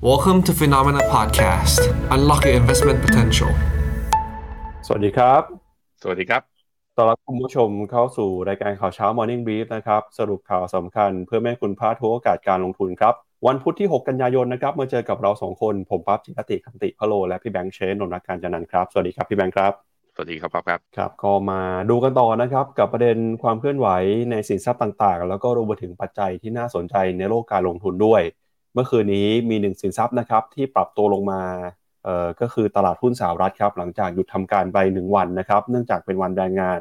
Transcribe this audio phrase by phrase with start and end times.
[0.00, 1.80] Welcome to Phenomena Podcast.
[2.14, 3.50] Unlock your investment potential.
[4.86, 5.42] สวัสดีครับ
[6.02, 6.42] สวัสดีครับ
[6.96, 13.14] ต้อนรับคุณผู้ชมเข้าสู่รายการข่าวเช้า Morning Brief นะครับ สรุปข่าวสำคัญเพื่อไม่ให้คุณพลาดทุกโอกาสการลงทุนครับ
[13.46, 19.72] วันพุธที่ 6 กันยายนนะครับมาเจอกับเราสองคน ผมปั๊บจิรติคันติพะโล และพี่แบงค์เชนนนท์รักการจันนันท์ครับ สวัสดีครับพี่แบงค์ครับ
[20.14, 21.60] สวัสดีครับครับ ครับ ก็มา
[21.90, 23.88] ดูกันต่อนะครับ กับประเด็นความเคลื่อนไหว
[24.30, 28.22] ในสินทรัพย์ต่างๆ แล้วก็รวมไปถึงปัจจัยที่น่าสนใจในโลกการลงทุนด้วย
[28.74, 31.42] เมื่อคืนนี้มีหนึ่งสินทรัพย์นะครับที่ปรับตัวลงมา
[32.04, 36.80] เอ่อก็คือตลาดหุ้นสหรัฐครับหลังจากหยุดทำการไปหนึ่งวันนะครับเนื่องจากเป็นวันแรงงาน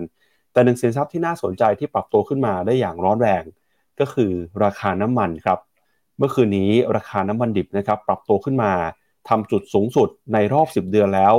[0.54, 3.44] แต่หนึ่งสินทรัพย์ที่น่าสนใจที่ปรับตัวขึ้นมาได้อย่างร้อนแรง
[4.00, 4.32] ก็คือ
[4.64, 5.60] ราคาน้ำมันครับ
[6.18, 8.72] เมื่อคืนนี้ราคาน้ำมันดิบนะครับปรับตัวขึ้นมา
[9.30, 11.34] ทำจุดสูงสุดในรอบ 10 เดือนแล้ว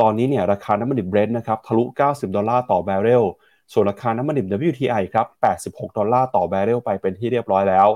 [0.00, 3.24] ตอนนี้เนี่ยราคาน้ำมันดิบเบรนท์นะครับทะลุ 90 ดอลลาร์ต่อแบเรล
[3.72, 5.26] ส่วนราคาน้ำมันดิบ WTI ครับ
[5.62, 7.88] 86 ดอลลาร์ต่อบาร์เรลไปเป็นที่เรียบร้อยแล้ว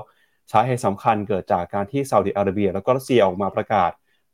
[0.51, 3.91] สาเหตุสำคัญเกิดจากการที่ซาอุดิอาระเบีย แล้วก็รัสเซียออกมาประกาศ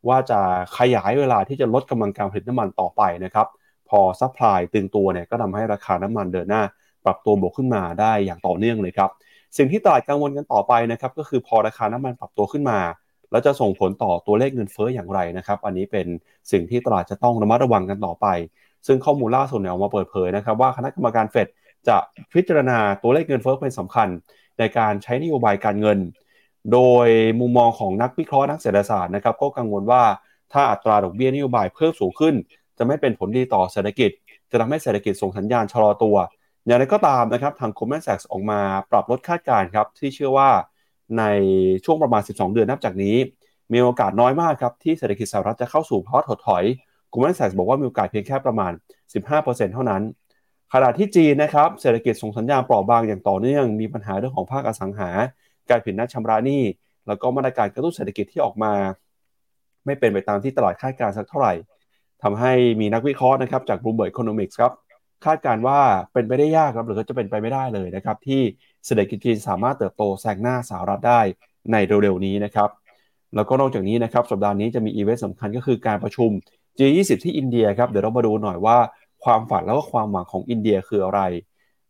[0.08, 0.40] ว่าจะ
[0.78, 3.48] ขยายเวลาที่จะลดกำลังการผลิตน้ำมันต่อไปนะครับ
[3.90, 6.64] พอ supply ตึงตัวเนี่ยก็ทำให้ราคาน้ำมันเดินหน้า
[7.06, 9.10] ปรับตัวบวกขึ้นมาได้อย่างต่อเนื่องเลยครับ
[9.58, 12.80] สิ่งที่ตลาดกังวลกันต่อไปนะครับก็คือพอราคาน้ำมันปรับตัวขึ้นมา
[13.32, 16.08] แล้วจะส่งผลต่อตัวเลขเงินเฟ้ออย่างไรนะครับอันนี้เป็น
[16.52, 18.28] สิ่งที่ตลาดจะต้องระมัดระวังกันต่อไป
[18.88, 21.48] ซึ่งข้อมูลล่าสุดเนี่ยออกมาเปิดเผยนะครับว่าคณะกรรมการเฟด
[21.88, 21.98] จะ
[22.34, 24.08] พิจารณาตัวเลขเงินเฟ้อเป็นสำคัญ
[24.60, 26.00] ในการใช้นโยบายการเงิน
[26.74, 27.08] โดย
[27.40, 30.04] มุมมองของนักวิเคราะห์นักเศรษฐศาสตร์นะครับก็กังวลว่า
[30.54, 32.36] ถ้าอัตราดอกเบี้ยนโยบายเพิ่มสูงขึ้น
[32.78, 34.12] จะไม่เป็นผลดีต่อเศรษฐกิจ
[34.52, 36.16] จะทำให้เศรษฐกิจส่งสัญญาณชะลอตัว
[36.66, 38.60] อย่างไรก็ตามนะครับทาง Goldman Sachs ออกมา
[38.92, 40.50] ปรับลดคาดการณ์ครับที่เชื่อว่า
[41.18, 41.24] ใน
[41.86, 43.16] ช่วงประมาณ 12 เดือนนับจากนี้
[43.74, 46.64] มีโอกาสน้อยมากครับที่เศรษฐกิจสหรัฐจะเข้าสู่ภาวะถดถอย
[47.12, 48.72] Goldman Sachs บอกว่ามีโอกาสเพียงแค่ประมาณ
[49.24, 50.02] 15%เท่านั้น
[50.78, 55.10] ขณะที่จีนนะครับเศรษฐกิจส่งสัญญาณเปราะบางอย่างต่อเนื่อง มีปัญหาเรื่องของภาคอสังหา
[55.70, 56.64] การผิดนัดชำระหนี้
[57.08, 58.74] แล้วก็มาตรการกระตุ้นเศรษฐกิจที่ออกมา
[59.86, 61.54] ไม่เป็นไปตามที่ตลาดคาดการณ์สักเท่าไหร่
[62.24, 62.52] ทำให้
[62.82, 64.74] มีนักวิเคราะห์นะครับจาก Bloomberg Economics ครับ
[65.26, 65.80] คาดการณ์ว่า
[66.14, 68.42] เป็นไปได้ยากครับหรือก็จะเป็นไปไม่ได้เลยนะครับที่
[68.86, 71.22] เศรษฐกิจจีนสามารถเติบโตแซงหน้าสหรัฐได้
[71.72, 72.70] ในเร็วๆนี้นะครับ
[73.36, 76.30] แล้วก็นอกจากนี้นะครับสัปดาห์นี้จะมีอีเวนต์สำคัญก็คือการประชุม
[76.78, 78.78] G20 ที่อินเดียครับเดี๋ยวเรามาดูหน่อยว่า
[79.26, 81.22] ความฝันแล้วก็ความหวังของอินเดียคืออะไร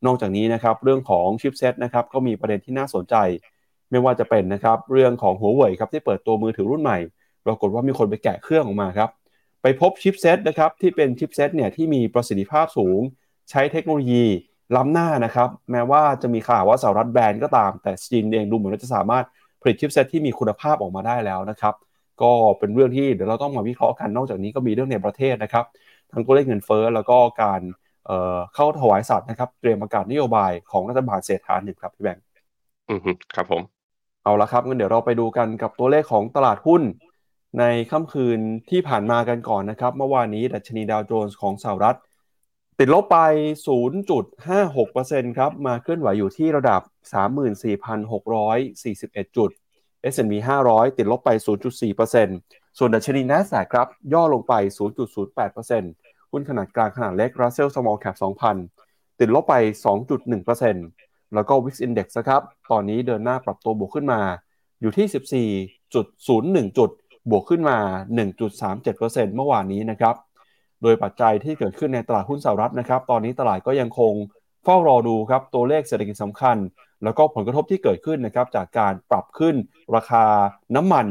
[0.06, 3.16] นอกจากนี้นะครับเรื่องของ chipset นะครับก็มีประเด็นที่น่าสนใจ
[3.92, 6.98] ไม่ว่าจะเป็นนะครับเรื่องของหัวเว่ยครับที่เปิดตัวมือถือรุ่นใหม่
[7.46, 9.10] ปรากฏว่ามีคนไปแกะเครื่องออกมาครับ
[9.62, 13.00] ไปพบ chipset นะครับที่เป็น chipset เนี่ยที่มีประสิทธิภาพสูง
[13.50, 14.26] ใช้เทคโนโลยี
[14.76, 19.26] ล้ำหน้านะครับแม้ว่าจะมีข่าวว่าสหรัฐแบนก็ตาม แต่จีนเองดูเหมือนว่าจะสามารถ
[19.62, 21.74] ผลิตชิปเซตที่มีคุณภาพออกมาได้แล้วนะครับ
[22.22, 25.66] ก็เป็นเรื่องที่เดี๋ยวเราต้องมาวิเคราะห์กันนอกจากนี้ก็มีเรื่องในประเทศนะครับ
[26.12, 27.62] ทั้งตัวเลขเงินเฟ้อแล้วก็การ
[28.08, 32.24] เเข้าถวายสัตว์นะครับ เตรียมประกาศนโยบายของรัฐบาลเศรษฐาหนึ่งครับพี่แบงค์
[32.90, 33.00] อืม
[33.36, 33.62] ครับผม
[34.24, 36.82] เอาละครับงั้นเดี๋ยวเราไปดูกันกับตัวเลขของตลาดหุ้น
[37.60, 38.40] ในค่ำคืน
[38.70, 41.98] ที่ผ่านมากันก่อนนะครับ เมื่อวานนี้ดัชนีดาวโจนส์ของสหรัฐ
[42.80, 43.18] ติดลบไป
[44.08, 46.82] 0.56%ครับ มาเคลื่อนไหวอยู่ที่ระดับ
[47.64, 49.50] 34,641 จุด
[50.14, 50.34] S&P
[50.68, 54.54] 500 ติดลบไป 0.4% ส่วนดัชนี NASDAQ ครับย่อลงไป
[55.24, 58.16] 0.08%หุ้นขนาดกลางขนาดเล็ก Russell Small Cap
[58.64, 59.56] 2,000 ติดลบไป
[60.26, 62.42] 2.1%แล้วก็ Wix Index นะครับ
[62.72, 64.22] ตอนนี้เดินหน้าปรับตัวบวกขึ้นมา
[64.82, 66.90] อยู่ที่ 14.01 จุด
[67.30, 67.78] บวกขึ้นมา
[68.58, 70.16] 1.37%เมื่อวานนี้นะครับ
[70.82, 74.14] โดยปัจจัยที่เกิดขึ้นในตลาดหุ้นสหรัฐนะครับ ตอนนี้ตลาดก็ยังคง
[74.64, 76.58] เฝ้ารอดูครับตัวเลขเศรษฐกิจสำคัญ
[77.04, 79.56] แล้วก็ผลกระทบที่เกิดขึ้นนะครับจากการปรับขึ้น
[79.96, 80.26] ราคา
[80.76, 81.08] น้ำมัน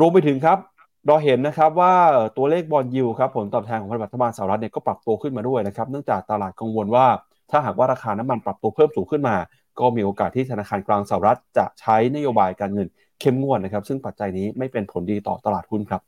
[0.00, 0.58] รวมไปถึงครับ
[1.06, 1.94] เราเห็นนะครับว่า
[2.36, 7.06] ตัวเลขบอลยูครับผลตอบแทนของรัฐบาลสหรัฐเนี่ยก็ปรับตัวขึ้นมาด้วยนะครับเนื่องจากตลาดกังวลว่า
[7.50, 9.36] ถ้าหากว่าราคาน้ำมันปรับตัวเพิ่มสูงขึ้นมา
[9.80, 12.88] ก็มีโอกาสที่ธนาคารกลางสหรัฐจะใช้นโยบายการเงิน
[13.20, 16.00] เข้มงวดนะครับ ซึ่งปัจจัยนี้ไม่เป็นผลดีต่อตลาดหุ้นครับ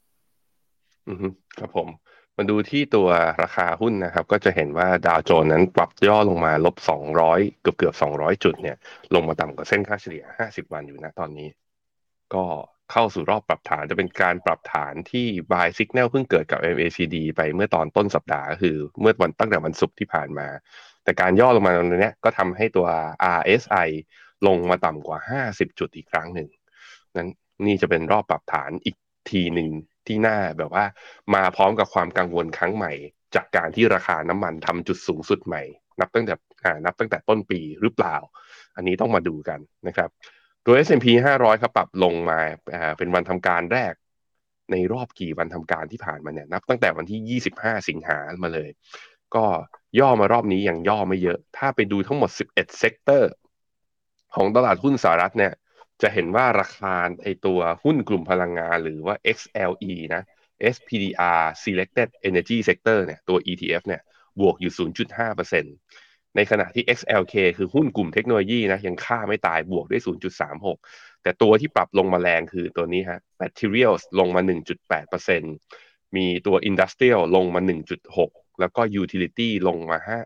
[1.09, 1.17] อืม
[1.59, 1.89] ครับผม
[2.37, 3.09] มาดูที่ตัว
[3.43, 6.77] ราคาหุ้นนะครับ ก็จะเห็นว่าดาวโจนส์นั้นปรับย่อลงมาลบ
[7.19, 8.77] 200 เกือบเกือบ 200 จุดเนี่ย
[9.15, 11.49] ลงมาต่ำกว่าเส้นค่าเฉลี่ย 50 วันอยู่นะตอนนี้
[12.34, 12.45] ก็
[12.92, 20.48] เข้าสู่รอบปรับฐานจะเป็นการปรับฐานที่ buy signal เพิ่งเกิดกับ MACD ไปเมื่อตอนต้นสัปดาห์คือเมื่อวันตั้งแต่วันศุกร์ที่ผ่านมา
[21.04, 22.86] แต่การย่อลงมาตรงนี้ก็ทำให้ตัว
[23.38, 23.88] RSI
[24.47, 25.18] ลงมาต่ำกว่า
[25.50, 26.48] 50 จุดอีกครั้งหนึ่ง
[27.16, 27.28] นั้น
[27.66, 28.97] นี่จะเป็นรอบปรับฐานอีก
[29.30, 29.68] ทีหนึ่ง
[30.06, 30.84] ที่น่าแบบว่า
[31.34, 32.92] มาพร้อมกับความกังวลครั้งใหม่
[33.34, 35.62] จากการที่ราคาน้ำมันทำจุดสูงสุดใหม่
[36.00, 36.34] นับตั้งแต่
[36.84, 38.16] นับตั้งแต่ต้นปีหรือเปล่า
[38.77, 40.10] อันนี้ต้องมาดูกันนะครับ
[40.68, 41.07] ตัว S&P
[41.39, 42.41] 500 ครับปรับลงมา
[42.98, 43.95] เป็นวันทำการแรก
[44.71, 48.71] ในรอบกี่วันทำการที่ผ่านมาเนี่ยนับตั้งแต่วันที่ 25 สิงหามาเลย
[49.34, 49.45] ก็
[50.01, 53.33] ย่อมารอบนี้อยังย่อไม่เยอะ ถ้าไปดูทั้งหมด 11 sector
[54.34, 55.53] ของตลาดหุ้นสหรัฐเนี่ย
[56.03, 60.22] จะเห็นว่าราคาไอตัวหุ้นกลุ่มพลังงานหรือว่า XLE นะ
[60.74, 64.03] SPDR Selected Energy Sector เนี่ยตัว ETF เนี่ย
[64.41, 66.05] บวกอยู่ 0.5%
[66.36, 70.03] ในขณะที่ XLK คือหุ้นกลุ่มเทคโนโลยีนะยังค่าไม่ตายบวกด้วย
[70.62, 74.42] 0.36 แต่ตัวที่ปรับลงมาแรงคือตัวนี้ฮะ Materials ลงมา
[75.09, 77.60] 1.8%มีตัว Industrial ลงมา
[78.10, 80.18] 1.6 แล้วก็ Utility ลงมา5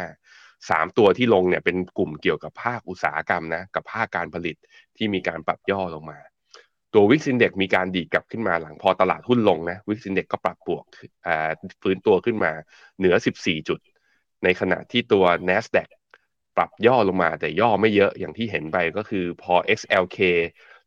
[0.00, 4.56] 1.5สามตัวที่ลงเนี่ยเป็นกลุ่มเกี่ยวกับภาคอุตสาหกรรมนะกับภาคการผลิต
[4.96, 6.18] ที่มีการปรับย่อลงมา
[6.94, 10.84] ตัววิกซินเด็กมีการดีกลับขึ้นมาหลังพอตลาดหุ้นลงนะวิกซินเด็กก็ปรับบวก
[11.82, 12.52] ฟื้นตัวขึ้นมา
[12.98, 13.78] เหนือ 14 จุด
[14.44, 15.88] ในขณะที่ตัว NASDAQ
[16.56, 20.18] ปรับย่อลงมาแต่ย่อไม่เยอะอย่างที่เห็นไปก็คือพอ XLK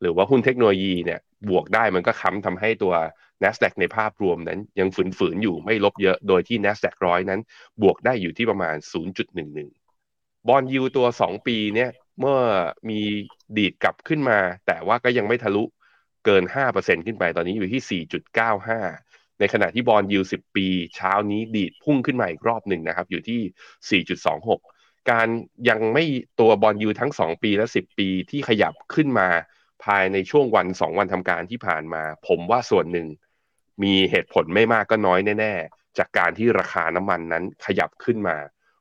[0.01, 1.19] หรือว่าหุ้นเทคโนโลยีเนี่ย
[1.49, 2.93] บวกได้มันก็ค้ำทำให้ตัว
[3.43, 7.41] NASDAQ ในภาพรวมนั้นยังฝืนๆอยู่ไม่ลบเยอะโดยที่ NASDAQ ร้อยนั้น
[7.81, 8.75] บวกได้อยู่ที่ประมาณ
[9.61, 11.89] 0.11 บอลยูตัว 2 ปีเนี่ย
[12.19, 12.39] เมื่อ
[12.89, 12.99] มี
[13.57, 15.63] ดีดกลับขึ้นมา แต่ว่าก็ยังไม่ทะลุ
[16.25, 24.03] เกิน 5%ขึ้นไปตอนนี้อยู่ที่ 4.95 ในขณะที่บอลยู10ปี เช้านี้ดีดพุ่งขึ้นมาอีกรอบหนึ่งนะครับ อยู่ที่
[24.61, 25.27] 4.26 การ
[25.69, 26.03] ยังไม่
[26.39, 29.29] ตัวบอลยูทั้ง 2 ปีและ 10 ปีที่ขยับขึ้นมา
[29.83, 33.07] ภายในช่วงวัน 2 วันทำการที่ผ่านมา ผมว่าส่วนหนึ่ง
[33.83, 38.37] มีเหตุผลไม่มากก็น้อยแน่ ๆ จากการที่ราคาน้ำมันนั้นขยับขึ้นมา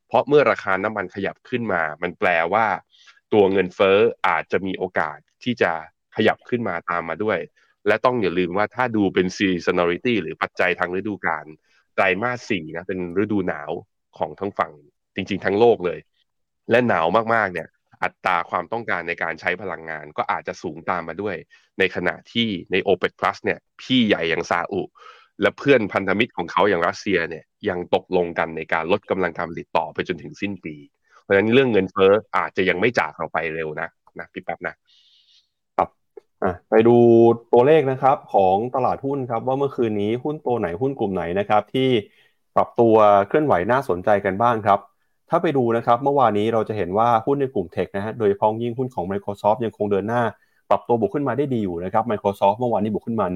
[0.07, 2.67] เพราะเมื่อราคาน้ำมันขยับขึ้นมา มันแปลว่า
[3.33, 5.73] ตัวเงินเฟ้ออาจจะมีโอกาสที่จะ
[6.17, 7.39] ขยับขึ้นมาตามมาด้วย
[7.87, 11.46] และต้องอย่าลืมว่าถ้าดูเป็น seasonality หรือปัจจัยทางฤดูกาล
[11.94, 13.70] ไตรมาสสี่นะเป็นฤดูหนาว
[14.19, 14.73] ของทั้งฝั่ง
[15.14, 15.99] จริง ๆ ทั้งโลกเลย
[16.70, 17.69] และหนาวมากๆเนี่ย
[18.02, 21.37] อัตราความต้องการในการใช้พลังงานก็อาจจะสูงตามมาด้วย
[21.79, 24.82] ในขณะที่ใน OPEC Plus เนี่ยพี่ใหญ่อย่างซาอุ
[25.43, 30.75] และเพื่อนพันธมิตรของเขาอย่างรัสเซียเนี่ยยังตกลงกันในการลดกำลังการผลิตต่อไปจนถึงสิ้นปี
[31.23, 33.88] เพราะฉะนั้นเรื่องเงินเฟ้ออาจจะยังไม่จากเราไปเร็วนะ
[34.19, 34.75] นะพี่แป๊บนะ
[36.71, 36.97] ไปดู
[37.53, 41.89] ตัวเลขนะครับของตลาดหุ้นครับ ว่าเมื่อคืนนี้หุ้นตัวไหนหุ้นกลุ่มไหนนะครับที่
[42.56, 42.94] ปรับตัว
[43.29, 44.79] เคลื่อนไหวน่าสนใจกันบ้างครับ
[45.31, 50.23] ถ้าไปดูนะครับเมื่อวานนี้เราจะเห็นว่าหุ้นในกลุ่มเทคนะฮะโดยเฉพาะยิ่งหุ้นของ Microsoft ยังคงเดินหน้า
[50.71, 53.27] ปรับตัวบวกขึ้นมาได้ดีอยู่นะครับ Microsoft เมื่อวานนี้บวกขึ้นมา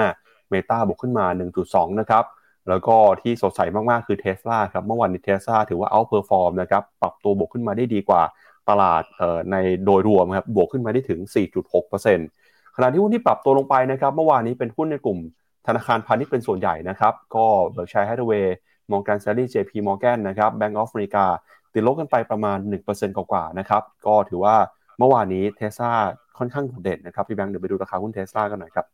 [0.00, 1.26] 1.5 Meta บวกขึ้นมา
[1.62, 2.24] 1.2 นะครับ
[2.68, 8.22] แล้วก็ที่สดใสมากๆคือ Tesla ครับเมื่อวานนี้ Tesla ถือว่า outperform นะครับปรับตัวบวกขึ้นมาได้ดีกว่า
[8.68, 9.02] ตลาด
[9.50, 12.43] ในโดยรวมครับบวกขึ้นมาได้ถึง 4.6%
[12.76, 15.18] ขณะที่หุ้นที่ปรับตัวลงไปนะครับ เมื่อวานนี้เป็นหุ้นในกลุ่ม
[15.66, 21.26] ธนาคารพาณิชย์เป็นส่วนใหญ่นะครับ ก็ Berkshire Hathaway Morgan Stanley JP Morgan นะครับ Bank of America
[21.74, 24.56] ติดลบกันไปประมาณ 1%กว่าๆนะครับ ก็ถือว่า
[24.98, 25.92] เมื่อวานนี้เทสลา
[26.38, 28.86] ค่อนข้างโดดเด่นนะครับพี่แบงค์เดี๋ยวไปดูราคาหุ้นเทสลากันหน่อยครับ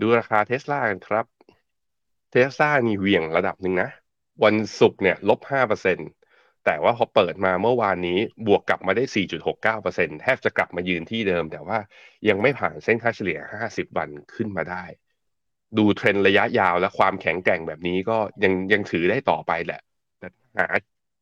[0.00, 1.24] ดูราคาเทสลากันครับ
[2.30, 3.88] เทสลานี่เหวี่ยงระดับหนึ่งนะ
[4.44, 6.17] วันศุกร์เนี่ยลบ5%
[6.64, 9.04] แต่ว่าพอเปิดมาเมื่อวานนี้บวกกลับมาได้
[9.62, 11.78] 4.69%แทบจะกลับมายืนที่เดิม แต่ว่า
[12.28, 13.38] ยังไม่ผ่านเส้นค่าเฉลี่ย
[13.68, 14.84] 50 วันขึ้นมาได้
[15.78, 19.80] ดูเทรนระยะยาวและความแข็งแกร่งแบบนี้ก็ยังยังถือได้ต่อไปแหละ
[20.18, 20.28] แต่
[20.58, 20.66] หา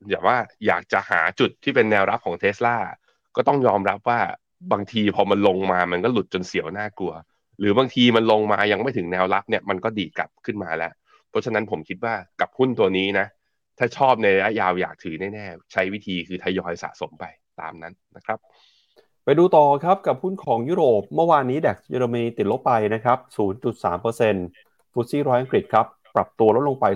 [0.08, 2.76] อย่าว่าอยากจะหาจุดที่เป็นแนวรับของเทสลา
[3.36, 4.20] ก็ต้องยอมรับว่า
[4.72, 7.12] บางทีพอมันลงมามันก็หลุดจนเสียวน่ากลัว
[7.58, 10.92] หรือบางทีมันลงมายังไม่ถึงแนวรับเนี่ยมันก็ดีกลับขึ้นมาแล้ว
[11.30, 13.26] เพราะฉะนั้นผมคิดว่ากับหุ้นตัวนี้นะ
[13.78, 17.24] ถ้าชอบในระยะยาวอยากถือแน่ๆ ใช้วิธีคือทยอยสะสมไป
[17.60, 18.38] ตามนั้นนะครับ
[19.24, 23.18] ไปดูต่อครับกับหุ้นของยุโรป เมื่อวานนี้ดัคเยอรมนีติดลบไปนะครับ
[23.80, 26.86] 0.3%ฟุตซี่ร้อยอังกฤษครับ ปรับตัวลดลงไป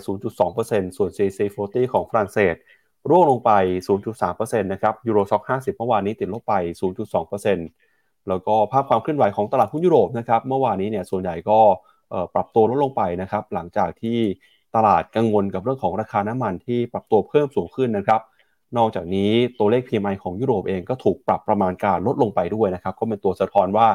[0.45, 2.55] 0.2%ส่วน CAC 40 ของฝรั่งเศส
[3.11, 3.51] ร่วงลงไป
[4.09, 6.55] 0.3%นะครับยูโรซ็อก50 เมื่อวานนี้ติดลบไป
[7.21, 11.59] 0.2%แล้วก็ภาพความเคลื่อนไหวของตลาดหุ้นยุโรปนะครับ เมื่อวานนี้เนี่ยส่วนใหญ่ก็
[12.35, 14.19] ปรับตัวลดลงไปนะครับ หลังจากที่
[14.77, 18.21] ตลาดกังวลกับเรื่องของราคาน้ำมันที่ปรับตัวเพิ่มสูงขึ้นนะครับ
[18.77, 23.89] นอกจากนี้ตัวเลข PMI ของยุโรปเองก็ถูกปรับประมาณการลดลงไปด้วยนะครับ ก็เป็นตัวสะท้อนว่า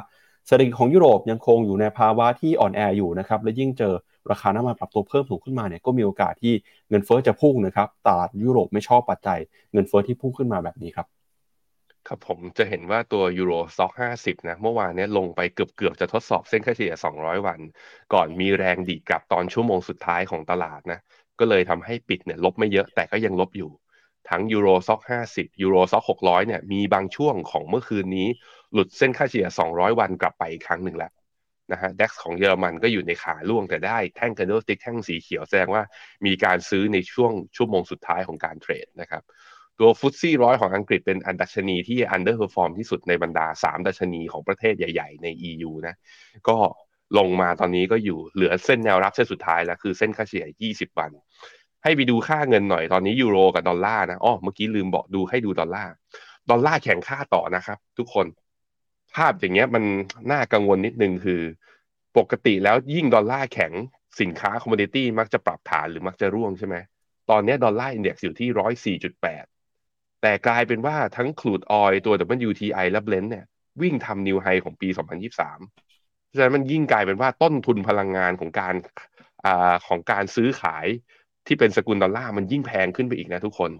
[0.48, 3.94] เศรษฐกิจของยุโรปยังคงอยู่ในภาวะที่อ่อนแออยู่นะครับ และยิ่งเจอ
[4.32, 6.53] ราคาน้ำมันปรับตัวเพิ่มสูงขึ้นมาเนี่ยก็มีโอกาสที่
[6.89, 9.39] เงินเฟ้อจะพุ่งนะครับ ตลาดยุโรปไม่ชอบปัจจัย
[9.74, 11.08] เงินเฟ้อที่พุ่งขึ้นมาแบบนี้ครับ
[12.07, 17.59] ครับผมจะเห็นว่าตัว Euro Stoxx ห้าสิบนะ เมื่อวานนี้ลงไปเกือบเกือบจะทดสอบเส้นค่าเฉลี่ย200วัน
[18.13, 21.00] ก่อนมีแรงดีดกลับตอนชั่วโมงสุดท้ายของตลาดนะ
[21.39, 23.71] ก็เลยทำให้ปิดเนี่ยลบไม่เยอะแต่ก็ยังลบอยู่
[24.29, 28.27] ทั้ง Euro Stoxx ห้าสิบ Euro Stoxx หกร้อยเนี่ยมีบางช่วงของเมื่อคืนนี้
[28.74, 31.12] หลุดเส้นค่าเฉลี่ย200วันกลับไปอีกครั้งหนึ่งแล้ว
[31.71, 35.83] นะฮะ DAX ของเยอรมันก็อยู่ในขาร่วงแต่ได้แท่ง candlestick แท่งสีเขียวแสดงว่า
[36.25, 39.24] มีการซื้อในช่วงชั่วโมงสุดท้ายของการเทรดนะครับ
[39.79, 45.96] ตัว FTSE ร้อยของอังกฤษเป็นอันดัชนีที่ underperform ที่สุดในบรรดา 3 ดัชนีของประเทศใหญ่ ๆ ใน EU นะ
[46.48, 46.58] ก็
[47.17, 51.12] ลงมาตอนนี้ก็อยู่เหลือเส้นแนวรับเส้นสุดท้ายแล้ว คือเส้นค่าเฉลี่ย 20 วัน
[51.84, 55.94] ให้ไปดูค่าเงินหน่อยตอนนี้ยูโรกับดอลลาร์นะอ๋อเมื่อกี้ลืมบอกดูให้ดูดอลลาร์
[56.50, 58.25] ดอลลาร์แข็งค่าต่อนะครับ ทุกคน
[59.15, 59.84] ภาพอย่างเงี้ยมัน
[60.32, 61.41] น่ากังวลนิดนึงคือ
[62.17, 63.72] ปกติแล้วยิ่งดอลลาร์แข็ง
[64.22, 66.75] สินค้า commodity มักจะปรับฐานหรือมักจะร่วงใช่ไหม
[67.29, 69.46] ตอนนี้ Dollar Index อยู่ที่ร้อยสี่จุดแปด
[70.27, 72.13] แต่กลายเป็นว่าทั้ง crude oil ตัว
[72.48, 73.46] WTI และ Brent เนี่ย
[73.82, 74.89] วิ่งทำ new high ของปี
[75.62, 78.75] 2023ฉะนั้นมันยิ่งกลายเป็นว่าต้นทุนพลังงานของการ
[79.46, 80.86] อ่าของการซื้อขาย
[81.48, 83.72] ที่เป็นสกุลดอลลาร์มันยิ่งแพงขึ้นไปอีกนะทุกคน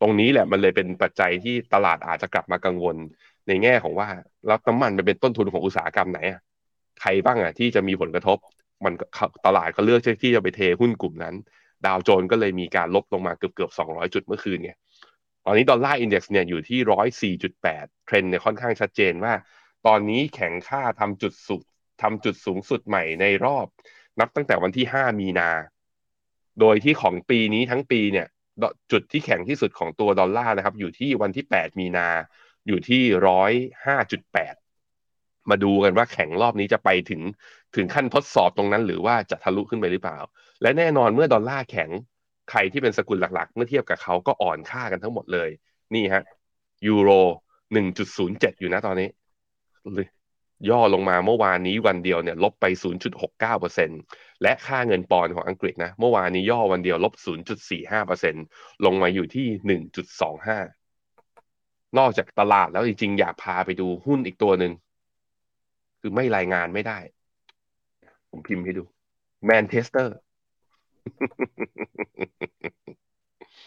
[0.00, 2.96] ตรงนี้แหละมันเลยเป็นปัจจัยที่ตลาดอาจจะกลับมากังวล
[3.48, 4.08] ในแง่ของว่า
[4.46, 6.40] แล้วน้ำมันมันเป็นต้นทุนของอุตสาหกรรมไหนอะ
[7.00, 8.38] ใครบ้างอะที่จะมีผลกระทบ
[8.84, 8.92] มัน
[9.46, 11.34] ตลาดก็เลือกที่จะไปเทหุ้นกลุ่มนั้น
[11.86, 14.72] ดาวโจนก็เลยมีการลบลงมาเกือบเกือบสองจุดเมื่อคืนไง
[15.48, 19.34] ตอนนี้ดอลลาร์อินเด็กซ์เนี่ยอยู่ที่ร้อยสี่จุดแปดเทรนเนี่ยค่อนข้างชัดเจนว่า
[19.86, 21.62] ตอนนี้แข็งค่าทำจุดสุด
[22.02, 23.66] ทำจุดสูงสุดใหม่ในรอบ
[24.20, 25.50] นับตั้งแต่วันที่ห้ามีนา
[26.60, 28.26] โดยที่ของปีนี้ทั้งปีเนี่ย
[28.92, 32.08] จุดที่แข็งที่สุดของตัวดอลลาร์นะครับ อยู่ที่วันที่แปดมีนา
[32.66, 33.52] อยู่ที่ร้อย
[33.86, 34.54] ห้าจุดแปด
[35.50, 37.22] มาดูกันว่าแข็งรอบนี้จะไปถึง
[37.76, 40.18] ถึงขั้นทดสอบตรงนั้น หรือว่าจะทะลุขึ้นไปหรือเปล่า
[40.62, 41.90] และแน่นอนเมื่อดอลลาร์แข็ง
[42.50, 45.50] ใครที่เป็นสกุลหลักๆ เมื่อเทียบกับเขาก็อ่อนค่ากันทั้งหมดเลย
[45.94, 46.22] นี่ฮะ
[46.86, 47.10] ยูโร
[47.72, 49.08] หนึ่งจุดศูนย์เจ็ดอยู่นะตอนนี้
[50.04, 50.08] ย
[50.70, 52.64] ย่อลงมาเมื่อวานนี้วันเดียวเนี่ยลบไป
[53.34, 57.14] 0.69%และค่าเงินปอนด์ของอังกฤษนะ เมื่อวานนี้ย่อวันเดียวลบ
[57.98, 59.80] 0.45%ลงมาอยู่ที่
[61.12, 64.72] 1.25 นอกจากตลาดแล้วจริงๆ อยากพาไปดูหุ้นอีกตัวหนึ่ง
[66.00, 66.98] คือไม่รายงานไม่ได้
[68.30, 68.84] ผมพิมพ์ให้ดู
[69.44, 70.16] แมนเชสเตอร์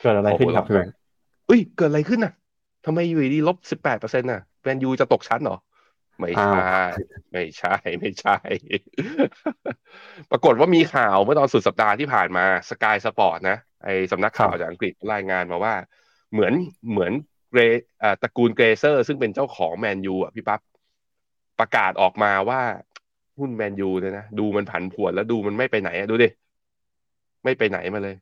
[0.01, 0.95] เกิดอะไรขึ้นครับพี่แบงค์
[1.47, 2.33] เอ้ย เกิดอะไรขึ้นน่ะ
[2.85, 5.57] ทำไมอยู่ดีลบสิบแปดเปอร์เซ็นต์น่ะแมนยูจะตกชั้นเหรอ
[6.19, 6.59] ไม่ใช่
[7.31, 8.37] ไม่ใช่ ไม่ใช่
[10.31, 15.73] ปรากฏว่ามีข่าวเมื่อตอนสุดสัปดาห์ที่ผ่านมา Sky Sports นะ ไอ้สำนักข่าวจากอังกฤษรายงานมาว่า
[16.33, 16.53] เหมือน
[16.91, 17.11] เหมือน
[17.49, 17.59] เกร
[18.21, 20.61] ตระกูล Glazer ซึ่งเป็นเจ้าของแมนยูอะพี่ปั๊บ
[21.59, 22.61] ประกาศออกมาว่า
[23.39, 26.29] หุ้นแมนยูเนี่ยนะ ดูมันผันผวนแล้วดูมันไม่ไปไหนอะดูดิ
[27.43, 28.15] ไม่ไปไหนมาเลย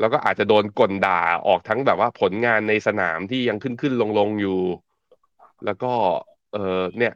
[0.00, 4.60] แล้วก็อาจจะโดนคนด่าออกทั้งแบบว่าผลงานในสนามที่ยังขึ้นขึ้นลงลงอยู่
[5.64, 5.92] แล้วก็
[6.52, 7.12] เออเนี่ย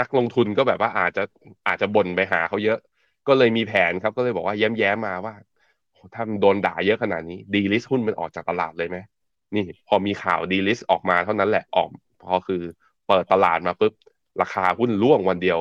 [0.00, 1.22] นักลงทุนก็แบบว่าอาจจะ
[1.66, 2.78] อาจจะบ่นไปหาเขาเยอะ
[3.28, 5.34] ก็เลยมีแผนครับ ก็เลยบอกว่าแย้มแย้มมาว่า
[6.14, 8.98] ถ้าโดนด่าเยอะขนาดนี้ delist หุ้นมันออกจากตลาดเลยไหม
[9.54, 11.88] นี่ พอมีข่าว delist ออกมาเท่านั้นแหละออก
[12.22, 12.62] พอคือ
[13.08, 13.92] เปิดตลาดมาปุ๊บ
[14.42, 15.58] ราคาหุ้นร่วงวันเดียว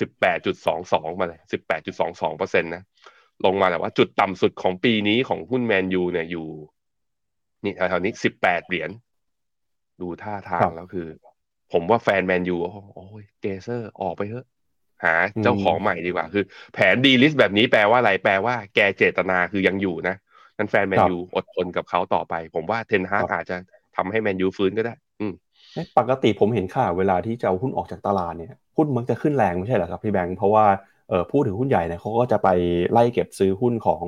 [0.00, 2.82] สิบแปดจุดสองสองมาเลยสิบแปดจุดสองสองเปอร์เซ็นต์นะ
[3.44, 6.48] ลงมาแต่ว่าจุดต่ำสุดของปีนี้ของหุ้นแมนยูเนี่ยอยู่
[7.64, 8.90] นี่แถวๆนี้สิบแปดเหรียญ
[10.00, 11.06] ดูท่าทางแล้วคือ
[11.72, 12.56] ผมว่าแฟนแมนยู
[12.94, 14.46] โอ้ย Glazer ออกไปเถอะ
[15.04, 20.16] หาเจ้าของใหม่ดีกว่า คือ แผน delist แบบนี้แปลว่าอะไรแปลว่าแกเจตนาคือยังอยู่นะ
[20.58, 23.56] นั้นแฟนแมนยูอดทนกับเขาต่อไป ผมว่า Ten Hag อาจจะ
[23.96, 25.34] ทำให้แมนยูฟื้นก็ได้ อืม
[25.98, 30.93] ปกติผมเห็นข่าวเวลาที่จะเอาหุ้นออกจากตลาดเนี่ยหุ้นมักจะขึ้นแรงไม่ใช่เหรอครับพี่แบงค์เพราะว่าเออ
[31.30, 32.48] ผู้ถือหุ้นใหญ่เนี่ยเขาก็จะไป
[32.92, 34.04] ไล่เก็บซื้อหุ้นของ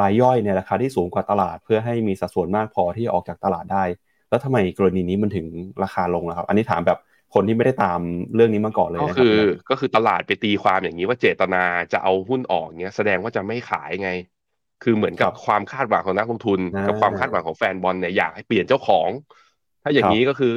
[0.00, 3.84] รายย่อยเนี่ยราคาที่สูงกว่าตลาด เพื่อให้มีสัดส่วนมากพอที่ออกจากตลาดได้
[4.28, 5.46] แล้วทำไมกรณีนี้มันถึง
[5.82, 6.98] ราคาลงนะครับ อันนี้ถามแบบ
[7.34, 8.00] คนที่ไม่ได้ตาม
[8.34, 9.36] เรื่องนี้มาก่อนเลยก็คือ
[9.70, 11.62] ก็คือตลาดไปตีความอย่างนี้ว่าเจตนา
[11.92, 14.10] จะเอาหุ้นออกเนี่ยแสดงว่าจะไม่ขายไง
[14.82, 19.08] คือเหมือนกับความคาดหวังของนักลงทุน กับความคาดหวังของแฟนบอลเนี่ยอยากให้เปลี่ยนเจ้าของ
[19.82, 20.52] ถ้าอย่างนี้ก็คือ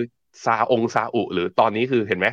[0.46, 2.28] ซาองซาอุ หรือตอนนี้คือเห็นไหม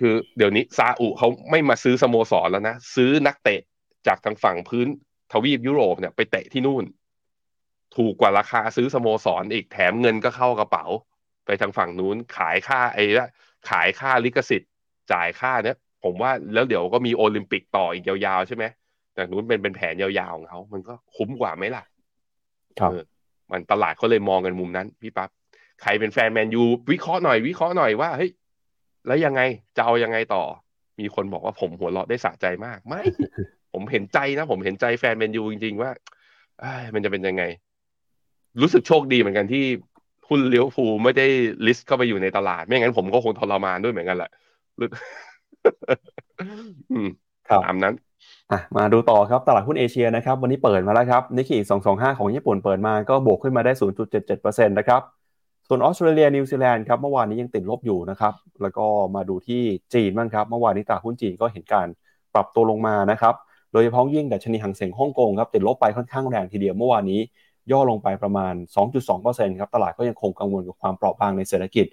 [0.00, 3.60] คือเดี๋ยวนี้ซาอุเขาไม่มาซื้อสโมสรแล้วนะ ซื้อนักเตะ
[4.06, 4.86] จากทางฝั่งพื้น
[5.32, 6.84] ทวีปยุโรปเนี่ยไปเตะที่นู่น
[7.96, 10.86] ถูกกว่าราคาซื้อสโมสรอีกแถมเงินก็เข้ากระเป๋า
[11.46, 13.28] ไปทางฝั่งนู้นขายค่าไอ้ละ
[13.70, 14.70] ขายค่าลิขสิทธิ์
[15.12, 18.64] จ่ายค่าเนี่ยผมว่าแล้วเดี๋ยวก็มีโอลิมปิกต่ออีกยาวๆใช่ไหม
[19.14, 21.84] แต่นู้นเป็นเป็นแผนยาวๆของเขามันก็คุ้มกว่าไหมล่ะ
[22.80, 22.92] ครับ
[23.52, 25.30] มันตลาดเขาเลยมองกันมุมนั้นพี่ปับ๊บ
[25.82, 28.30] ใครเป็นแฟนแมนยูวิเคราะห์หน่อยวิเคราะห์หน่อยว่าเฮ้ย
[29.06, 29.40] แล้วยังไง
[29.76, 30.42] จะเอายังไงต่อ
[31.00, 33.02] มีคนบอกว่าผมหัวเราะได้สะใจมาก ไม่
[33.72, 35.90] ผมเห็นใจนะ ผมเห็นใจแฟนแมนยูจริง ๆ ว่า
[36.94, 37.42] มันจะเป็นยังไง
[38.60, 39.64] รู้สึกโชคดีเหมือนกันที่
[40.28, 41.26] หุ้น Liverpool ไม่ได้
[41.66, 44.30] list เข้าไปอยู่ในตลาด ไม่งั้นผมก็คงทรมานด้วยเหมือนกันแหละ
[46.90, 47.08] อืม
[47.50, 47.94] ตามนั้น
[48.76, 53.72] มาดูต่อครับตลาดหุ้นเอเชียนะครับ วันนี้เปิดมาแล้วครับนิกเกิ225 ของญี่ปุ่นเปิดมาก็บวกขึ้นมาได้
[54.20, 55.02] 0.77%นะครับ
[55.72, 59.62] ส่วนออสเตรเลียนิวซีแลนด์ครับเมื่อวานนี้ยังติดลบอยู่นะครับ แล้วก็มาดูที่
[59.94, 61.86] จีนบ้างครับ เมื่อวานนี้ตลาดหุ้นจีนก็เห็นการ
[62.34, 63.34] ปรับตัวลงมานะครับ
[63.72, 67.20] โดยเฉพาะยิ่งดัชนีหังเส็งฮ่องกงครับติดลบไปค่อนข้างแรงทีเดียวเมื่อวานนี้
[67.70, 68.54] ย่อลงไปประมาณ
[69.06, 71.86] 2.2%ครับตลาดก็ยังคงกังวลกับความเปราะบางในเศรษฐกิจ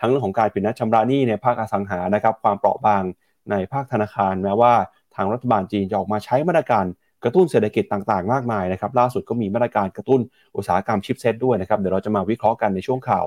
[0.00, 3.02] ทั้งเรื่องของการปิดนัดชำระหนี้ในภาคอสังหานะครับความเปราะบาง
[3.50, 4.72] ในภาคธนาคารแม้ว่า
[5.14, 6.84] ทางรัฐบาลจีนจะออกมาใช้มาตรการ
[7.24, 10.20] กระตุ้นเศรษฐกิจต่างๆ มากมายนะครับล่าสุดก็มีมาตรการกระตุ้น
[10.56, 13.24] อุตสาหกรรมชิปเซตด้วยนะครับเดี๋ยวเราจะมาวิเคราะห์กันในช่วงข่าว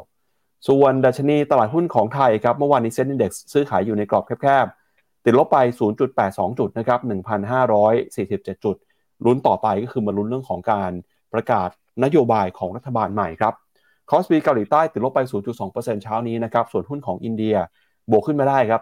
[0.68, 5.58] ส่วนดัชนีตลาดหุ้นของไทยครับเมื่อวานนี้เซ็นดีเด็กซื้อขายอยู่ในกรอบแคบๆติดลบไป
[6.10, 7.00] 0.82 จุดนะครับ
[7.77, 8.75] 1,547 จุด
[9.25, 10.92] ลุ้นต่อไปก็คือมาลุ้นเรื่องของการ
[11.34, 11.70] ประกาศ
[12.04, 13.54] นโยบายของรัฐบาลใหม่ครับ
[14.10, 15.20] คอสปีเกาหลีใต้ติดลบไป
[15.62, 17.56] 0.2%เช้านี้นะครับ ส่วนหุ้นของอินเดีย
[18.12, 18.82] บวกขึ้นมาได้ครับ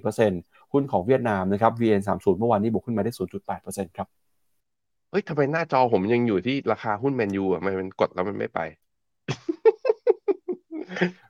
[0.00, 3.12] 0.24%หุ้นของเวียดนามนะครับ VN30 เมื่อวานนี้บวกขึ้นมาได้
[3.54, 4.08] 0.8%ครับ
[5.14, 8.60] เฮ้ยทำไมหน้าจอผมยังอยู่ที่ราคาหุ้นแมนยูอะมันกดแล้วมันไม่ไป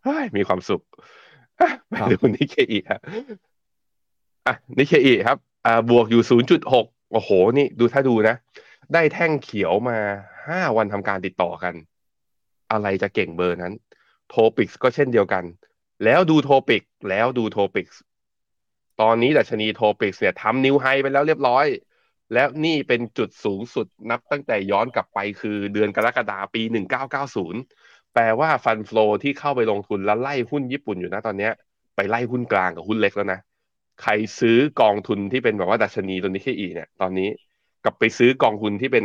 [0.04, 0.82] เฮ้ยมีความสุข
[1.60, 3.00] อะไปดูนิเคอีครับ
[4.46, 6.22] อะนิเคอีครับ อ่าบวกอยู่
[6.66, 8.36] 0.6โอ้โห นี่ดูถ้าดูนะ
[8.92, 9.98] ได้แท่งเขียวมา
[10.38, 11.74] 5วันทำการติดต่อกัน
[12.72, 13.72] อะไรจะเก่งเบอร์นั้น
[14.28, 15.44] TOPIX ก็เช่นเดียวกัน
[16.04, 17.88] แล้วดู TOPIX แล้วดู TOPIX
[19.00, 21.66] ตอนนี้ดัชนี TOPIX เนี่ยทำ new high ไปแล้วเรียบร้อย
[22.32, 26.62] แล้วนี่เป็นจุดสูงสุดนับตั้งแต่ย้อนกลับไปคือเดือนกรกฎาปี
[27.38, 31.48] 1990 แปลว่า fund flow ที่เข้าไปลงทุนแล้วไล่หุ้นญี่ปุ่นอยู่นะตอนนี้
[31.96, 33.40] ไปไล่หุ้นกลางกับหุ้นเล็กแล้วนะ
[34.02, 37.28] ใครซื้อกองทุนที่เป็นแบบว่าดัชนีตัวนิกเคอิเนี่ย ตอนนี้
[37.84, 39.04] กับไปซื้อกองทุนที่เป็น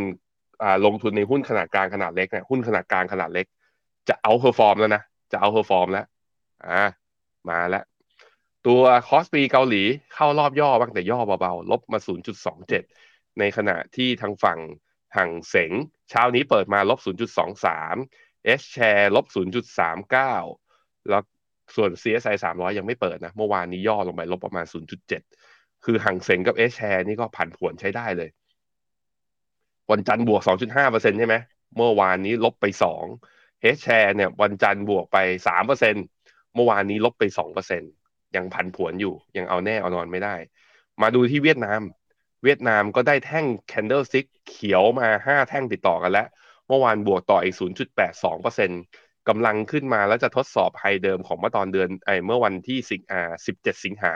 [0.64, 3.46] อ่าลงทุนในหุ้นขนาดกลางขนาดเล็กเนี่ยหุ้นขนาดกลางขนาดเล็ก
[4.10, 6.06] จะ outperform แล้วนะจะ outperform แล้ว
[6.68, 6.84] อ่า
[7.50, 7.84] มาแล้ว
[8.68, 9.84] ตัว KOSPI เกาหลี
[10.16, 12.00] เข้ารอบย่อบ้างแต่ย่อเบาๆ ลบมา
[12.64, 13.09] 0.27
[13.40, 14.60] ในขณะที่ทางฝั่ง
[15.18, 15.72] ฮั่งเส็ง
[16.10, 17.00] เช้านี้เปิดมาลบ
[17.78, 19.26] 0.23 H share ลบ
[19.98, 21.24] 0.39 แล้ว
[21.76, 24.66] ส่วน CSI 300 ยังไม่เปิดนะ เมื่อวานนี้ย่อลงไปลบประมาณ
[25.26, 28.30] 0.7 คือห่างเสงกับ S share นี่ก็ผันผวนใช้ได้เลย
[29.92, 30.42] วันจันทร์บวก
[30.82, 31.36] 2.5%ใช่ไหม
[31.78, 32.66] เมื่อวานนี้ลบไป
[33.20, 35.18] 2 H share เนี่ยวันจันทร์บวกไป
[35.86, 37.24] 3%เมื่อวานนี้ลบไป
[37.80, 40.36] 2%ยังผันผวนอยู่ ยังเอาแน่เอานอนไม่ได้
[41.02, 41.82] มาดูที่เวียดนาม
[42.44, 46.28] เวียดนามก็ได้แท่ง candlestick เขียวมา 5 แท่งติดต่อกันแล้ว
[46.68, 47.56] เมื่อวานบวกต่ออีก
[48.22, 54.14] 0.82%กำลังขึ้นมาแล้วจะทดสอบไฮเดิมของเมื่อตอนเดือนไอเมื่อวันที่สิงอ่า17 สิงหา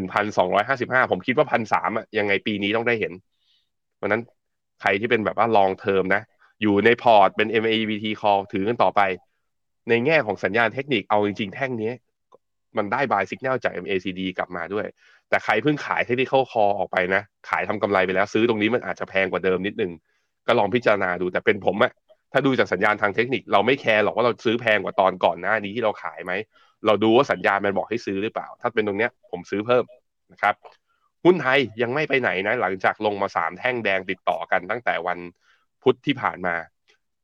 [0.00, 3.12] 1,255 ผมคิดว่าพันสามอะยังไงปีนี้ต้องได้เห็น
[3.96, 4.22] เพราะนั้น
[4.80, 6.22] ใครที่เป็นแบบว่า long term นะ
[6.62, 9.00] อยู่ในพอร์ตเป็น MEVT call ถือกันต่อไป
[9.88, 11.92] ในแง่ของสัญญาณเทคนิคเอาจริงๆ แท่งนี้
[12.76, 14.86] มันได้ buy signal จาก MACD กลับมาด้วย
[15.28, 19.92] แต่ใครเพิ่งขาย technical ออกไปนะ ขายทำกำไรไปแล้วซื้อตรงนี้มันอาจจะแพงกว่าเดิมนิดนึง
[20.46, 21.92] ก็ลองพิจารณาดูแต่เป็นผมอะ
[22.32, 26.32] ถ้าดูจากสัญญาณทางเทคนิคเราไม่แคร์หรอกว่าเราซื้อแพงกว่าตอนก่อนหน้านี้ที่เราขายไหม
[26.86, 29.84] เราดูว่าสัญญาณมันบอกให้ซื้อหรือเปล่า ถ้าเป็นตรงเนี้ยผมซื้อเพิ่ม
[30.32, 30.54] นะครับ
[31.24, 35.18] หุ้นไทยยังไม่ไปไหนนะ หลังจากลงมาสามแท่งแดงติดต่อกันตั้งแต่วัน
[35.82, 36.54] พุธที่ผ่านมา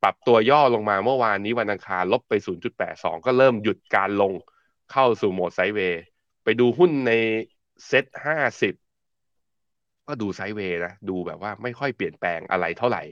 [0.03, 2.33] ปรับตัวย่อลงมาเมื่อวานนี้วันอังคารลบไป
[2.81, 4.33] 0.82 ก็เริ่มหยุดการลง
[4.93, 6.03] เข้าสู่โหมดไซด์เวย์
[6.45, 7.13] ไปดูหุ้นใน
[7.87, 8.75] เซ็ตห้าสิบ
[10.07, 13.03] ก็ดูไซด์เวย์นะ ดูแบบว่าไม่ค่อยเปลี่ยนแปลงอะไรเท่าไหร่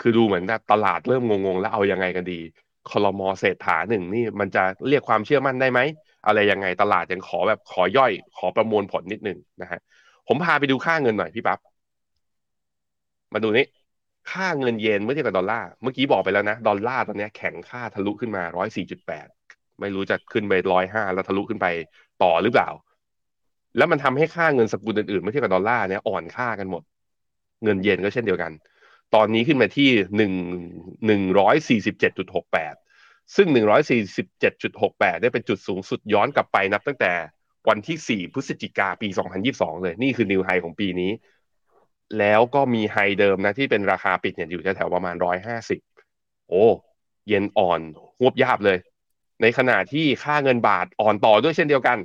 [0.00, 2.40] คือดูเหมือนตลาดเริ่มงงๆ แล้วเอายังไงกันดี
[2.90, 5.80] คลมอเศรษฐาหนึ่งนี่มันจะเรียกความเชื่อมั่นได้ไหม
[6.26, 9.80] อะไรยังไงตลาดยังขอแบบขอย่อย ขอประมวลผลนิดนึงนะฮะ
[10.26, 11.58] ผมพาไปดูค่าเงินหน่อยพี่ปับ๊บ
[13.32, 13.64] มาดูนี่
[14.32, 19.26] ค่าเงินเยนเมื่อเทียบกับดอลลาร์เมื่อกี้บอกไปแล้วนะ ดอลลาร์ตอนนี้แข็งค่าทะลุขึ้นมาร้อยสี่จุดแปด
[19.80, 21.66] ไม่รู้จะขึ้นไปร้อยห้าแล้วทะลุขึ้นไป
[22.22, 22.70] ต่อหรือเปล่า
[23.76, 26.82] แล้วมันทำให้ค่าเงินสกุลอื่นๆเมื่อเทียบกับดอลลาร์เนี่ยอ่อนค่ากันหมด
[27.64, 28.52] เงินเยนก็เช่นเดียวกัน
[29.14, 30.32] ตอนนี้ขึ้นมาที่หนึ่ง
[31.06, 32.74] หนึ่งร้อยสี่สิบเจ็ดจุดหกแปด
[33.36, 37.12] ซึ่งหนึ่งร้อยสี่สิบเจ็ดจุดหกแปดได้เป็นจุดสูงสุดย้อนกลับไปนับตั้งแต่
[37.68, 41.10] วันที่สี่พฤศจิกาปีสองพันยิบสองเลย นี่คือนิวไฮของปีนี้
[42.18, 45.80] แล้วก็มีไฮเดิมนะที่เป็นราคาปิดเนี่ยอยู่แถวๆประมาณร้อยห้าสิบ
[46.48, 46.64] โอ้
[47.28, 47.80] เย็นอ่อน
[48.20, 48.78] หวบยาบเลย
[49.42, 51.98] ในขณะที่ค่าเงินบาทอ่อนต่อด้วยเช่นเดียวกัน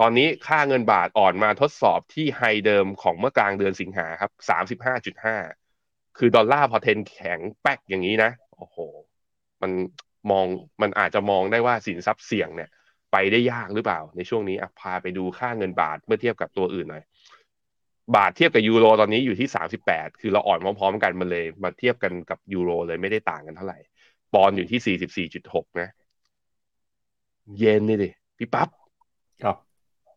[0.00, 5.36] ตอนนี้ค่าเงินบาทอ่อนมาทดสอบที่ไฮเดิมของเมื่อกลางเดือนสิงหาครับสามสิบห้าจุดห้า
[6.18, 8.76] คือดอลลาร์พอเทนแข็งแป๊กอย่างนี้นะโอ้โห
[9.62, 9.72] มัน
[10.30, 10.46] มอง
[10.82, 12.70] มันอาจจะมองได้ว่าสินทรัพย์เสี่ยงเนี่ย
[13.12, 17.04] ไปได้ยากหรือเปล่า ในช่วงนี้อะพาไปดูค่าเงินบาทเมื่อเทียบกับตัวอื่นหน่อย
[18.16, 23.78] บาทเทียบกับยูโรตอนนี้อยู่ที่สามสิบแปดคือเราอ่อนพร้อมๆกันมาเลย มาเทียบกันกับยูโรเลยไม่ได้ต่างกันเท่าไหร่
[24.34, 25.88] ปอนอยู่ที่สี่สิบสี่จุดหกนะ
[27.58, 28.68] เยนนี่ดิพี่ปับ๊บ
[29.42, 29.56] ครับ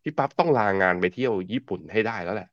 [0.03, 2.49] พี่ปั๊บต้องลางานไปเที่ยวญี่ปุ่นให้ได้แล้วแหละ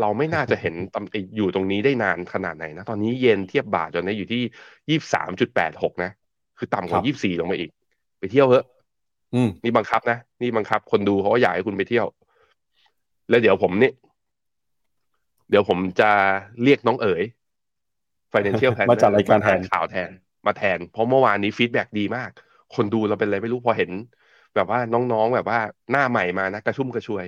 [0.00, 4.40] เราไม่น่าจะเห็นต่ำไอ้อยู่ตรงนี้ได้นานขนาดไหนนะ ตอนนี้เยนเทียบบาทจนนี้อยู่ที่
[4.88, 6.10] ยี่สามจุดแปดหกนะ
[6.58, 7.70] คือต่ำกครัว่าบยี่สี่ลงมาอีก
[8.18, 8.64] ไปเที่ยวเถอะ
[9.34, 12.06] อืมนี่บังคับนะ นี่บังคับ คนดูเขาก็อยากให้คุณไปเที่ยว
[13.28, 13.92] แล้วเดี๋ยวผมนี่
[15.50, 16.10] เดี๋ยวผมจะ
[16.62, 17.22] เรียกน้องเอ๋ย
[18.32, 20.10] Financial Planner มาจัดรายการแทนข่าวแทน
[20.46, 22.30] มาแทน เพราะเมื่อวานนี้ feedback ดีมาก
[22.76, 23.90] คนดูเราเป็นอะไรไม่รู้พอเห็น
[24.54, 25.58] แบบว่าน้องๆแบบว่า
[25.90, 27.24] หน้าใหม่มานะกระชุ่มกระชวย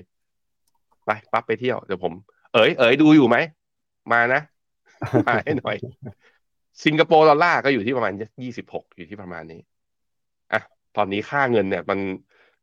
[1.04, 2.12] ไปปั๊บไปเที่ยวเดี๋ยวผม
[2.54, 3.36] เอ๋ยเอ๋ยดูอยู่ไหม
[4.12, 4.40] มานะ
[5.28, 5.76] มาให้หน่อย
[6.84, 9.60] สิงคโปร์ดอลลาร์ก็อยู่ที่ประมาณยี่สิบหกอยู่ที่ประมาณนี้
[10.52, 10.60] อะ
[10.96, 11.98] ตอนนี้ค่าเงินเนี่ย มัน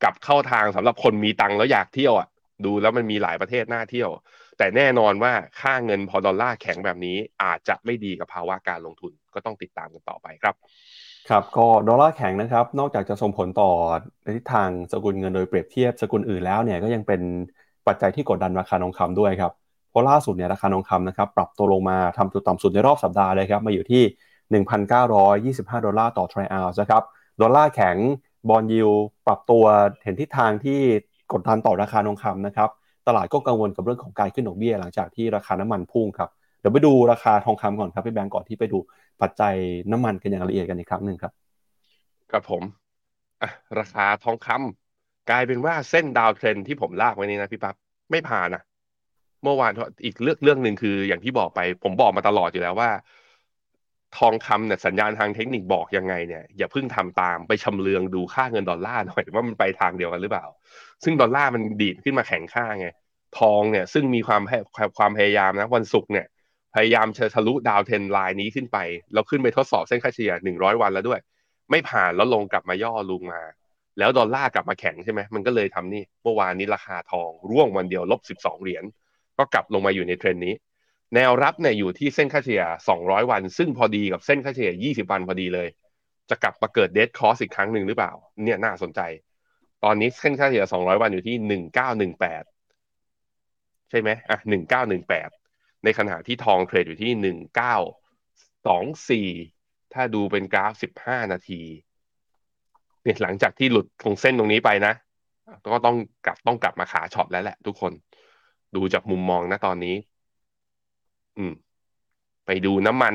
[0.03, 2.27] กลับเข้าทางสำหรับคนมีตังค์แล้วอยากเที่ยวอะ
[2.65, 4.09] ดูแล้วมันมีหลายประเทศน่าเที่ยว
[4.57, 10.55] แต่แน่นอนว่าค่าเงินพอดอลลาร์แข็งแบบนี้อาจจะไม่ดีกับภาวะการลงทุนก็ต้องติดตามกันต่อไปครับ
[11.27, 13.71] ครับก็ดอลลาร์แข็งนะครับ นอกจากจะส่งผลต่อ
[14.23, 17.21] ในทิศทางสกุลเงินโดยเปรียบเทียบสกุลอื่นแล้วเนี่ยก็ยังเป็น
[17.87, 19.51] ปัจจัยที่กดดันราคาทองคำด้วยครับ
[19.89, 24.03] เพราะล่าสุดเนี่ยราคาทองคำนะครับปรับตัวลงมาทำจุดต่ำสุดในรอบสัปดาห์เลยครับมาอยู่ที่
[24.65, 27.03] 1,925 ดอลลาร์ต่อทรัลล์นะครับ
[27.41, 27.97] ดอลลาร์แข็ง
[28.49, 28.91] บอลยู
[29.27, 29.63] ปรับตัว
[30.03, 30.79] เห็นทิศทางที่
[31.33, 32.69] กดดันต่อราคาทองคำนะครับ
[33.07, 36.29] ตลาดก็กังวลกับเรื่องของการขึ้นดอกเบี้ยหลังจากที่ราคาน้ำมันพุ่งครับ
[36.59, 38.77] เดี๋ยวไปดูราคาทองคำก่อนครับพี่แบงก์ก่อนที่ไปดู
[39.21, 39.55] ปัจจัย
[39.91, 41.33] น้ำมันกันอย่างละเอียดกันอีกครั้งหนึ่งครับ
[42.31, 42.63] ครับผม
[43.79, 47.75] ราคาทองคำกลายเป็นว่าเส้นดาวเทรนที่ผมลากไว้นี่นะพี่ปั๊บ
[48.11, 48.61] ไม่ผ่านนะ
[49.43, 49.71] เมื่อวาน
[50.05, 52.89] อีกเรื่องเรื่องหนึ่งคือ อย่างที่บอกไป ผมบอกมาตลอดอยู่แล้วว่า
[54.17, 60.45] ทองคำเนี่ยสัญญาณทางเทคนิคบอกยังไงเนี่ยอย่าเพิ่งทำตามไปชำเลืองดูค่าเงินดอลลาร์หน่อยว่ามันไปทางเดียวกันหรือเปล่า
[61.03, 62.87] ซึ่งดอลลาร์มันดีดขึ้นมาแข็งค่าไง
[63.39, 64.41] ทองเนี่ย ซึ่งมีความ
[64.97, 66.25] ความพยายามนะวันศุกร์เนี่ย
[66.75, 68.77] พยายามจะทะลุ downtrend line นี้ขึ้นไป
[69.13, 71.19] แล้วขึ้นไปทดสอบเส้นค่าเฉลี่ยหนึ่งร้อยวันแล้วด้วย
[71.71, 73.41] ไม่ผ่านแล้วลงกลับมาย่อลงมา
[73.97, 78.83] แล้วดอลลาร์กลับมาแข็งใช่ไหมมันก็เลยทำนี่เมื่อวานนี้ราคาทองร่วงวันเดียวลบสิบสองเหรียญ
[79.37, 80.53] ก็กลับลงมาอยู่ในเทรนนี้
[81.15, 82.63] แนวรับเนี่ยอยู่ที่เส้นค่าเฉลี่ย
[82.97, 85.67] 200 วัน ซึ่งพอดีกับเส้นค่าเฉลี่ย 20 วันพอดีเลย
[86.29, 88.11] จะกลับมาเกิด death cross อีกครั้งหนึ่งหรือเปล่า
[88.43, 89.01] เนี่ยน่าสนใจ
[89.83, 91.35] ตอนนี้เส้นค่าเฉลี่ย 200 วันอยู่ที่
[92.11, 94.37] 1918 ใช่ไหมอะ
[94.89, 95.38] 1918
[95.83, 97.11] ในขณะที่ทองเทรดอยู่ที่
[99.25, 100.73] 1924ถ้าดูเป็นกราฟ
[101.05, 101.61] 15นาที
[103.03, 104.93] เนี่ยหลังจากที่หลุดตรงเส้นตรงนี้ไปนะ
[105.73, 107.93] ก็ต้องกลับต้องกลับมาขาช็อตแล้วแหละทุกคน
[108.75, 109.95] ดูจากมุมมองนะตอนนี้
[111.37, 111.53] อืม
[112.45, 113.13] ไปดูน้ำมัน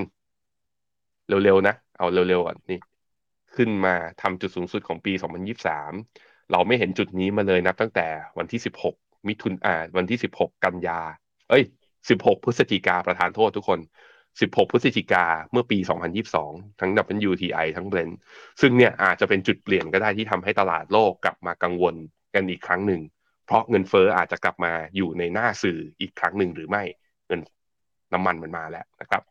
[1.28, 2.78] เร็วๆนะ เอาเร็วๆก่อนนี่
[3.56, 5.12] ขึ้นมาทำจุดสูงสุดของปี
[5.82, 8.06] 2023 เราไม่เห็นจุดนี้มาเลยนับตั้งแต่
[8.38, 11.00] วันที่ 16 มิถุนอ่าวันที่ 16 กันยา
[11.50, 11.64] เอ้ย
[12.08, 13.80] 16 พฤศจิกาประธานโทษทุกคน
[14.30, 15.78] 16 พฤศจิกาเมื่อปี
[16.28, 16.90] 2022 ทั้ง
[17.28, 18.14] WTI ทั้ง Brent
[18.60, 21.94] ซึ่งเนี่ยอาจจะเป็นจุดเปลี่ยนก็ได้ที่ทำให้ตลาดโลกกลับมากังวล
[22.34, 23.02] กันอีกครั้งหนึ่ง
[23.46, 26.82] เพราะเงินเฟอ้ออาจจะกลับมาอยู่ในหน้าสื่ออีกครั้งหนึ่งหรือไม่
[27.26, 27.40] เงิน
[28.12, 29.22] น้ำมันมันมาแล้วนะครับ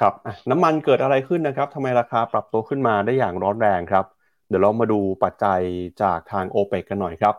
[0.00, 0.14] ครับ
[0.50, 4.04] น้ำมันเกิดอะไรขึ้นนะครับทำไมราคาปรับตัวขึ้นมาได้อย่างร้อนแรงครับ
[4.48, 5.60] เดี๋ยวเรามาดูปัจจัย
[6.02, 7.34] จากทางโอเปกกันหน่อยครับ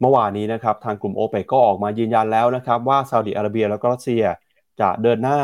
[0.00, 4.24] เมื่อวานนี้นะครับทางกลุ่มโอเปกก็ออกมายืนยันแล้วนะครับว่าซาอุดิอาระเบียแล้วก็รัสเซีย
[4.80, 5.38] จะเดินหน้า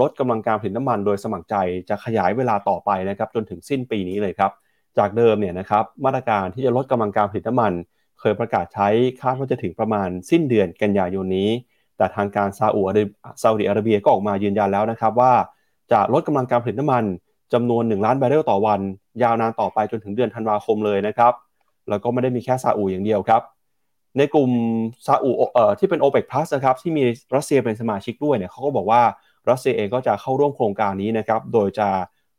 [0.00, 1.56] ลดกำลังการผลิตน้ำมันโดยสมัครใจ
[1.88, 4.50] จะขยายเวลาต่อไปนะครับจนถึงสิ้นปีนี้เลยครับ
[4.98, 7.72] จากเดิมเนี่ยนะครับมาตรการที่จะลดกำลังการผลิตน้ำมัน
[8.20, 8.88] เคยประกาศใช้
[9.20, 11.50] คาดว่าจะถึงประมาณสิ้นเดือนกันยายนนี้
[11.96, 12.82] แต่ทางการซาอุ
[13.42, 15.32] ซาอุดิอาระเบียก็ออกมายืนยันแล้วนะครับว่า
[15.92, 17.04] จะลดกำลังการผลิตน้ำมัน
[17.52, 18.80] จำนวน 1 ล้านบาร์เรลต่อวัน
[19.22, 21.32] ยาวนานต่อไปจนถึงเดือนธันวาคมเลยนะครับ
[21.88, 23.42] แล้วก็ไม่ได้มีแค่ซาอุอย่างเดียวครับ
[24.18, 24.50] ในกลุ่ม
[25.06, 27.04] ซาอุเอ่อที่เป็น OPEC Plus นะครับที่มี
[27.36, 29.02] รัสเซียเป็นสมาชิกด้วยเนี่ยเขาก็บอกว่า
[29.50, 31.88] รัสเซียเองก็จะเข้าร่วมโครงการนี้นะครับโดยจะ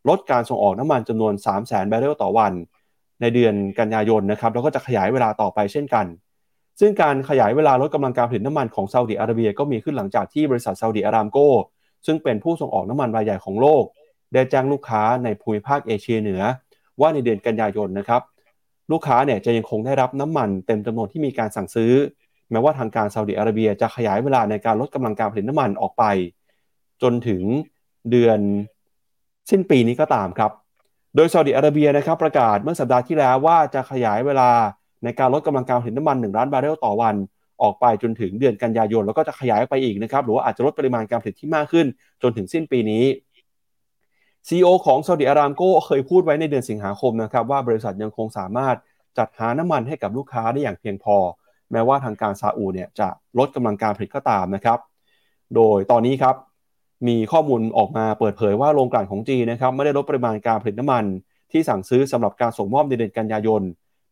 [0.10, 2.54] ลดการส่งออกน้ำมันจำนวน3 0 0 0 0 0บาร์เรลต่อวัน
[3.22, 6.06] ในเดือนกันยายนนะครับแล้วก็จะขยายเวลาต่อไปเช่นกัน
[6.80, 11.38] ซึ่งการขยายเวลาลดกำลังการผลิตน้ำมันของซาอุดิอาระเบียก็มีขึ้นหลังจากที่บริษัทซาอุดิอารามโก
[12.06, 13.84] ซึ่งเป็นผู้ส่งออกน้ำมันรายใหญ่ของโลก
[14.34, 16.42] ได้แจ้งลูกค้าในภูมิภาคเอเชียเหนือ
[17.02, 18.22] ว่าในเดือนกันยายนนะครับ
[18.92, 21.94] ลูกค้าเนี่ยจะยังคงได้รับน้ำมันเต็มจำนวนที่มีการสั่งซื้อ
[22.52, 26.04] แม้ว่าทางการซาอุดิอาระเบียจะขยายเวลาในการลดกำลังการผลิตน้ำมันออกไป
[27.02, 27.42] จนถึง
[28.12, 28.40] เดือน
[29.50, 30.52] สิ้นปีนี้ก็ตามครับ
[31.16, 34.50] โดยซาอุดิอาระเบียนะครับประกาศเมื่อสัปดาห์ที่แล้วว่าจะขยายเวลา
[35.04, 37.16] ในการลดกำลังการผลิตน้ำมัน 1 ล้านบาร์เรลต่อวัน
[37.62, 41.86] ออกไปจนถึงเดือนกันยายน แล้วก็จะขยายไปอีกนะครับหรือว่าอาจจะลดปริมาณการผลิตที่มากขึ้น
[42.22, 43.04] จนถึงสิ้นปีนี้
[44.48, 48.76] CEO ของซาอุดิอารามโก้เคยพูดไว้ในเดือนสิงหาคมนะครับว่าบริษัทยังคงสามารถ
[49.18, 51.18] จัดหาน้ำมันให้กับลูกค้าได้อย่างเพียงพอ
[51.72, 53.08] แม้ว่าทางการซาอุเนี่ยจะ
[53.40, 54.80] ลดกำลังการผลิตก็ตามนะครับ
[55.56, 56.36] โดยตอนนี้ครับ
[57.08, 61.04] มีข้อมูลออกมาเปิดเผยว่าโรงกลั่นของจีนนะครับไม่ได้ลดปริมาณการผลิตน้ำมัน
[61.52, 63.62] ที่สั่งซื้อสำหรับการส่งมอบในเดือนกันยายน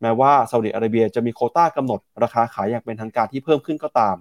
[0.02, 4.16] แม้ว่าซาอุดิอาระเบียจะมีโคต้ากำหนดราคาขายอย่างเป็นทางการที่เพิ่มขึ้นก็ตาม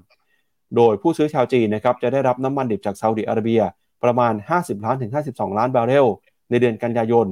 [0.76, 3.60] โดยผู้ซื้อชาวจีนนะครับจะได้รับน้ำมันดิบจากซาอุดิอาระเบีย
[4.04, 6.06] ประมาณ 50 ล้านถึง 52 ล้านบาร์เรล
[6.50, 7.26] ในเดือนกันยายน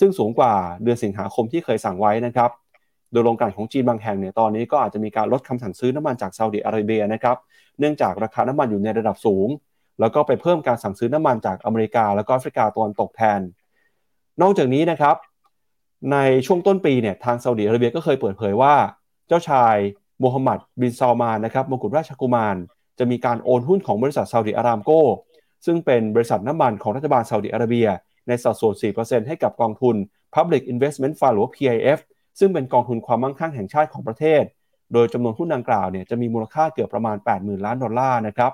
[0.00, 2.50] ซึ่งสูงกว่าเดือนสิงหาคมที่เคยสั่งไว้นะครับ
[3.12, 7.36] โดยโรงกลั่นของจีนบางแห่งเนี่ยตอนนี้ก็อาจจะมีการลดคำสั่งซื้อน้ำมันจากซาอุดิอาระเบียนะครับ
[7.78, 9.48] เนื่องจากราคาน้ำมันอยู่ในระดับสูง
[10.00, 13.40] แล้วก็ไปเพิ่มการสั่งซื้อน้ำมันจากอเมริกา แล้วก็แอฟริกาตะวันตกแทน
[14.42, 15.16] นอกจากนี้นะครับ
[16.12, 18.74] ในช่วงต้นปีเนี่ยทางซาอุดิอาระเบียก็เคยเปิดเผยว่า
[19.28, 19.76] เจ้าชาย
[20.20, 22.56] โมฮัมหมัดบินซาลมานนะครับมกุฎราชกุมาร
[22.98, 24.90] จะมีการโอนหุ้นของบริษัทซาอุดิอารามโก
[25.66, 27.88] ซึ่งเป็นบริษัทน้ำมันของรัฐบาลซาอุดิอาระเบีย
[28.28, 29.96] ในสัดส่วน 4%ให้กับกองทุน
[30.34, 31.98] Public Investment Fund หรือว่า PIF
[32.38, 34.42] ซึ่งเป็นกองทุนความมั่งคั่งแห่งชาติของประเทศ
[34.92, 38.52] โดยจำนวนหุ้นดังกล่าวเนี่ยจะมีมูลค่าเกือบประมาณ 80,000 ล้านดอลลาร์นะครับ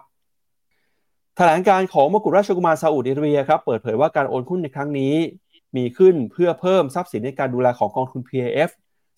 [1.37, 5.15] แถลงการของมกุฎราชกุมารซาอุดิอาระเบียครับเปิดเผยว่าการโอนหุ้นในครั้งนี้
[5.77, 8.71] มีขึ้นเพื่อเพิ่มทรัพย์สินในการดูแลของกองทุน PAF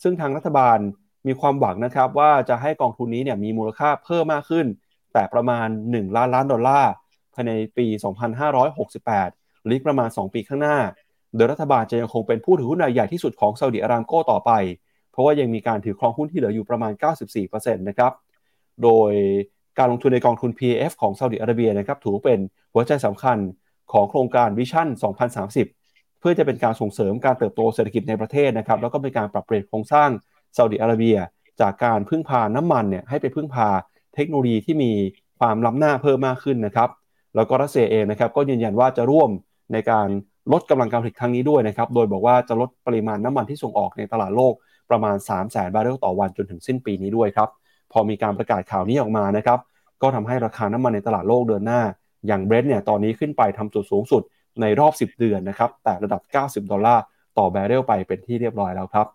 [0.03, 0.79] ซึ่งทางรัฐบาล
[1.27, 4.67] มีความหวังนะครับว่าจะให้กองทุนนี้เนี่ยมีมูลค่าเพิ่มมากขึ้น
[5.13, 7.87] แต่ประมาณ 1 ล้านล้านดอลลาร์ายในปี
[8.71, 10.79] 2568 หรือประมาณ 2 ปีข้างหน้า
[11.37, 14.53] โดยรัฐบาลจะยังคงเป็นผู้ถือหุ้นรายใหญ่ที่สุดของซาอุดิอารามโกต่อไป
[15.11, 16.93] เพราะว่ายังมีการถือครองหุ้นที่เหลืออยู่ประมาณ
[17.41, 18.13] 94%นะครับ
[18.83, 19.13] โดย
[19.79, 22.41] การลงทุนในกองทุน PAF ของซาอุดิอาระเบียนะครับถือเป็น
[22.73, 23.39] หัวใจสำคัญ
[23.93, 24.89] ของโครงการวิชั่น
[25.35, 30.11] 2030 เพื่อจะเป็นการส่งเสริมการเติบโตเศรษฐกิจในประเทศนะครับ แล้วก็เป็นการปรับเปลี่ยนโครงสร้าง
[30.57, 31.17] ซาอุดิอาระเบีย
[31.61, 33.69] จากการพึ่งพาน้ำมันเนี่ยให้ไปพึ่งพา
[34.15, 34.93] เทคโนโลยีที่มี
[35.39, 36.89] ความล้ำหน้าเพิ่มมากขึ้นนะครับ
[37.37, 39.31] แล้วก็รัสเซียเองนะครับก็ยืนยันว่าจะร่วม
[39.73, 40.09] ในการ
[40.53, 44.55] ลดกำลังการผลิตครั้งนี้ด้วยนะครับ โดยบอกว่าจะลดปริมาณน้ำมันที่ส่งออกในตลาดโลก
[44.91, 47.49] ประมาณ 3 0 0แสนบาร์เรลต่อวันจนถึงสิ้นปีนี้ด้วยครับ
[47.93, 49.59] พอมีการประกาศข่าวนี้ออกมานะครับ
[50.03, 51.81] ก็ทำให้ราคาน้ำมันในตลาดโลกเดินหน้า
[52.27, 54.23] อย่างเบรนท์เนี่ยตอนนี้ขึ้นไปทำจุดสูงสุด
[54.61, 56.23] ในรอบ 10 เดือนนะครับ แตะระดับ
[56.65, 57.03] 90 ดอลลาร์
[57.39, 59.07] ต่อบาร์เรลไปเป็นที่เรียบร้อยแล้วครับ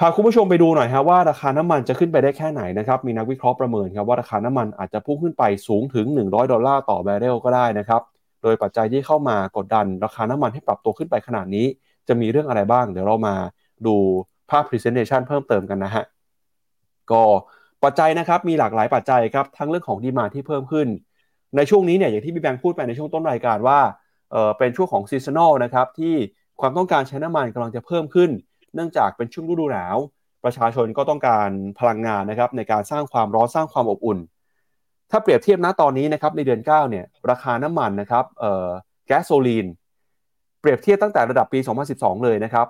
[0.00, 8.02] พาคุณผู้ชมไปดูหน่อยฮะว่าราคาน้ำมันจะขึ้นไปได้แค่ไหนนะครับ มีนักวิเคราะห์ประเมินครับว่าราคาน้ำมันอาจจะพุ่งขึ้นไปสูงถึง 100 ดอลลาร์ต่อแบเรลก็ได้นะครับ
[8.42, 11.66] โดยปัจจัยที่เข้ามากดดันราคาน้ำมันให้ปรับตัวขึ้นไปขนาดนี้
[12.08, 13.34] จะมีเรื่องอะไรบ้าง เดี๋ยวเรามา
[13.86, 13.94] ดู
[14.50, 16.04] ภาพ Presentation เพิ่มเติมกันนะฮะ
[17.10, 17.22] ก็
[17.84, 20.88] ปัจจัยนะครับมีหลากหลายปัจจัยครับทั้งเรื่องของดีมาที่เพิ่มขึ้น
[21.56, 23.78] ในช่วงนี้เนี่ยอย่างที่พี่แบงค์พูดไปในช่วงต้นรายการว่า
[24.32, 26.14] เออเป็นช่วงของซีซันอลนะครับที่
[26.60, 28.30] ความต้องการใช้น้ำมันกำลังจะเพิ่มขึ้น
[28.76, 29.96] เนื่องจากเป็นช่วงฤดูหนาว
[30.44, 34.18] ประชาชนก็ต้องการพลังงานนะครับในการสร้างความร้อนสร้างความอบอุ่น
[35.10, 38.68] ถ้าเปรียบเทียบนะตอนนี้นะครับในเดือน9เนี่ยราคาน้ำมันนะครับเอ่อ
[39.06, 39.66] แก๊สโซลีน
[40.60, 41.58] เปรียบเทียบตั้งแต่ระดับปี
[41.92, 42.66] 2012 เลยนะครับ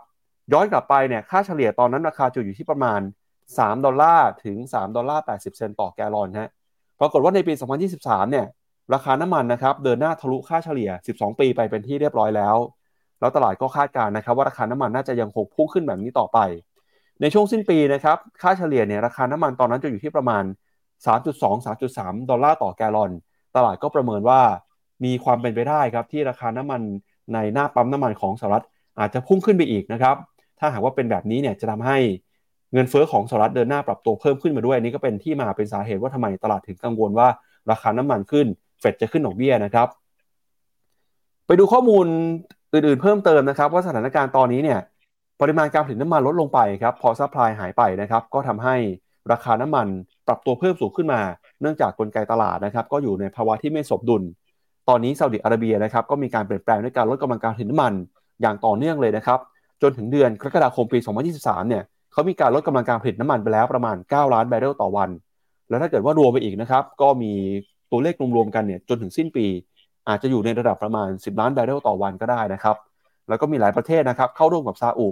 [0.52, 3.00] ย้อนกลับไปเนี่ยค่าเฉลี่ยตอนนั้นราคาจะอยู่ที่ประมาณ
[3.42, 6.50] 3 ดอลลาร์ถึง 3 ดอลลาร์ 80 เซนต์ต่อแกลลอนฮะ
[7.00, 7.52] ปรากฏว่าในปี
[7.92, 8.46] 2023 เนี่ย
[8.94, 12.56] ราคาน้ำมันนะครับเดินหน้าทะลุค่าเฉลี่ย 12 ปีไปเป็นที่เรียบร้อยแล้ว
[13.20, 16.38] แล้วตลาดก็คาดการณ์นะครับว่าราคาน้ำมันน่าจะยังคงพุ่งขึ้นแบบนี้ต่อไป
[17.20, 20.44] ในช่วงสิ้นปีนะครับค่าเฉลี่ยเนี่ยราคาน้ำมันตอนนั้นจะอยู่ที่ประมาณ
[21.06, 23.10] 3.2-3.3 ดอลลาร์ต่อแกลลอน
[23.56, 24.40] ตลาดก็ประเมินว่า
[25.04, 26.80] มีความเป็นไปได้ครับที่ราคาน้ำมัน
[27.34, 28.64] ในหน้าปั๊มน้ำมันของสหรัฐ
[28.98, 30.16] อาจจะพุ่งขึ้นไปอีกนะครับ
[30.58, 31.98] ถ้าหากว่าเป็นแบบนี้เนี่ยจะทำให้
[32.72, 37.28] เงินเฟอ้อของสหรัฐเดินหน้าปรับตัวเพิ่มขึ้นมาด้วยนี่ก็เป็นที่มาเป็นสาเหตุว่าทำไมตลาดถึงกังวลว่า
[37.70, 38.46] ราคาน้ำมันขึ้น
[38.80, 39.88] เฟดจะขึ้นดอกเบี้ยนะครับ
[41.46, 42.06] ไปดูข้อมูล
[42.72, 44.80] อื่นๆเพิ่มเติมนะครับ ว่าสถานการณ์ตอนนี้เนี่ย
[45.40, 48.76] ปริมาณการผลิตน้ำมันลดลงไปครับพอ supply หายไปนะครับก็ทำให้
[49.32, 49.86] ราคาน้ำมัน
[50.26, 51.20] ปรับตัวเพิ่มสูงขึ้นมา
[51.60, 54.22] เนื่องจากกลไกตลาดนะครับก็อยู่ในภาวะที่ไม่สมดุล
[54.88, 57.92] ตอนนี้ซาอุดิอาระเบียนะครับก็มีการเปลี่ยนแปลงด้วยการลดกำลังการผลิตน้ำมัน
[58.40, 59.38] อย่างต่อเนื่องเลยนะครับ
[59.82, 60.98] จนถึงเดือนกรกฎาคมปี
[61.34, 65.10] 2023 เนี่ยเขามีการลดกำลังการผลิตน้ำมันไปแล้วประมาณ 9 ล้านบาร์เรลต่อวัน
[65.68, 67.32] แล้วถ้าเกิดว่ารวมไปอีกนะครับก็มี
[67.90, 69.46] ตัวเลขรวมๆกันเนี่ยจนถึงสิ้นปี
[70.08, 72.76] อาจจะอยู่ในระดับประมาณ 10 ล้านบาร์เรลต่อวันก็ได้นะครับ
[73.28, 75.08] แล้วก็มีหลายประเทศนะครับเข้าร่วมกับซาอุ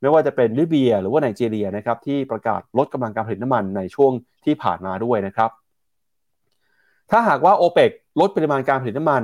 [0.00, 4.12] ไม่ว่าจะเป็นลิเบียหรือว่าไนจีเรียนะครับที่ประกาศลดกำลังการผลิตน้ำมันในช่วง
[4.44, 5.50] ที่ผ่านมาด้วยนะครับ
[7.10, 9.22] ถ้าหากว่า o อเปกลดปริมาณการผลิตน้ำมัน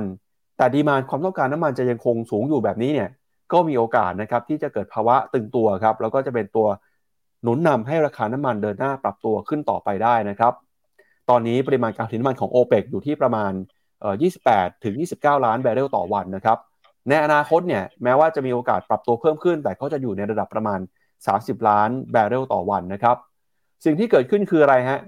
[0.57, 3.09] แต่ดีมานความต้องการน้ำมันจะยังคงสูงอยู่แบบนี้เนี่ย
[3.51, 6.67] ก็มีโอกาสนะครับที่จะเกิดภาวะตึงตัวครับแล้วก็จะเป็นตัว
[7.43, 10.53] หนุนนำให้ราคาน้ำมันเดินหน้าปรับตัวขึ้นต่อไปได้นะครับ
[11.29, 13.51] ตอนนี้ปริมาณการผลิตน้ำมันของ o อเปกอยู่ที่ประมาณ
[14.07, 16.57] 28 ถึง 29 ล้านแบรเรลต่อวันนะครับ
[17.09, 20.79] ในอนาคตเนี่ยแม้ว่าจะมีโอกาสปรับตัวเพิ่มขึ้น แต่ก็จะอยู่ในระดับประมาณ
[21.23, 23.15] 30 ล้านแบรเรลต่อวันนะครับ
[23.85, 24.99] สิ่งที่เกิดขึ้นคืออะไรฮะ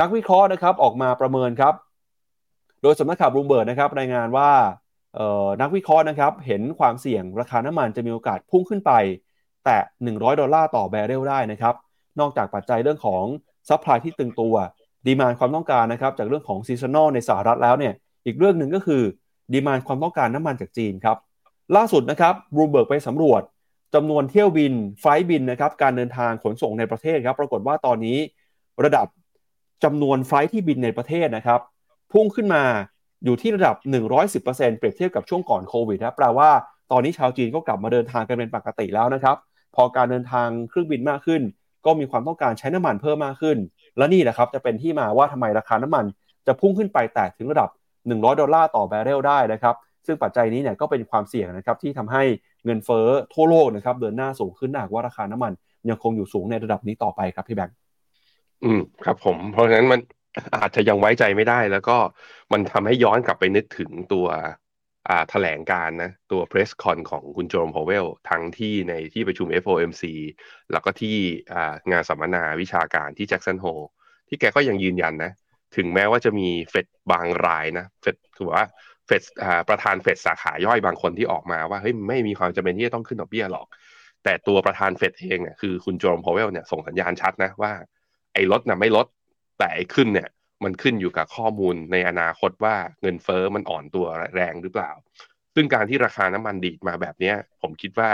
[0.00, 1.74] นักวิเคราะห์นะครับออกมาประเมินครับ
[2.82, 4.50] โดยสำนักข่าวบลูเบิร์ดนะครับรายงานว่า
[5.60, 8.92] นักวิเคราะห์นะครับเห็นความเสี่ยงราคาน้ำมันจะมีโอกาสพุ่งขึ้นไป
[9.64, 9.76] แต่
[10.16, 11.74] 100 ดอลลาร์ต่อแบเรลได้นะครับ
[12.20, 13.24] นอกจากปัจจัยเรื่องของ
[13.68, 14.54] supply ที่ตึงตัว
[15.06, 17.94] demand ความต้องการนะครับจากเรื่องของ seasonal ในสหรัฐแล้วเนี่ย
[18.24, 19.02] อีกเรื่องหนึ่งก็คือ
[19.52, 21.16] demand ความต้องการน้ำมันจากจีนครับ
[21.76, 23.42] ล่าสุดนะครับบลูเบิร์กไปสำรวจ
[23.94, 28.18] จำนวนเที่ยวบินไฟบินนะครับการเดินทางขนส่งในประเทศครับปรากฏว่าตอนนี้
[28.84, 29.06] ระดับ
[29.84, 31.60] จำนวนไฟที่บินในประเทศนะครับ
[32.12, 32.62] พุ่งขึ้นมา
[33.24, 33.76] อยู่ที่ระดับ
[34.26, 36.50] 110%เปรียบเทียบกับช่วงก่อนโควิดนะแปลว่า
[36.92, 39.36] ตอนนี้ชาวจีนก็กลับมาเดินทางกันเป็นปกติแล้วนะครับ
[39.74, 41.42] พอการเดินทางเครื่องบินมากขึ้น
[41.86, 43.58] ก็มีความต้องการใช้น้ำมันเพิ่มมากขึ้น
[43.96, 46.04] และนี่แหละครับจะเป็นที่มาว่าทำไมราคาน้ำมัน
[46.46, 47.68] จะพุ่งขึ้นไปแตะถึงระดับ
[48.08, 49.74] 100 ดอลลาร์ต่อแบเรลได้นะครับ
[50.06, 52.22] ซึ่งปัจจัยนี้เนี่ยก็เป็นความเสี่ยงนะครับที่ทำให้
[52.64, 55.52] เงินเฟ้อทั่วโลกนะครับเดินหน้าสูงขึ้นหากว่าราคาน้ำมัน
[55.88, 57.76] ยังคงอยู่สูงในระดับนี้ต่อไปครับพี่แบงค์
[58.64, 60.00] อืมครับผมเพราะฉะนั้นมัน
[60.56, 61.96] อาจจะยังไว้ใจไม่ได้ แล้วก็
[62.52, 64.26] มันทำให้ย้อนกลับไปนึกถึงตัว
[65.08, 70.02] อ่าแถลงการนะตัว press con ของคุณโจมพาวเวลทั้งที่ในที่ประชุม FOMC
[70.72, 71.16] แล้วก็ที่
[71.52, 73.66] อ่างานสัมมนาวิชาการที่แจ็กสันโฮ
[74.28, 75.32] ที่แกก็ยังยืนยันนะ
[75.76, 78.64] ถึงแม้ว่าจะมีเฟดบางรายนะเฟดถือว่า
[79.06, 79.22] เฟด
[79.68, 83.66] ประธานเฟดสาขาย่อยบางคนที่ออกมาว่าเฮ้ยไม่มีความจำเป็นที่จะต้องขึ้นดอกเบี้ยหรอก
[84.24, 87.72] แต่ตัวประธานเฟดเองเนี่ยคือคุณโจมพาวเวลเนี่ยส่งสัญญาณชัดนะว่า
[88.34, 89.06] ไอ้ลดนะไม่ลด
[89.58, 90.28] แต่ไอ้ขึ้นเนี่ย
[90.64, 94.90] มันขึ้นอยู่กับข้อมูลในอนาคตว่าเงินเฟ้อมันอ่อนตัวแรงหรือเปล่า
[95.54, 97.32] ซึ่งการที่ราคาน้ำมันดีดมาแบบนี้
[97.62, 98.10] ผมคิดว่า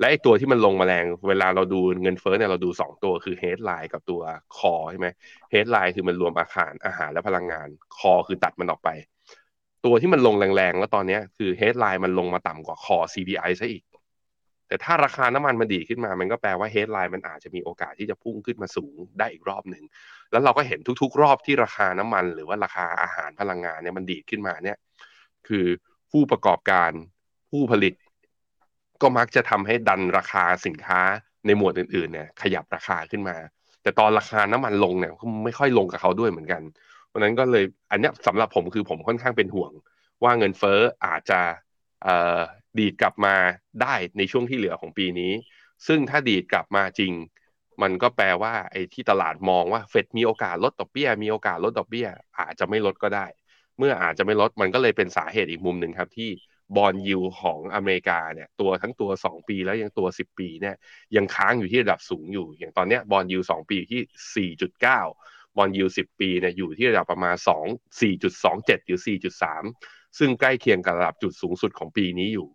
[0.00, 4.22] และไอตัวที่มันลงมาแรงเวลาเราดูเงินเฟ้อเนี่ยเราดู 2 ตัวคือ headline กับตัว
[4.58, 5.08] core ใช่ไหม
[5.50, 8.90] headline คือมันรวมอาหารอาหารและพลังงาน core คือตัดมันออกไป
[9.84, 13.84] ตัวที่มันลงแรงๆ แล้วตอนนี้คือเฮดไลน์มันลงมาต่ำกว่าคอ CPI ซะอีก
[14.68, 19.84] แต่ถ้าราคาน้ำมันมันดีดขึ้นมา มันก็แปลว่า headline มันอาจจะมีโอกาสที่จะพุ่งขึ้นมาสูงได้อีกรอบหนึ่ง
[20.30, 24.76] แล้วเราก็เห็นทุกๆ รอบที่ราคาน้ำมัน หรือว่าราคาอาหารพลังงานเนี่ยมันดีดขึ้นมาเนี่ย
[25.48, 25.66] คือ
[26.10, 26.90] ผู้ประกอบการ
[27.50, 27.94] ผู้ผลิต
[29.02, 31.00] ก็มักจะทำให้ดันราคาสินค้า
[31.46, 33.36] ในหมวดอื่นๆเนี่ยขยับราคาขึ้นมา
[33.82, 35.12] แต่ตอนราคาน้ำมันลงเนี่ย
[35.44, 36.62] ไม่ค่อยลงกับเขาด้วยเหมือนกัน
[37.08, 39.72] เพราะนั้นก็เลยอันนี้สำหรับผมคือผมค่อนข้างเป็นห่วง
[40.24, 41.40] ว่าเงินเฟ้ออาจจะ
[42.78, 43.34] ดีดกลับมา
[43.82, 45.32] ได้ในช่วงที่เหลือของปีนี้
[45.86, 47.12] ซึ่งถ้าดีดกลับมาจริง
[47.82, 52.08] มันก็แปลว่าไอ้ที่ตลาดมองว่าเฟดมีโอกาสลดดอกเบี้ย มีโอกาสลดดอกเบี้ย
[52.38, 53.26] อาจจะไม่ลดก็ได้
[53.78, 56.30] เมื่ออาจจะไม่ลดมันก็เลยเป็นสาเหตุอีกมุมหนึ่งครับที่
[56.76, 60.74] บอลยูของอเมริกาเนี่ยตัวทั้งตัว 2 ปีแล้วยังตัว 10 ปีเนี่ย
[61.16, 69.00] ยังค้างอยู่ที่ระดับสูงอยู่ อย่างตอนนี้บอลยู2ปีที่ 4.9 บอลยู10 ปีเนี่ยอยู่ที่ระดับประมาณ 2 4.27 หรือ
[69.58, 72.48] 4.3 ซึ่งใกล้เคียงกับระดับจุดสูงสุดของปีนี้อยู่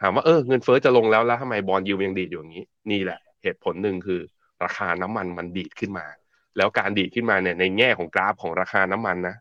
[0.00, 4.20] ถามว่าเออเงินเฟอ้อจะลงแล้วแล้วทำไมบอลยูยังดีดอยู่อย่างนี้ นี่แหละ เหตุผลหนึ่งคือ
[4.64, 6.06] ราคาน้ำมันมันดีดขึ้นมา
[6.56, 9.36] แล้วการดีดขึ้นมาเนี่ยในแง่ของกราฟของราคาน้ำมันนะ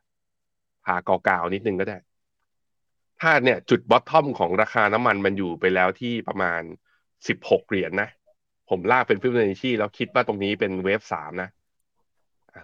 [0.86, 1.98] พากอกาวนิดนึงก็ได้
[3.22, 6.62] ถ้าเนี่ยจุดบอททอมของราคาน้ำมันมันอยู่ไปแล้วที่ประมาณ
[7.28, 8.10] สิบหกเหรียญนนะ
[8.70, 11.50] ผมลากเป็นฟิบเนชีแล้วคิดว่าตรงนี้เป็นเวฟสามนะ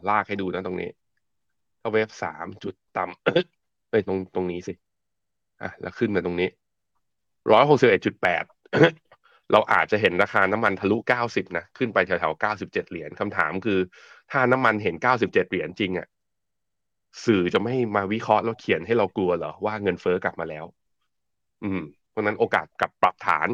[0.09, 0.89] ลากให้ดูนะตรงนี้
[1.81, 4.73] ก็เวฟสามจุดต่ำไปตรงตรงนี้สิ
[5.61, 6.49] อะแล้วขึ้นมาตรงนี้
[7.51, 8.43] ร้อยหกสิบเอ็ดจุดแปด
[9.51, 13.79] เราอาจจะเห็นราคาน้ำมันทะลุ90นะ ขึ้นไปแถวๆ97เจ็ดเหรียญคำถามคือ
[14.31, 16.07] ถ้าน้ำมันเห็น97เหรียญจริงอะ่ะ
[17.23, 20.65] สื่อจะไม่มาวิเคราะห์แล้วเขียนให้เรากลัวเหรอว่าเงินเฟอ้อกลับมาแล้ว
[21.63, 23.47] อืม เพราะนั้นโอกาสกับปรับฐาน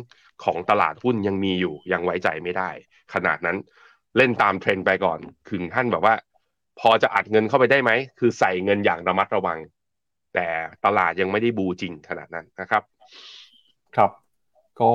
[0.44, 2.70] ของตลาดหุ้นยังมีอยู่ยังไว้ใจไม่ได้
[3.14, 3.58] ขนาดนั้น
[4.18, 5.20] เล่นตามเทรนด์ไปก่อน
[5.52, 6.16] ถึงท่านแบบว่า
[6.80, 9.60] พอจะอัดเงินเข้าไปได้ไหม คือใส่เงินอย่างระมัดระวัง
[10.34, 10.48] แต่
[10.86, 12.84] ตลาดยังไม่ได้บูจริงขนาดนั้นนะครับ
[13.96, 14.12] ครับ
[14.82, 14.94] ก็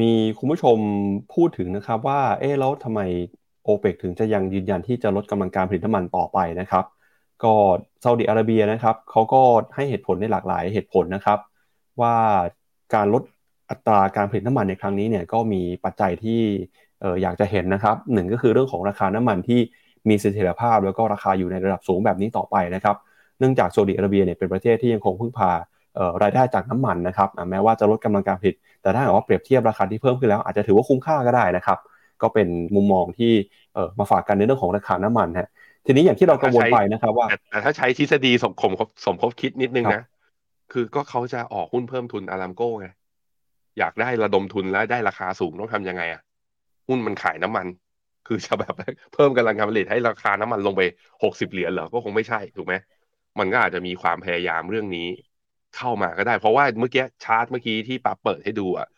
[0.00, 0.78] มีคุณผู้ชม
[1.34, 3.00] พูดถึงนะครับว่า เอ๊แล้วทำไม
[3.64, 6.84] โอเปกถึงจะยังยืนยันที่จะลดกำลังการผลิตน้ำมันต่อไปนะครับ
[7.42, 7.52] ก็
[8.02, 9.42] ซาอุดิอาระเบียนะครับเขาก็
[9.74, 11.38] ให้เหตุผลในหลากหลายเหตุผลนะครับ
[12.00, 12.14] ว่า
[12.94, 13.22] การลด
[13.70, 16.40] อัตราการผลิตน้ำมันในครั้งนี้เนี่ยก็มีปัจจัยที่
[17.22, 19.60] อยากจะเห็นนะครับหนึ่งก็คือเรื่องของราคาน้ำมันที่
[20.08, 22.96] มีเสถียรภาพ แล้วก็ราคาอยู่ในระดับสูงแบบนี้ต่อไปนะครับ
[23.38, 25.50] เนื่องจากซาอุดิอาระเบียเนี่ยเป็นประเทศที่ยังคงพึ่งพา
[26.22, 31.78] รายได้จากน้ำมันนะครับแม้ว่าจะลดกำลังการผลิต แต่ถ้าหากว่าเปรียบเทียบราคาที่เพิ่มขึ้นแล้วอาจจะถือว่าคุ้มค่าก็ได้นะครับ
[32.22, 33.32] ก็เป็นมุมมองที่
[33.98, 35.48] มาฝากกันในเรื่องของราคาน้ำมันฮะ
[35.86, 40.02] ทีนี้อย่างที่เรากังวลไปนะครับว่าแต่ถ้าใช้ทฤษฎีสมคบสมคบคิดนิดนึงนะ
[40.72, 42.88] คือก็เขาจะออกหุ้นเพิ่มทุนอารามโก้ไง
[43.78, 46.22] อยากได้ระดมทุนแล้วได้ราคาสูงต้องทำยังไงอะ
[46.88, 47.66] หุ้นมันขายน้ำมัน
[48.26, 48.74] คือจะแบบ
[49.14, 50.82] เพิ่มกำลังการผลิตให้ราคาน้ำมันลงไป
[51.22, 52.74] หกสิบเหรียญเหรอก็คงไม่ใช่ถูกไหม
[53.38, 55.08] มันก็อาจจะมีความพยายามเรื่องนี้
[55.76, 58.88] เข้ามาก็ได้ เพราะว่าเมื่อกี้ชาร์ตเมื่อกี้ที่ปาเปิดให้ดูอะ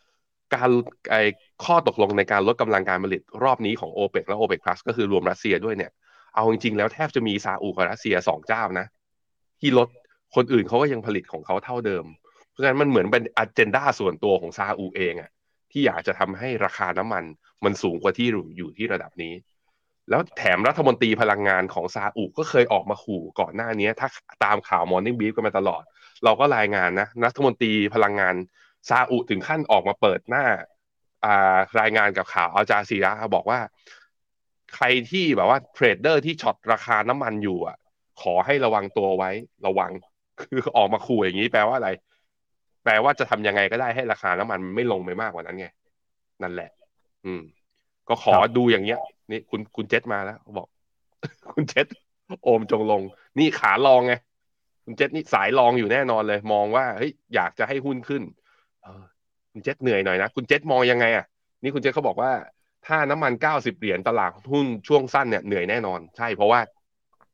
[0.55, 0.71] การ
[1.11, 1.17] ไอ
[1.65, 5.93] ข้อตกลงในการลดกำลังการผลิตรอบนี้ของโอเปกและโอเปกพลัสก็คือรวมรัสเซียด้วยเนี่ย
[6.35, 8.87] เอาจริงๆแล้วแทบจะมีซาอุกับรัสเซียสองเจ้านะ
[9.61, 9.89] ที่ลด
[10.35, 12.05] คนอื่นเขาก็ยังผลิตของเขาเท่าเดิม
[12.51, 15.31] เพราะฉะนั้นมันเหมือนเป็น agenda ส่วนตัวของซาอุเองอะ
[15.71, 17.25] ที่อยากจะทำให้ราคาน้ำมัน
[17.65, 19.35] มันสูงกว่าที่อยู่ที่ระดับนี้
[20.11, 24.09] แล้วแถมรัฐมนตรีพลังงานของซาอุก็เคยออกมาขู่ก่อนหน้านี้ ถ้า
[24.45, 25.83] ตามข่าว Morning Brief กันมาตลอด
[26.25, 28.35] เราก็รายงานนะรัฐมนตรีพลังงาน
[28.89, 30.45] ซาอุถึงขั้นออกมาเปิดหน้า
[31.81, 33.61] รายงานกับข่าวอัลจาซีราบอกว่า
[34.75, 37.77] ใครที่แบบว่า trader ที่ short ราคาน้ำมันอยู่อะ
[38.23, 39.31] ขอให้ระวังตัวไว้
[39.67, 39.91] ระวัง
[40.41, 41.91] คือออกมาขู่อย่างนี้แปลว่าอะไร
[42.85, 45.67] แปลว่าจะทำยังไงก็ได้ให้ราคาน้ำมันไม่ลงไปมากกว่านั้นไง
[46.43, 46.71] นั่นแหละ
[47.25, 47.43] อืม
[48.09, 48.99] ก็ขอดูอย่างเงี้ย
[49.31, 50.69] นี่คุณคุณเจษมาแล้วบอก
[51.55, 51.87] คุณเจษ
[52.45, 53.03] โอมจงลง
[53.39, 54.15] นี่ขาลองไง
[54.85, 58.23] คุณเจษนี่สายรองอยู่แน่นอนเลย มองว่าเฮ้ยอยากจะให้หุ้นขึ้น
[58.87, 59.03] เออ
[59.53, 61.25] คุณเจษเหนื่อยหน่อยนะคุณเจษมองยังไงอะ
[61.63, 62.31] นี่คุณเจษเขาบอกว่า
[62.87, 66.61] ถ้าน้ำมันเก้าสิบเหรียญตลาดหุ้นช่วงสั้นเนี่ยเหนื่อยแน่นอน ใช่เพราะว่า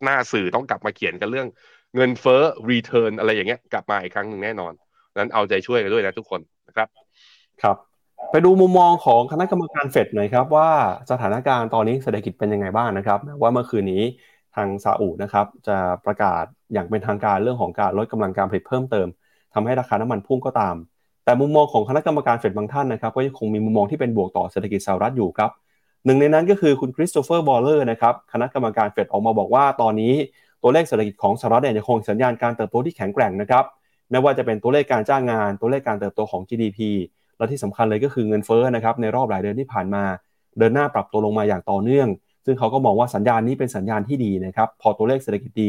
[0.05, 1.49] หน้าสื่อต้องกลับมาเขียนกันเรื่อง
[1.95, 4.73] เงินเฟ้อ return อะไรอย่างเงี้ยกลับมาอีกครั้งหนึ่งแน่นอน
[5.17, 6.89] นั้นเอาใจช่วยกันด้วยนะทุกคนนะครับ
[7.63, 7.77] ครับ
[8.31, 10.71] ไปดูมุมมองของคณะกรรมการเฟดหน่อยครับว่า
[11.11, 14.03] สถานการณ์ตอนนี้เศรษฐกิจเป็นยังไงบ้างนะครับ ว่าเมื่อคืนนี้
[14.57, 15.77] ทางซาอุนะครับ จะ
[16.07, 19.09] ประกาศอย่างเป็นทางการเรื่องของการลดกำลังการผลิตเพิ่มเติม
[19.55, 20.75] ทำให้ราคาน้ำมันพุ่งก็ตาม
[21.25, 25.51] แต่มุมมองของคณะกรรมการเฟดบางท่านนะครับ ก็ยังคงมีมุมมองที่เป็นบวกต่อเศรษฐกิจสหรัฐอยู่ครับ
[26.07, 30.15] หนึ่งในนั้นก็คือคุณคริสโตเฟอร์วอลเลอร์นะครับคณะกรรมการเฟดออกมาบอกว่าตอนนี้
[30.63, 33.65] ตัวเลขเศรษฐกิจของสหรัฐเนี่ยยังคงสัญญาณการเติบโตที่แข็งแกร่งนะครับ
[34.11, 36.79] ไม่ว่าจะเป็นตัวเลขการจ้างงาน ตัวเลขการเติบโตของ GDP
[37.39, 40.05] และที่สำคัญเลยก็คือเงินเฟ้อนะครับในรอบหลายเดือนที่ผ่านมา
[40.59, 42.09] เดินหน้าปรับตัวลงมาอย่างต่อเนื่อง
[42.45, 45.69] ซึ่งเขาก็มองว่าสัญญาณนี้เป็นสัญญาณที่ดีนะครับพอตัวเลขเศรษฐกิจดี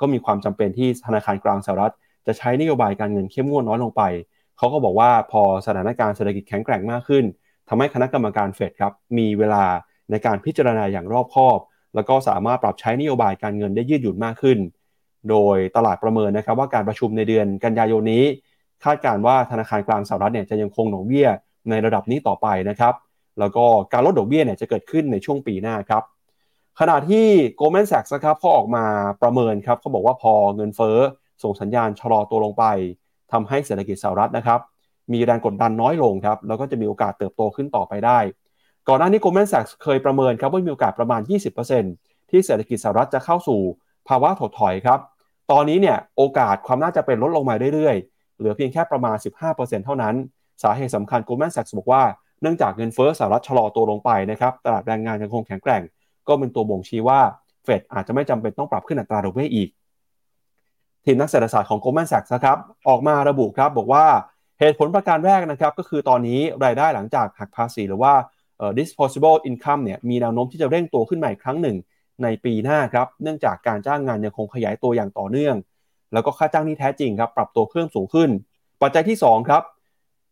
[0.00, 1.92] ก็มีความจำเป็นที่ธนาคารกลางสหรัฐ
[2.26, 4.02] จะใช้นโยบายการเงินเข้มงวดน้อยลงไป
[4.58, 7.24] เขาก็บอกว่าพอสถานการณ์เศรษฐกิจแข็งแกร่งมากขึ้น
[7.68, 9.64] ทำให้คณะกรรมการเฟดครับมีเวลา
[10.10, 11.58] ในการพิจารณาอย่างรอบคอบ
[11.94, 14.58] แล้วก็สามารถปรับใช้นโยบายการเงินได้ยืดหยุ่นมากขึ้น
[15.30, 18.24] โดยตลาดประเมินนะครับว่าการประชุมในเดือนกันยายนนี้
[18.84, 21.28] คาดการว่าธนาคารกลางสหรัฐเนี่ยจะยังคงดอกเบี้ย
[21.70, 22.94] ในระดับนี้ต่อไปนะครับ
[23.38, 26.02] แล้วก็การลดดอกเบี้ยเนี่ยจะเกิดขึ้นในช่วงปีหน้าครับ
[26.80, 27.26] ขณะที่
[27.60, 28.84] Goldman Sachs นะครับเขาออกมา
[29.22, 30.98] ประเมินครับเขาบอกว่าพอเงินเฟ้อ
[31.42, 32.64] ส่งสัญญาณชะลอตัวลงไป
[33.32, 34.60] ทำให้เศรษฐกิจสหรัฐนะครับ
[35.12, 38.18] มีแรงกดดันน้อยลงครับ แล้วก็จะมีโอกาสเติบโตขึ้นต่อไปได้
[38.88, 41.20] ก่อนหน้านี้ Goldman Sachs เคยประเมินครับว่ามีโอกาสประมาณ
[41.76, 43.60] 20%ที่เศรษฐกิจสหรัฐจะเข้าสู่
[44.08, 44.98] ภาวะถดถอยครับ
[45.50, 49.16] ตอนนี้เนี่ยโอกาสความน่าจะเป็นลดลงมาเรื่อยๆ เหลือเพียงแค่ประมาณ
[49.50, 50.14] 15%เท่านั้น
[50.62, 52.02] สาเหตุสำคัญ Goldman Sachs บอกว่า
[52.40, 55.82] เนื่องจากเงินเฟ้อสหรัฐชะลอตัวลงไปนะครับตลาดแรงงานยังคงแข็งแกร่ง
[56.28, 57.20] ก็เป็นตัวบ่งชี้ว่า
[57.64, 59.68] เฟดอาจจะไม่จำเป็นต้องปรับขึ้นอัตราดอกเบี้ยอีก
[61.04, 62.56] ทีมนักเศรษฐศาสตร์ของ Goldman Sachs นะครับ
[62.88, 64.04] ออกมาระบุครับบอกว่า
[64.60, 68.12] เหตุผลประการแรกนะครับก็คือตอนนี้รายได้หลังจากหักภาษีหรือว่า
[68.78, 71.76] disposable income เนี่ยมีแนวโน้มที่จะเร่งตัวขึ้นใหม่ครั้งหนึ่ง
[72.22, 75.56] ในปีหน้าครับเนื่องจากการจ้างงานยังคงขยายตัวอย่างต่อเนื่อง
[76.12, 78.30] แล้วก็ค่าจ้างที่แท้จริงครับปรับตัวเพิ่มสูงขึ้น
[78.82, 79.62] ปัจจัยที่ 2 ครับ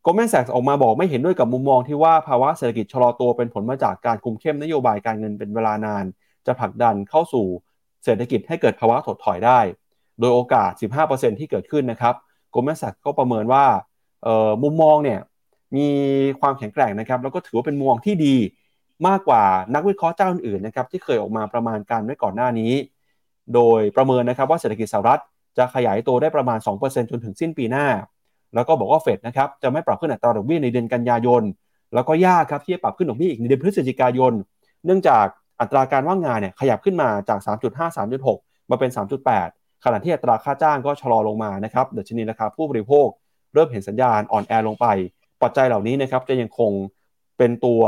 [0.05, 6.05] Goldman Sachs ออกมาบอกไม่เห็นด้วยกับมุมมองที่ว่าภาวะเศรษฐกิจชะลอตัวเป็นผลมาจากการคุมเข้มนโยบายการเงินเป็นเวลานาน
[6.47, 7.47] จะผลักดันเข้าสู่
[8.05, 9.61] เศรษฐกิจให้เกิดภาวะถดถอยได้
[10.21, 10.71] โดยโอกาส
[11.07, 12.14] 15%ที่เกิดขึ้นนะครับ
[12.55, 13.64] Goldman Sachs ก็ประเมินว่า
[14.62, 15.21] มุมมองเนี่ย
[15.77, 15.87] มี
[16.41, 18.37] ความแข็งแกร่งนะครับ แล้วก็ถือว่าเป็นมุมมองที่ดี
[19.09, 19.45] มากกว่า
[19.75, 22.73] นักวิเคราะห์เจ้าอื่นๆนะครับที่เคยออกมาประมาณการไว้ก่อนหน้านี้
[23.55, 25.21] โดยประเมินนะครับว่าเศรษฐกิจสหรัฐ
[25.59, 27.87] จะขยายตัวได้ประมาณ 2%จนถึงสิ้นปีหน้า
[28.55, 31.43] แล้วก็บอกว่าเฟดนะครับจะไม่ปรับขึ้นอัตราดอกเบี้ยในเดือนกันยายน
[31.95, 34.33] แล้วก็ยากครับที่จะปรับขึ้นดอกเบี้ยอีกในเดือนพฤศจิกายน
[34.85, 35.27] เนื่องจาก
[35.61, 43.09] อัตราการว่างงานเนี่ยขยับขึ้นมาจาก 3.5 3.6 มาเป็น 3.8 ขณะที่อัตราค่าจ้างก็ชะลอลงมานะครับเดัชนีราคาผู้บริโภค
[43.55, 44.87] เริ่มเห็นสัญญาณอ่อนแอลงไป
[45.43, 46.72] ปัจจัยเหล่านี้นะครับจะยังคง
[47.39, 47.83] เป็นตัว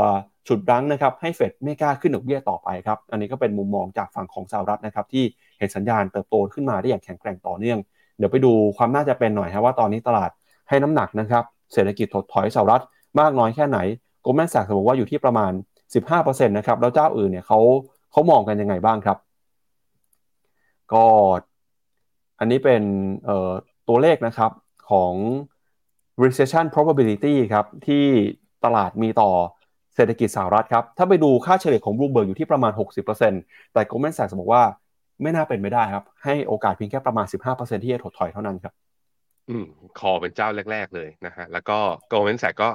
[0.47, 5.23] ฉุดรั้งนะครับให้เฟดไม่กล้าขึ้นดอกเบี้ยต่อไปครับ อันนี้ก็เป็นมุมมองจากฝั่งของสหรัฐนะครับที่
[5.57, 7.79] เห็นสัญญาณเติบโตขึ้นมาได้อย่างแข็งแกร่งต่อเนื่อง
[8.17, 10.29] เดี๋ยวไปดูความน่าจะเป็นหน่อยครับว่าตอนนี้ตลาด
[10.69, 12.83] ให้น้ำหนักนะครับเศรษฐกิจถดถอยสหรัฐ
[13.19, 13.79] มากน้อยแค่ไหน
[14.21, 15.51] Goldman Sachs บอกว่าอยู่ที่ประมาณ
[15.99, 17.59] 15%นะครับแล้วเจ้าอื่นเนี่ยเขา
[18.11, 19.17] เขามองกันยังไงบ้างครับ
[20.93, 21.05] ก็
[22.43, 22.83] อันนี้เป็น
[23.89, 24.51] ตัวเลขนะครับ
[24.91, 25.13] ของ
[26.23, 28.05] recession probability ครับที่
[28.65, 29.31] ตลาดมีต่อ
[29.95, 32.71] เศรษฐกิจสหรัฐครับ ถ้าไปดูค่าเฉลี่ยของบลูเบิร์กอยู่ที่ประมาณ
[33.21, 34.63] 60%แต่ Goldman Sachs บอกว่า
[35.21, 38.73] ไม่น่าเป็นไปได้ครับ ให้โอกาสเพียงแค่ประมาณ 15%ที่จะถดถอยเท่านั้นครับ
[39.49, 39.65] อืม
[39.99, 41.77] คอเป็นเจ้าแรก ๆ เลยนะฮะ แล้วก็
[42.11, 42.69] Goldman Sachs ก็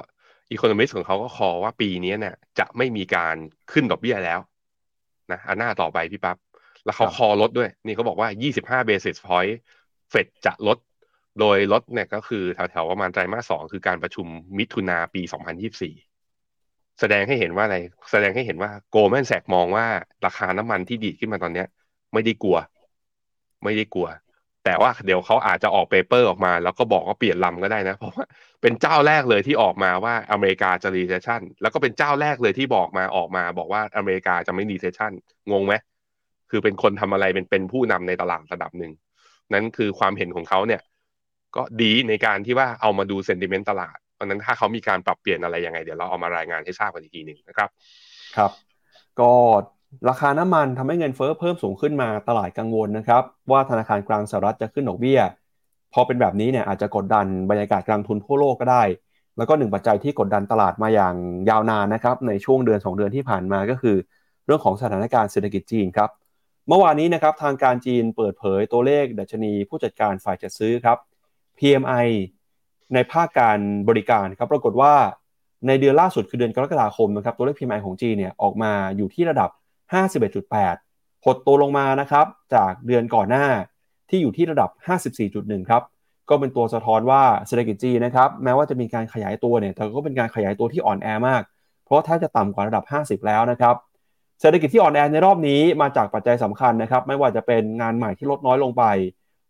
[0.51, 3.35] อีโคโนมิสของเขาก็คอว่าปีนี้เนี่ยจะไม่มีการ
[3.71, 4.39] ขึ้นดอกเบี้ยแล้ว
[5.31, 6.37] นะอันหน้าต่อไปพี่ปับ๊บ
[6.89, 8.29] แล้วเขาคอลดด้วย นี่เขาบอกว่า
[8.81, 9.53] 25 basis point
[10.09, 10.77] เฟดจะลด
[11.39, 14.27] โดยลดเนี่ยก็คือแถวๆประมาณไตรมาสสองคือการประชุม
[14.57, 15.21] มิถุนาปี
[16.25, 17.77] 2024 แสดงให้เห็นว่าอะไร
[18.11, 19.85] แสดงให้เห็นว่าโกลแมนแสกมองว่า
[20.25, 21.67] ราคาน้ำมันที่ดีดขึ้นมาตอนเนี้ย
[22.13, 22.57] ไม่ได้กลัว
[23.63, 24.07] ไม่ได้กลัว
[24.65, 28.25] แต่ว่าเดี๋ยวเขาอาจจะออก paper ออกมา แล้วก็บอกว่าเปลี่ยนคำก็ได้นะ เพราะว่า
[28.61, 35.11] เป็นเจ้าแรกเลยที่ออกมาว่าอเมริกาจะ recession แล้วก็เป็นเจ้าแรกเลยที่บอกมาออกมา บอกว่าอเมริกาจะไม่ recession
[35.51, 35.73] งงไหม
[36.51, 38.91] คือเป็นคนทำอะไรเป็นเป็นผู้นำในตลาดระดับหนึ่ง
[39.53, 40.81] นั่นคือความเห็นของเขาเนี่ย
[41.55, 47.69] ก็ดีในการที่ว่าเอามาดู sentiment ตลาดเพราะนั้นถ้าเขามีการปรับเปลี่ยนอะไรยังไง เดี๋ยวเราเอามารายงานให้ทราบกันอีกทีหนึ่งนะครับ
[48.37, 48.51] ครับ
[49.19, 49.31] ก็
[50.09, 55.19] ราคาน้ำมันทำให้เงินเฟ้อเพิ่มสูงขึ้นมาตลาดกังวลนะครับ ว่าธนาคารกลางสหรัฐจะขึ้นดอกเบี้ย
[55.93, 58.83] พอเป็นแบบนี้เนี่ยอาจจะกดดันบรรยากาศการทุนทั่วโลกก็ได้
[59.37, 61.15] แล้วก็หนึ่งปัจจัยที่กดดันตลาดมาอย่าง
[61.49, 63.95] ยาวนานนะครับในช่วงเดือน 2 เดือนที่ผ่านมาก็คือ
[64.45, 66.09] เรื่องของสถานการณ์เศรษฐกิจจีนครับ
[66.71, 70.97] เมื่อวานนี้นะครับทางการจีนเปิดเผยตัวเลขดัชนีผู้จัดการฝ่ายจัดซื้อครับ
[71.59, 72.07] PMI
[72.93, 73.59] ในภาคการ
[73.89, 74.93] บริการครับปรากฏว่า
[75.67, 79.49] ในเดือนล่าสุดคือเดือนกรกฎาคมนะครับตัวเลข PMI ของจีนเนี่ยออกมาอยู่ที่ระดับ
[80.17, 83.45] 51.8 หดตัวลงมานะครับจากเดือนก่อนหน้า
[84.09, 84.69] ที่อยู่ที่ระดับ
[85.19, 85.83] 54.1 ครับ
[86.29, 91.41] ก็เป็นตัวสะท้อนว่าเศรษฐกิจจีนนะครับแม้ว่าจะมีการขยายตัวเนี่ยแต่ก็เป็นการขยายตัวที่อ่อนแอมาก
[91.85, 93.75] เพราะถ้าจะต่ำกว่าระดับ 50 แล้วนะครับ
[94.41, 98.83] เศรษฐกิจที่อ่อนแอในรอบนี้มาจากปัจจัยสำคัญนะครับ ไม่ว่าจะเป็นงานใหม่ที่ลดน้อยลงไป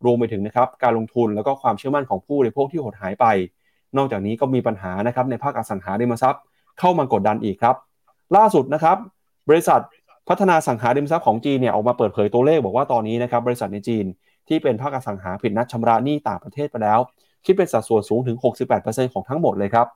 [0.06, 3.26] รวมไปถึงนะครับการลงทุนแล้วก็ความเชื่อมั่นของผู้บริโภคที่หดหายไป
[3.98, 6.44] นอกจากนี้ก็มีปัญหานะครับในภาคอสังหาริมทรัพย์
[6.80, 7.76] เข้ามากดดันอีกครับ
[8.36, 8.98] ล่าสุดนะครับ
[9.50, 9.80] บริษัท
[10.30, 14.06] พัฒนาสังหาริมทรัพย์ของจีนเนี่ยออกมาเปิดเผยตัวเลขบอกว่าตอนนี้นะครับบริษัทในจีน
[14.48, 17.00] ที่เป็นภาคอสังหาผิดนัดชำระหนี้ต่างประเทศไปแล้ว
[17.46, 18.38] คิดเป็นสัดส่วนสูงถึง
[18.76, 19.88] 68%ของทั้งหมดเลยครับ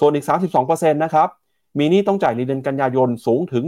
[0.00, 0.24] ส่วนอีก
[0.64, 1.28] 32%นะครับ
[1.78, 3.62] มีหนี้ต้องจ่ายในเดือนกันยายนสูงถึง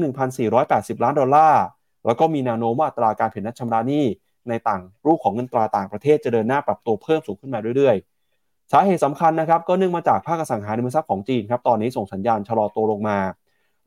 [0.50, 1.64] 1,480 ล้านดอลลาร์
[2.06, 4.04] แล้วก็มีแนวโน้มว่าอัตราการผิดนัดชำระหนี้
[4.48, 13.18] ในต่างรูปของเงินตราต่างประเทศจะเดินหน้าปรับตัวเพิ่มสูงขึ้นมาเรื่อยๆ สาเหตุสำคัญนะครับก็เนื่องมาจากภาคสังหาริมทรัพย์ของจีนครับตอนนี้ส่งสัญญาณชะลอตัวลงมา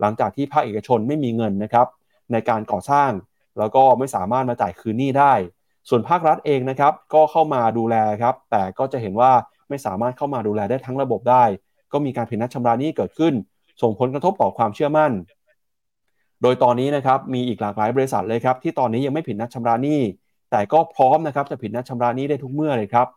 [0.01, 1.87] หลังจากที่ภาคเอกชนไม่มีเงินนะครับ
[2.31, 3.11] ในการก่อสร้าง
[3.59, 5.33] แล้วก็ไม่สามารถมาจ่ายคืนหนี้ได้
[5.89, 9.31] ส่วนภาครัฐเองนะครับก็เข้ามาดูแลครับแต่ก็จะเห็นว่า
[9.69, 11.43] ไม่สามารถเข้ามาดูแลได้ทั้งระบบได้
[11.93, 13.33] ก็มีการผิดนัดชำระหนี้เกิดขึ้น
[13.81, 15.11] ส่งผลกระทบต่อความเชื่อมั่น
[16.41, 20.01] โดยตอนนี้นะครับมีอีกหลากหลายบริษัทเลยครับที่ตอนนี้ยังไม่ผิดนัดชำระหนี้
[20.51, 23.07] แต่ก็พร้อมนะครับจะผิดนัดชำระหนี้ได้ทุกเมื่อเลยครับ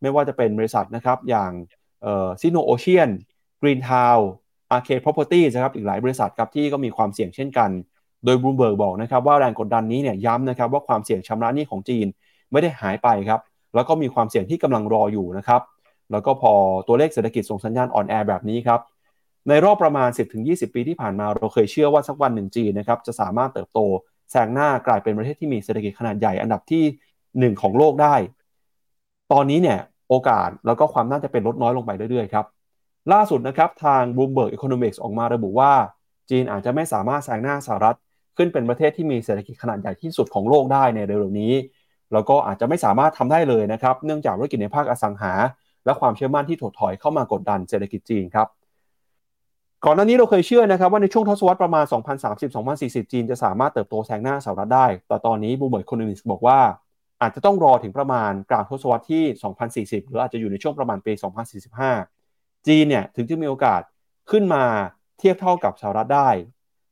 [0.00, 1.50] ไม่ว่าจะเป็นบริษัทนะครับอย่าง
[2.40, 3.10] ซิโนโอเชียน
[3.60, 4.16] กรีนทาว
[4.70, 7.70] อาร์เคดพ properties นะครับอีกหลายบริษัทครับที่ก็มีความเสี่ยงเช่นกัน
[8.24, 12.06] โดยบลูเบิร์กบอกนะครับว่าแรงกดดันนี้เนี่ยย้ำนะครับว่าความเสี่ยงชำระหนี้ของจีน
[12.52, 13.40] ไม่ได้หายไปครับ
[13.74, 15.62] แล้วก็มีความเสี่ยงที่กำลังรออยู่นะครับ
[16.12, 16.52] แล้วก็พอ
[16.86, 18.80] ตัวเลขเศรษฐกิจส่งสัญญาณอ่อนแอแบบนี้ครับ
[19.48, 20.08] ในรอบประมาณ
[20.42, 23.80] 10-20 ปีที่ผ่านมาเราเคยเชื่อว่าสักวันหนึ่งจีนนะครับจะสามารถเติบโต
[24.30, 28.14] แซงหน้ากลายเป็นประเทศที่มีเศรษฐกิจขนาดใหญ่อันดับที่ 1 ของโลกได้
[29.32, 29.78] ตอนนี้เนี่ย
[30.08, 32.46] โอกาสแล้วก็ความน่าจะเป็นลดน้อยลงไปเรื่อยๆครับ
[33.12, 35.72] ล่าสุดนะครับทาง Bloomberg Economics ออกมาระบุว่า
[36.30, 37.96] จีนอาจจะไม่สามารถแซงหน้าสหรัฐ
[38.36, 41.52] ขึ้นเป็นประเทศที่มีเศรษฐกิจขนาดใหญ่ที่สุดของโลกได้ในเร็วๆนี้
[42.12, 45.32] แล้วก็อาจจะไม่สามารถทำได้เลยนะครับ เนื่องจากธุรกิจในภาคอสังหา
[45.84, 48.48] และความเชื่อมั่นที่ถดถอยเข้ามากดดันเศรษฐกิจจีนครับ
[49.86, 51.84] ก่อนหน้านี้เราเคยเชื่อนะครับว่าในช่วงทศวรรษประมาณ
[52.48, 56.58] 2030-2040 จีนจะสามารถเติบโตแซงหน้าสหรัฐได้ แต่ตอนนี้ Bloomberg Economics บอกว่า
[57.20, 59.24] อาจจะต้องรอถึงประมาณกลางทศวรรษที่
[60.00, 61.12] 2040 หรืออาจจะอยู่ในช่วงประมาณปี
[61.90, 63.82] 2045 จีนเนี่ยถึงจะมีโอกาส
[64.30, 64.64] ขึ้นมา
[65.18, 66.30] เทียบเท่ากับสหรัฐได้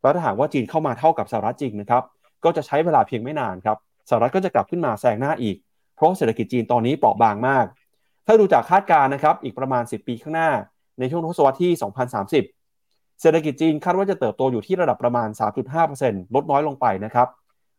[0.02, 2.02] แล้วถ้าหากว่าจีนเข้ามาเท่ากับสหรัฐจริงนะครับ
[2.44, 3.76] ก็จะใช้เวลาเพียงไม่นานครับ
[4.08, 5.56] สหรัฐก็จะกลับขึ้นมาแซงหน้าอีก
[5.94, 7.66] เพราะเศรษฐกิจจีนตอนนี้เปราะบางมาก
[8.26, 10.50] ถ้าดูจากคาดการณ์นะครับอีกประมาณ 10 ปีข้างหน้า
[10.98, 12.61] ในช่วงทศวรรษที่ 2030
[13.22, 15.28] เศรษฐกิจจีนคาดว่าจะเติบโตอยู่ที่ระดับประมาณ
[15.82, 17.28] 3.5%ลดน้อยลงไปนะครับ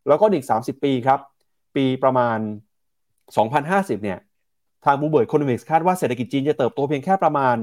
[0.08, 1.20] แล้วก็อีก 30 ปีครับ
[1.76, 2.38] ปีประมาณ
[3.42, 4.20] 2050 เนี่ย
[4.86, 7.56] ทาง Bloomberg Economics คาดว่าเศรษฐกิจจีนจะเติบโตเพียงแค่ประมาณ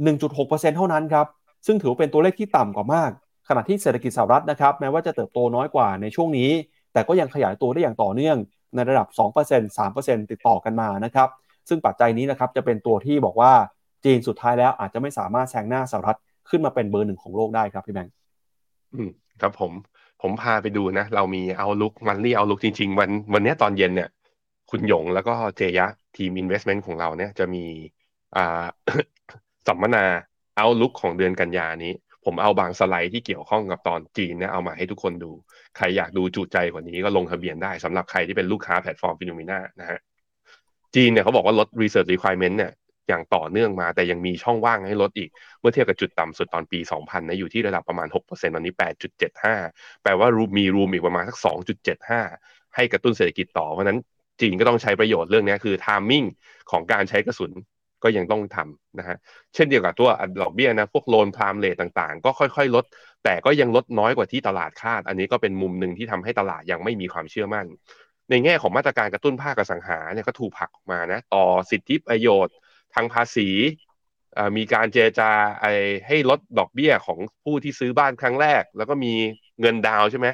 [0.00, 1.26] 1.6%เท่านั้นครับ
[1.66, 3.10] ซึ่งถือเป็นตัวเลขที่ต่ำกว่ามาก
[3.48, 6.50] ขณะที่เศรษฐกิจสหรัฐนะครับ แม้ว่าจะเติบโตน้อยกว่าในช่วงนี้
[6.92, 8.36] แต่ก็ยังขยายตัวได้อย่างต่อเนื่อง
[8.74, 9.08] ในระดับ
[9.48, 11.28] 2% 3%ติดต่อกันมานะครับ
[11.68, 13.52] ซึ่งปัจจัยนี้นะครับจะเป็นตัวที่บอกว่า
[14.04, 16.18] จีนสุดท้ายแล้วอาจจะไม่สามารถแซงหน้าสหรัฐ
[16.50, 18.12] ขึ้นมาเป็นเบอร์หนึ่งของโลกได้ครับพี่แบงค์
[18.94, 19.72] อืมครับผม
[20.22, 24.08] ผมพาไปดูนะ เรามีเอาลุกมันรี่เอาลุกจริง ๆ วันวันนี้ตอนเย็นเนี่ย
[24.70, 25.86] คุณหยงแล้วก็เจยะ
[26.16, 27.64] ทีม Investment ของเราเนี่ยจะมี
[28.36, 28.64] อ่า
[29.68, 30.04] สัมมนา
[30.56, 31.92] outlook ของเดือนกันยานี้
[32.24, 35.30] ผมเอาบางสไลด์ที่เกี่ยวข้องกับตอนจีนเนี่ยเอามาให้ทุกคนดู
[35.76, 39.98] ใครอยากดูจุใจกว่านี้ก็ลงทะเบียนได้สำหรับใครที่เป็นลูกค้าแพลตฟอร์มฟินโนมีนานะฮะ
[40.94, 42.72] จีนเนี่ยเขาบอกว่าลด reserve requirement เนี่ย
[43.10, 45.30] อย่างต่อเนื่องมา แต่ยังมีช่องว่างให้ลดอีก
[45.60, 48.74] เมื่อเทียบกับจุดต่ำสุดตอนปี 2000นะอยู่ที่ระดับประมาณ 6%ตอนนี้
[49.36, 51.36] 8.75 แปลว่ามี room อีกประมาณสัก
[52.06, 53.98] 2.75 ให้กระตุ้นเศรษฐกิจต่อ เพราะนั้น
[54.40, 56.26] จีนก็ต้องใช้ประโยชน์เรื่องนี้คือ timing
[56.70, 57.52] ของการใช้กระสุน
[58.04, 59.16] ก็ยังต้องทำนะฮะ
[59.54, 60.08] เช่นเดียวกับตัว
[60.40, 62.84] ดอกเบี้ยนะ พวกโลนพรามเลทต่างๆ ก็ค่อยๆ ลด
[63.24, 67.66] แต่ก็ยังลดน้อยกว่าที่ตลาดคาด อันนี้ก็เป็นมุมหนึ่งที่ทำให้ตลาดยังไม่มีความเชื่อมั่น
[68.30, 72.54] ในแง่ของมาตรการกระตุ้นภาคอสังหาเนี่ยก็ถูกผักออกมานะ ต่อสิทธิประโยชน์
[72.94, 73.48] ทางภาษี
[74.56, 75.30] มีการเจรจา
[75.60, 75.66] ไอ
[76.06, 79.12] ให้ลดดอกเบี้ยของผู้ที่ซื้อบ้านครั้งแรก แล้วก็มี
[79.60, 80.26] เงินดาวน์ใช่ไหม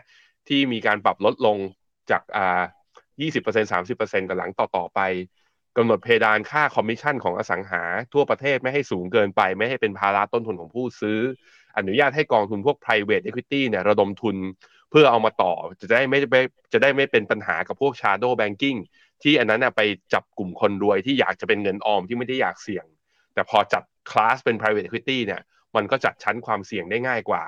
[0.49, 1.57] ที่มีการปรับลดลง
[2.11, 2.63] จากอ่า
[3.21, 5.01] 20% 30%กับหลังต่อๆไป
[5.77, 7.83] กำหนดเพดานค่าคอมมิชชั่นของอสังหา
[8.13, 11.19] ทั่วประเทศไม่ให้สูงเกินไป ไม่ให้เป็นภาระต้นทุนของผู้ซื้อ
[11.79, 14.37] อนุญาตให้กองทุนพวก private equity เนี่ยระดมทุน
[14.91, 16.19] เพื่อเอามาต่อ จะได้ไม่
[16.73, 18.79] จะได้ไม่เป็นปัญหากับพวก shadow banking
[19.23, 19.81] ที่อันนั้นไป
[20.15, 22.87] จับกลุ่มคนรวยที่อยากจะเป็นเงินออมที่ไม่ได้อยากเสี่ยง
[23.35, 25.43] แต่พอจัดคลาสเป็น private equity เนี่ย
[25.77, 27.43] มันก็จัดชั้นความเสี่ยงได้ง่ายกว่า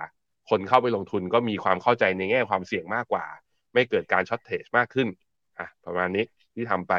[0.51, 3.25] คนเข้าไปลงทุนก็มีความเข้าใจในแง่ความเสี่ยงมากกว่า
[3.75, 5.09] ไม่เกิดการช็อตเทรดมากขึ้น
[5.59, 6.93] อะประมาณนี้ที่ทำไป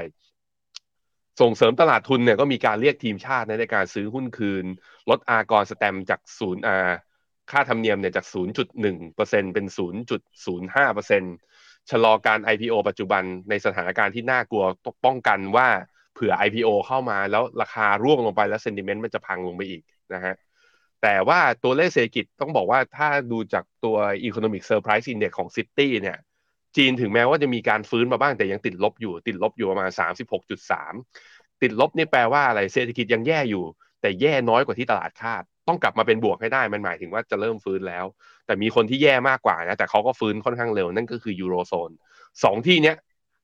[1.42, 4.66] ส่งเสริมตลาดทุนเนี่ยก็มีการเรียกทีมชาติในการซื้อหุ้นคืน
[5.10, 6.92] ลดอากรสแตมจากศูนย์อ่า
[7.52, 8.26] ค่าธรรมเนียมเนี่ยจาก
[8.90, 15.68] 0.1%เป็น 0.05%เชะลอการ IPO ปัจจุบันในสถานการณ์ที่น่ากลัวต้องป้องกันว่า
[16.14, 19.82] เผื่อ IPO เข้ามาแล้วราคาร่วงลงไปแล้วเซนติเมนต์มันจะพังลงไปอีก
[20.14, 20.36] นะฮะ
[21.02, 26.18] แต่ว่าตัวเลขเศรษฐกิจต้องบอกว่าถ้าดูจากตัว Economic Surprise Index ของ City เนี่ย
[26.78, 29.90] จีนถึงแม้ว่าจะมีการฟื้นมาบ้างแต่ยังติดลบอยู่ ติดลบอยู่ประมาณ
[30.56, 33.64] 36.3 ติดลบนี่แปลว่าอะไรเศรษฐกิจยังแย่อยู่
[34.02, 38.06] แต่แย่น้อยกว่าที่ตลาดคาด ต้องกลับมาเป็นบวกให้ได้มันหมายถึงว่าจะเริ่มฟื้นแล้ว
[38.46, 41.92] แต่มีคนที่แย่มากกว่านะแต่เขาก็ฟื้นค่อนข้างเร็วนั่นก็คือยูโรโซน
[42.44, 42.96] สองที่เนี้ย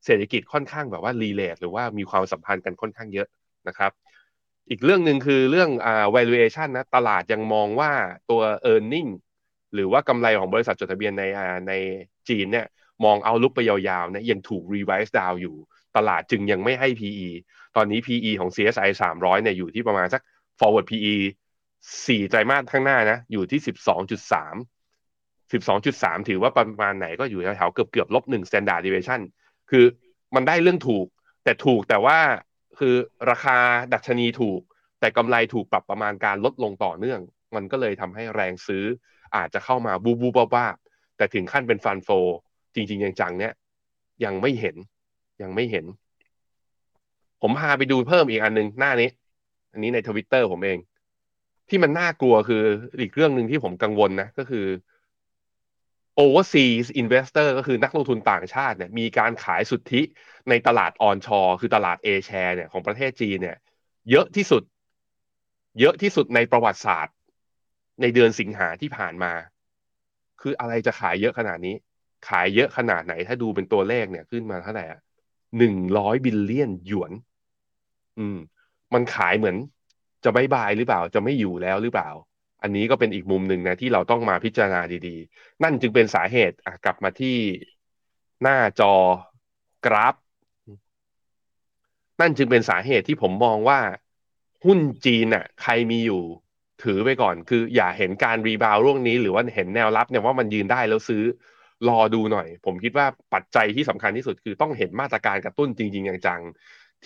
[0.05, 3.27] เศรษฐกิจค่อนข้างแบบว่ารีเลทหรือว่ามีความสัมพันธ์กันค่อนข้างเยอะ
[3.67, 3.91] นะครับ
[4.69, 7.91] อีกเรื่องหนึ่งคือเรื่องอ่า valuation นะตลาดยังมองว่า
[8.29, 9.09] ตัว e a r n i n g
[9.73, 11.73] หรือว่ากำไรของบริษัทจดทะเบียนในอ่าใน
[12.29, 12.65] จีนเนี่ย
[13.05, 15.55] มองเอาลุกไปยาวๆเนี่ยยังถูก revise down อยู่
[15.97, 17.29] ตลาดจึงยังไม่ให้ PE
[17.75, 20.21] ตอนนี้ PE ของ CSI 300เนี่ยอยู่ที่ประมาณสัก
[20.59, 21.15] forward PE
[21.93, 23.71] 4ไตรมาสข้างหน้านะ อยู่ที่12.3
[25.51, 29.21] 12.3ถือว่าประมาณไหนก็อยู่แถวๆเกือบเกือบลบหนึ่ง standard deviation
[29.69, 29.85] คือ
[30.35, 31.07] มันได้เรื่องถูก
[31.43, 32.17] แต่ถูกแต่ว่า
[32.79, 32.95] คือ
[33.29, 33.57] ราคา
[33.93, 34.61] ดัชนีถูก
[34.99, 37.19] แต่กำไรถูกปรับประมาณการลดลงต่อเนื่อง
[37.55, 38.83] มันก็เลยทำให้แรงซื้อ
[39.35, 40.67] อาจจะเข้ามาบูบูบ้าบ้า
[41.17, 42.09] แต่ถึงขั้นเป็นฟันโฟ
[42.75, 43.53] จริง ๆ จังๆเนี่ย
[44.25, 44.75] ยังไม่เห็น
[45.41, 45.85] ยังไม่เห็น
[47.41, 49.09] ผมพาไปดูเพิ่มอีกอันนึง หน้านี้
[49.71, 50.77] อันนี้ในทวิตเตอร์ผมเอง
[51.69, 52.63] ที่มันน่ากลัวคือ
[52.99, 54.65] อีกเรื่องหนึ่งที่ผมกังวลนะ ก็คือ
[56.23, 60.01] overseas investor ก็คือนักลงทุนต่างชาติเนี่ยมีการขายสุทธิ
[60.49, 63.57] ในตลาด onshore คือตลาด A share เนี่ยของประเทศจีนเนี่ย
[64.11, 64.63] เยอะที่สุด
[65.79, 67.15] เยอะที่สุดในประวัติศาสตร์
[68.01, 69.33] ในเดือนสิงหาที่ผ่านมา
[70.41, 71.75] คืออะไรจะขายเยอะขนาดนี้
[72.29, 74.85] ขายเยอะขนาดไหน ถ้าดูเป็นตัวเลขเนี่ยขึ้นมาเท่าไหร่
[75.57, 77.11] หนึ่งร้อย billion หยวน
[78.19, 78.37] อืม
[78.93, 79.57] มันขายเหมือน
[80.25, 82.09] จะ bye bye หรือเปล่าจะไม่อยู่แล้วหรือเปล่า
[82.61, 86.55] อันนี้ก็เป็นอีกมุมหนึ่งนะที่เราต้องมาพิจารณาดีๆ นั่นจึงเป็นสาเหตุ
[86.85, 87.37] กลับมาที่
[88.41, 88.93] หน้าจอ
[89.85, 90.15] กราฟ
[92.21, 93.79] นั่นจึงเป็นสาเหตุที่ผมมองว่า
[94.65, 96.23] หุ้นจีนน่ะ ใครมีอยู่
[96.83, 101.23] ถือไปก่อน คืออย่าเห็นการรีบาวร่วงนี้ หรือว่าเห็นแนวรับเนี่ยว่ามันยืนได้แล้วซื้อ
[101.89, 106.41] รอดูหน่อย ผมคิดว่าปัจจัยที่สำคัญที่สุดคือต้องเห็นมาตรการกระตุ้นจริงๆอย่างจัง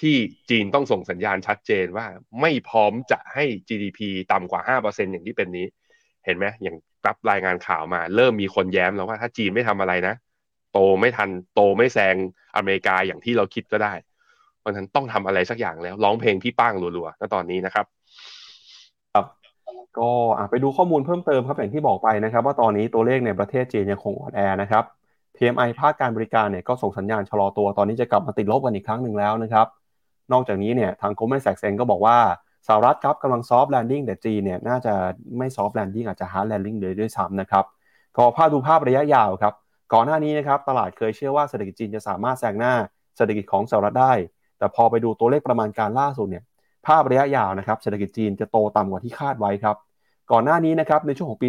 [0.02, 0.16] ที่
[0.50, 2.06] จีนต้องส่งสัญญาณชัดเจนว่า
[2.42, 4.00] ไม่พร้อมจะให้ GDP
[4.32, 5.66] ต่ำกว่า 5%อย่างที่เป็นนี้
[6.26, 6.76] เห็นไหมอย่าง
[7.08, 10.16] รับรายงานข่าวมา เริ่มมีคนแย้มแล้วว่าถ้าจีนไม่ทำอะไรนะ
[10.74, 12.16] โตไม่ทันโตไม่แซง
[12.56, 13.94] อเมริกาอย่างที่เราคิดก็ได้
[14.60, 17.86] เพราะฉะนั้นต้องทำอะไรสักอย่างแล้ว ร้องเพลงพี่ป้างรัวๆณตอนนี้นะครับ
[19.14, 19.26] ครับ
[20.00, 20.12] ก็
[20.50, 24.84] ไปดูข้อมูลเพิ่มเติมครับอย่างที่บอกไปนะครับ ว่าตอนนี้ตัวเลขในประเทศจีนยังคงอ่อนแอนะครับ
[25.36, 29.68] PMI ภาคการบริการเนี่ยก็ส่งสัญญาณชะลอตัวตอนนี้จะกลับมาติดลบกันอีกครั้งหนึ่งแล้วนะครับ
[30.32, 32.18] นอกจากนี้เนี่ยทาง Goldman Sachs เองก็บอกว่า
[32.68, 34.94] สหรัฐครับกำลัง soft landing แต่จีนเนี่ยน่าจะ
[35.38, 37.66] ไม่ soft landing อาจจะ hard landing เลยด้วยซ้ำนะครับ
[38.18, 39.54] ก็ภาพดูภาพระยะยาวครับ
[39.94, 42.74] ก่อนหน้านี้นะครับตลาดเคยเชื่อว่าเศรษฐกิจจีนจะสามารถแซงหน้า
[43.18, 44.14] เศรษฐกิจของสหรัฐได้
[44.58, 46.44] แต่พอไปดูตัวเลขประมาณการล่าสุดเนี่ย
[46.88, 49.76] ภาพระยะยาวนะครับเศรษฐกิจจีนจะโตต่ำกว่าที่คาดไว้ครับ
[50.32, 51.48] ก่อนหน้านี้นะครับในช่วงของปี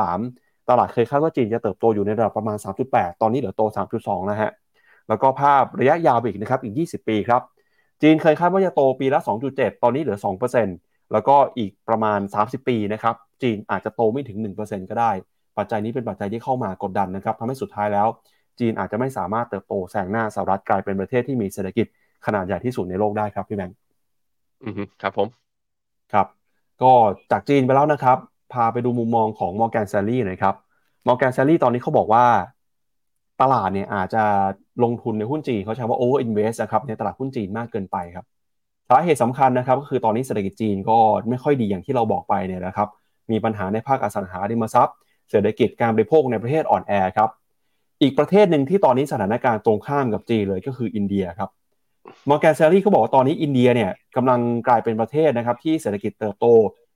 [0.00, 2.56] 2033 ตลาดเคยคาดว่าจีนจะเติบโตอยู่ในระดับประมาณ
[2.88, 3.62] 3.8 ตอนนี้เหลือโต
[3.96, 4.50] 3.2 นะฮะ
[5.08, 7.42] แล้วก็ภาพระยะยาวอีกนะครับอีก 20 ปีครับ
[8.02, 10.18] จีนเคยคาดว่าจะโตปีละ 2.7 ตอนนี้เหลือ
[10.64, 15.10] 2%แล้วก็อีกประมาณ 30 ปีนะครับ จีนอาจจะโตไม่ถึง 1%ก็ได้
[15.58, 18.08] ปัจจัยนี้เป็นปัจจัยที่เข้ามากดดันนะครับทำให้สุดท้ายแล้ว
[18.58, 21.86] จีนอาจจะไม่สามารถเติบโตแซงหน้าสหรัฐกลายเป็นประเทศที่มีเศรษฐกิจ
[22.26, 23.76] ขนาดใหญ่ที่สุดในโลกได้ครับพี่แบงค์
[24.64, 25.28] อือครับผม
[26.12, 26.26] ครับ
[26.82, 26.92] ก็
[27.30, 28.18] จากจีนไปแล้วนะครับ
[28.52, 30.54] พาไปดูมุมมองของ Morgan Stanley หน่อยครับ
[31.06, 32.24] Morgan Stanley ตอนนี้เขาบอกว่า
[33.40, 34.24] ตลาดเนี่ยอาจจะ
[34.84, 38.24] ลงทุนในหุ้นจีนเขาใช้ว่า over invest นะครับในตลาดหุ้นจีนมากเกินไปครับ
[38.88, 40.98] สาเหตุสำคัญนะครับก็คือตอนนี้เศรษฐกิจจีนก็
[41.28, 42.88] ไม่ค่อยดีอย่างที่เราบอกไปเนี่ยนะครับ
[43.30, 44.96] มีปัญหาในภาคอสังหาริมทรัพย์
[45.30, 47.30] เศรษฐกิจการบริโภคในประเทศอ่อนแอครับ
[48.02, 51.50] อีกประเทศหนึ่งที่ตอนนี้สถานการณ์ตรงข้ามกับจีนเลยก็คืออินเดียครับ
[52.28, 56.46] มอร์แกนเซลลี่เขาบอกว่าตอนนี้อินเดียเนี่ยกำลังกลายเป็นประเทศนะครับที่เศรษฐกิจเติบโต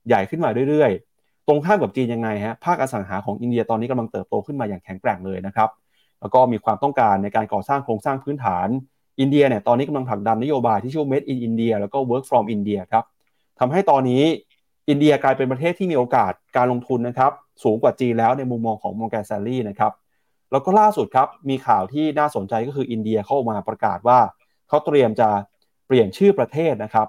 [0.07, 5.69] ใหญ่ขึ้นมาเรื่อยๆ ตรงข้ามกับจีนยังไงฮะภาคอสังหาของอินเดียตอนนี้กำลังเติบโตขึ้นมาอย่างแข็งแกร่งเลยนะครับ
[6.21, 8.67] แล้วก็มีความต้องการในการก่อสร้างโครงสร้างพื้นฐาน
[9.19, 13.05] อินเดียเนี่ยตอนนี้กำลังผลักดันนโยบายที่ชื่อ Made in India แล้วก็ Work from India ครับ
[13.59, 14.23] ทำให้ตอนนี้
[14.89, 17.31] อินเดียกลายเป็นประเทศที่มีโอกาสการลงทุนนะครับ
[17.63, 19.91] สูงกว่าจีนแล้วในมุมมองของ Morgan Stanley นะครับ
[20.51, 24.19] แล้วก็ล่าสุดครับมีข่าวที่น่าสนใจก็คืออินเดียเข้ามาประกาศว่า
[24.67, 25.29] เขาเตรียมจะ
[25.87, 27.07] เปลี่ยนชื่อประเทศนะครับ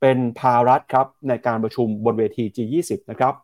[0.00, 3.34] เป็นภารัฐครับในการประชุมบนเวที G20 นะครับ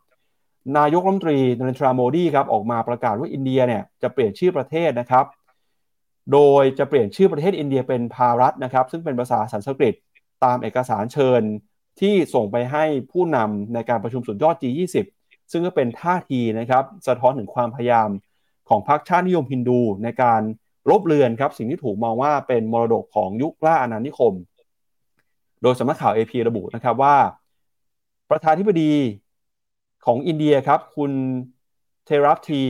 [0.79, 5.25] นายกรัฐมนตรีนเรนทราโมดีครับออกมาประกาศว่าอินเดียเนี่ยจะเปลี่ยนชื่อประเทศนะครับ
[6.33, 9.95] โดยจะเปลี่ยนชื่อประเทศอินเดียเป็นภารัฐนะครับ ซึ่งเป็นภาษาสันสกฤต
[10.45, 11.43] ตามเอกสารเชิญ
[12.01, 14.97] ที่ส่งไปให้ผู้นำในการประชุมสุดยอด G20
[15.53, 18.09] ซึ่งก็เป็นท่าทีนะครับสะท้อนถึงความพยายาม
[18.69, 20.43] ของพรรคชาตินิยมฮินดูในการ
[20.91, 24.35] ลบเลือนครับสิ่งที่ถูกมองว่าเป็นมรดกของยุคล่าอาณานิคม
[25.63, 27.17] โดยสำนักข่าว AP ระบุนะครับว่า
[28.31, 28.93] ประธานธิบดี
[30.07, 31.13] ของอินเดียครับ คุณ
[32.07, 32.63] เทรับที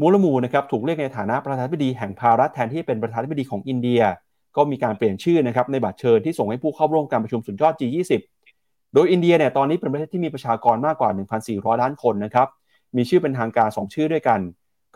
[0.00, 4.02] มูลมูนะครับถูกเรียกในฐานะประธานาธิบดีแห่งภารัฐแทนที่เป็นประธานาธิบดีของอินเดีย
[4.56, 8.12] ก็มีการเปลี่ยนชื่อนะครับในบัตรเชิญที่ส่งให้ผู้เข้าร่วมการประชุมสุดยอด G20
[8.94, 11.10] โดยอินเดียเนี่ยตอนนี้เป็นประเทศที่มีประชากรมากกว่า
[11.46, 12.48] 1,400 ล้านคนนะครับ
[12.96, 14.40] มีชื่อเป็นทางการ 2 ชื่อด้วยกัน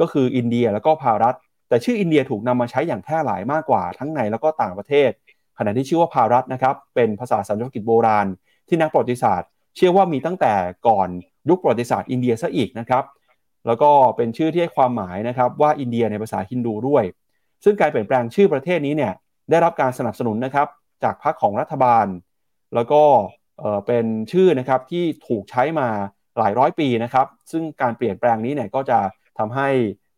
[0.01, 1.35] ก็คืออินเดียแล้วก็ภารัฐ
[1.69, 5.11] แต่ชื่ออินเดียถูกนำมาใช้อย่างแพร่หลายมากกว่าทั้งในแล้วก็ต่างประเทศ
[5.59, 8.27] ขณะที่ชื่อว่าภารัฐนะครับเป็นภาษาสัญชาติโบราณ
[8.69, 10.53] ที่นักประวัติศาสตร์ เชื่อว่ามีตั้งแต่
[10.89, 11.09] ก่อน
[11.49, 13.05] ยุคประวัติศาสตร์อินเดียซะอีกนะครับ
[13.67, 17.05] แล้วก็เป็นชื่อที่ให้ความหมายนะครับว่าอินเดียในภาษาฮินดูด้วย
[17.65, 19.13] ซึ่งการเปลี่ยนแปลงชื่อประเทศนี้เนี่ย
[19.51, 20.69] ได้รับการสนับสนุนนะครับ
[21.05, 22.07] จากพรรคของรัฐบาล
[22.75, 23.03] แล้วก็
[23.87, 25.89] เป็นชื่อนะครับที่ถูกใช้มา
[26.39, 28.99] หลายร้อยปีนะครับ ซึ่งการเปลี่ยนแปลงนี้เนี่ยก็จะ
[29.39, 29.69] ทำให้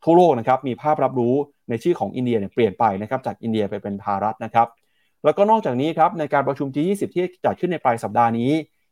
[0.04, 1.34] ทั่วโลกนะครับมีภาพรับรู้
[1.68, 4.68] ในชื่อของอินเดียเนี่ยเปลี่ยนไปนะครับจากอินเดียไปเป็นภารัฐนะครับ
[5.24, 8.50] แล้วก็นอกจากนี้ครับในการประชุม G20 ที่จัดขึ้นในปลายสัปดาห์นี้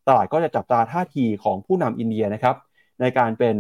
[0.09, 2.57] ตลาดก็จะจับตาท่าทีของผู้นำอินเดียนะครับ
[3.00, 3.57] ในการเป็น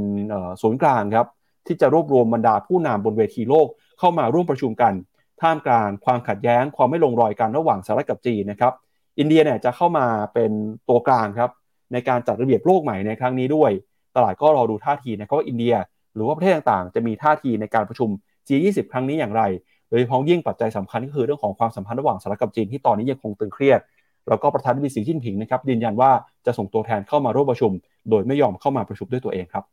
[0.62, 1.26] ศูนย์กลางครับ
[1.66, 3.66] ที่จะรวบรวมบรรดาผู้นำบนเวทีโลก
[3.98, 4.92] เข้ามาร่วมประชุมกัน
[5.40, 8.72] ท่ามกลางความขัดแย้ง ความไม่ลงรอยกันระหว่างสหรัฐกับจีนนะครับ
[9.18, 10.50] อินเดียเนี่ยจะเข้ามาเป็น
[10.88, 11.50] ตัวกลางครับ
[11.92, 13.70] ในการจัดระเบียบโลกใหม่ในครั้งนี้ด้วย
[14.16, 15.74] ตลาดก็รอดูท่าทีนะครับว่าอินเดีย
[16.14, 18.08] หรือว่าประเทศต่างๆ จะมีท่าทีในการประชุม
[18.48, 19.42] G20 ครั้งนี้อย่างไร
[19.88, 23.80] โดยเฉพาะยิ่งปัจจัยสำคัญก็คือเรื่องของความสัมพันธ์ระหว่างสหรัฐกับจีนที่ตอนนี้ยังคงตึงเครียด
[24.28, 26.10] แล้วก็ประธานาธิบดีสีจิ้นผิงนะครับยืนยันว่า
[26.46, 27.72] จะส่งตัวแทนเข้ามาร่วมประชุม
[28.10, 29.64] โดยไม่ยอมเข้ามาประชุมด้วยตัวเองครับ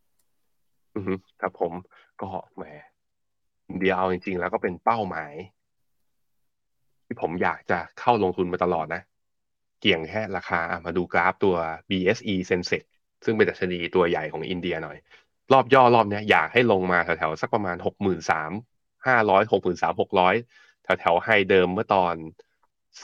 [0.95, 1.03] อือ
[1.41, 1.73] ครับผม
[2.21, 2.63] ก็แหม
[3.69, 5.33] อินเดียเอาจริง ๆ แล้วก็เป็นเป้าหมาย
[7.05, 9.01] ที่ผมอยากจะเข้าลงทุนมาตลอดนะ
[9.79, 11.55] เกี่ยงแค่ราคามาดูกราฟตัว
[11.89, 12.83] BSE Sensex
[13.25, 14.97] ซึ่งเป็นดัชนีตัวใหญ่ของอินเดียหน่อย
[15.53, 18.51] รอบย่อรอบนี้อยากให้ลงมาแถวๆสักประมาณหกหมื่นสาม
[19.07, 20.35] ห้าร้อยหกหมื่นสามหกร้อย
[20.83, 22.15] แถวๆ high เดิมเมื่อตอน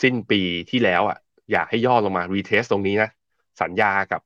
[0.01, 1.17] สิ้นปีที่แล้วอะ
[1.51, 3.09] อยากให้ย่อลงมา retest ตรงนี้นะ
[3.61, 4.21] สัญญากับ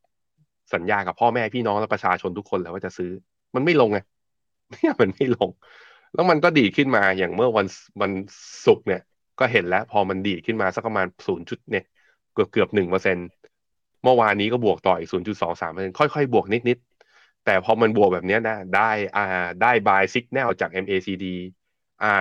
[0.74, 3.12] สัญญากับพ่อแม่พี่น้องและประชาชนทุกคนแล้วว่าจะซื้อ
[3.56, 4.00] มันไม่ลงไง
[4.72, 5.50] เนี่ยมันไม่ลง
[6.14, 7.68] แล้วมันก็ดีขึ้นมาอย่างเมื่อวัน
[8.02, 8.12] วัน
[8.66, 9.02] ศุกร์เนี่ย
[9.40, 11.84] ก็เห็นแล้ว พอมันดีขึ้นมาสักประมาณศูนย์จุดเนี่ย
[12.34, 13.18] เกือบเกือบหนึ่งเปอร์เซ็น
[14.04, 19.24] เมื่อวานนี้ก็บวกต่ออีกศูนย์จุดสองสามเปอร์เซ็นค่อยๆ บวกนิดๆ แต่พอมันบวกแบบนี้นะ ได้อ่า
[19.62, 21.26] ได้บายซิกแนลจาก MACD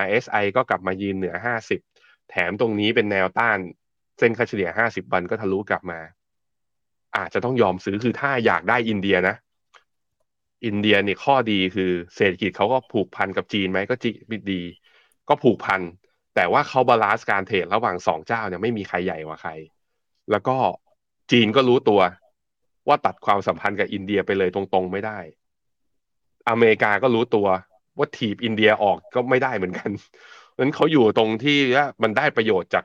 [0.00, 1.80] RSI ก็กลับมายืนเหนือห้าสิบ
[2.30, 3.58] แถมตรงนี้เป็นแนวต้าน
[4.18, 6.00] เส้นค่าเฉลี่ยห้าสิบวันก็ทะลุกลับมา
[7.16, 9.36] อาจจะต้องยอมซื้อคือถ้าอยากได้อินเดียนะ
[10.66, 14.10] อินเดียนี่ข้อดีคือเศรษฐกิจเขาก็ผูกพันกับจีนไหมก็จีน
[14.52, 14.62] ดิ
[15.28, 15.80] ก็ผูกพัน
[16.34, 19.50] แต่ว่าเขา balance การ trade ระหว่างสองเจ้าเนี่ยไม่มีใครใหญ่กว่าใคร
[20.30, 20.56] แล้วก็
[21.30, 22.00] จีนก็รู้ตัว
[22.88, 25.18] ว่าตัดความสัมพันธ์กับอินเดียไปเลยตรงๆไม่ได้
[26.48, 27.46] อเมริกาก็รู้ตัว
[27.98, 29.90] ว่าถีบอินเดียออกก็ไม่ได้เหมือนกัน
[30.58, 32.84] นั้นเขาอยู่ตรงที่ว่ามันได้ประโยชน์จาก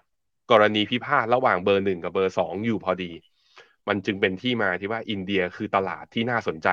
[0.52, 3.12] กรณีพิพาทระหว่างเบอร์หนึ่งกับเบอร์สองอยู่พอดี
[3.88, 6.70] มันจึงเป็นที่มาที่ว่าอินเดียคือตลาดที่น่าสนใจ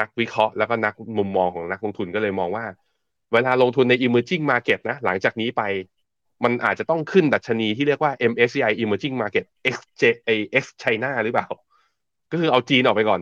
[0.00, 2.64] นักวิเคราะห์แล้วก็นักมุมมองของนักลงทุนก็เลยมองว่า
[3.32, 5.62] เวลาลงทุนใน emerging market นะ หลังจากนี้ไป
[6.44, 10.02] มันอาจจะต้องขึ้นดัชนีที่เรียกว่า MSCI emerging market X J
[10.62, 11.48] X China หรือเปล่า
[12.32, 13.20] ก็คือเอาจีนออกไปก่อน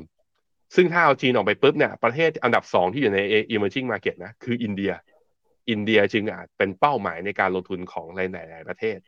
[0.76, 3.20] ซึ่งถ้าเอาจีนออกไปปุ๊บเนี่ยประเทศอันดับสองที่อยู่ใน
[3.54, 4.92] emerging market นะ คืออินเดีย
[5.70, 8.98] อินเดียจึงอาจเป็นเป้าหมายในการลงทุนของหลาย ๆ ประเทศ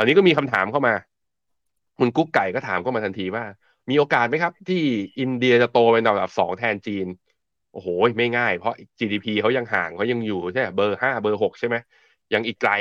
[0.00, 0.94] ราวนี้ก็มีคำถามเข้ามา
[1.98, 3.44] คุณกุ๊กไก่ก็ถามเข้ามาทันทีว่า
[3.90, 4.82] มีโอกาสไหมครับ ที่
[5.20, 7.06] อินเดียจะโตเป็นอันดับสองแทนจีน
[7.72, 7.88] โอ้โห
[8.18, 11.76] ไม่ง่าย เพราะ GDP เขายังห่างเขายังอยู่ใช่เบอร์ห้าเบอร์หกใช่ไหม
[12.34, 12.72] ยังอีกไกล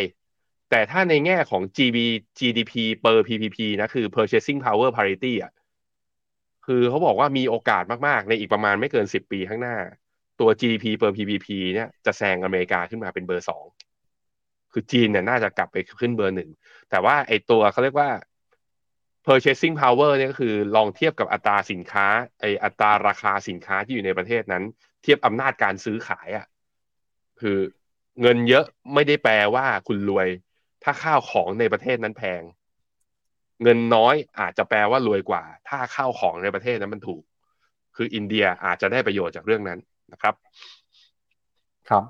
[0.69, 1.97] แต่ถ้าในแง่ของ GB
[2.39, 5.51] GDP per PPP นะคือ purchasing power parity อะ
[6.65, 9.77] คือเขาบอกว่ามีโอกาสมากๆ ในอีกประมาณไม่เกินสิบปีข้างหน้า
[10.39, 13.65] ตัว GDP per PPP เนี่ยจะแซงอเมริกาขึ้นมาเป็นเบอร์สอง
[14.71, 16.49] คือจีนเนี่ยน่าจะกลับไปขึ้นเบอร์หนึ่ง
[16.89, 18.09] แต่ว่าไอตัวเขาเรียกว่า
[19.25, 22.05] purchasing power เนี่ยก็คือลองเทียบกับอัตราสินค้า
[22.39, 24.63] ไออัตราราคาสินค้าที่อยู่ในประเทศนั้น
[25.03, 26.45] เทียบอำนาจการซื้อขายอะ่ะ
[27.41, 27.57] คือ
[28.21, 30.27] เงินเยอะไม่ได้แปลว่าคุณรวย
[30.83, 32.41] ถ้าข้าวของในประเทศนั้นแพง
[33.63, 37.23] เงินน้อยอาจจะแปลว่ารวยกว่า ถ้าข้าวของในประเทศนั้นมันถูก
[37.95, 39.79] คืออินเดียอาจจะได้ประโยชน์จากเรื่องนั้น
[40.13, 40.35] นะครับ
[41.89, 42.03] ครับ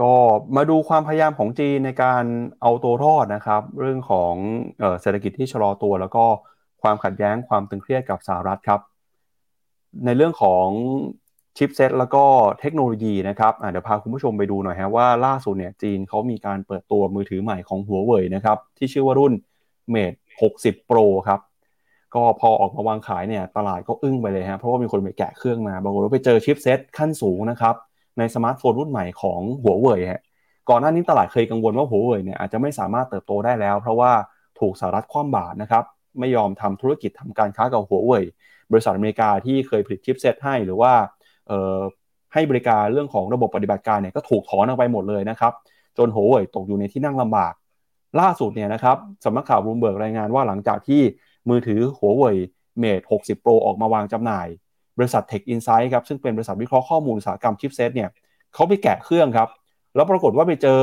[0.00, 0.12] ก็
[0.56, 2.24] มาดูความพยายามของจีนในการ
[2.62, 4.34] เอาตัวรอดนะครับ เรื่องของ
[5.00, 6.24] เศรษฐกิจที่ชะลอตัว แล้วก็
[6.82, 8.80] ความขัดแย้งความตึงเครียดกับสหรัฐครับ
[10.04, 10.66] ในเรื่องของ
[11.56, 12.24] ชิปเซตแล้วก็
[12.60, 19.32] เทคโนโลยีนะครับเดี๋ยวพาคุณผู้ชมไปดูหน่อยฮะว่าล่าสุดเนี่ยจีนเขามีการเปิดตัวมือถือใหม่ของหัวเว่ยนะครับที่ชื่อว่ารุ่น
[19.94, 20.18] Mate
[20.54, 21.40] 60 Pro ครับ
[22.14, 27.74] ก็พอออกมาวางขายเนี่ยตลาดก็อึ้งไปเลยฮะเพราะว่ามีคนไปแกะเครื่องมาบางคนไปเจอชิปเซตขั้นสูงนะครับ
[28.18, 30.22] ในสมาร์ทโฟนรุ่นใหม่ของหัวเว่ยฮะ
[30.68, 34.12] ก่อนหน้านี้ตลาดเคยกังวลว่าหัวเว่ยเนี่ยอาจจะไม่สามารถเติบโตได้แล้ว เพราะว่า
[34.60, 35.84] ถูกสหรัฐคว่ำบาตรนะครับ
[36.18, 38.24] ไม่ยอมทำธุรกิจทำการค้ากับหัวเว่ย
[38.72, 40.92] บริษัทอเมริกาที่เคยผลิตชิปเซตให้หรือว่า
[42.32, 45.52] ให้บริการเรื่องของระบบปฏิบัติการเนี่ยก็ถูกถอนออกไปหมดเลยนะครับ
[45.98, 47.52] จนหัวเว่ยตกอยู่ในที่นั่งลำบาก
[48.20, 51.02] ล่าสุดเนี่ยนะครับสำนักข่าวบลูมเบิร์กรายงานว่าหลังจากที่
[51.48, 52.36] มือถือหัวเว่ย
[52.78, 54.46] เมท60 Pro ออกมาวางจำหน่าย
[54.98, 58.08] บริษัท Tech Insight ครับซึ่งเป็นบริษัทวิเคราะห์ข้อมูลอุตสาหกรรมชิปเซตเนี่ย
[58.54, 59.48] เขาไปแกะเครื่องครับ
[59.94, 60.80] แล้วปรากฏว่าไปเจอ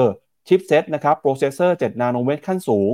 [0.48, 2.94] ชิปเซตนะครับโปรเซสเซอร์7นาโนเมตรขั้นสูง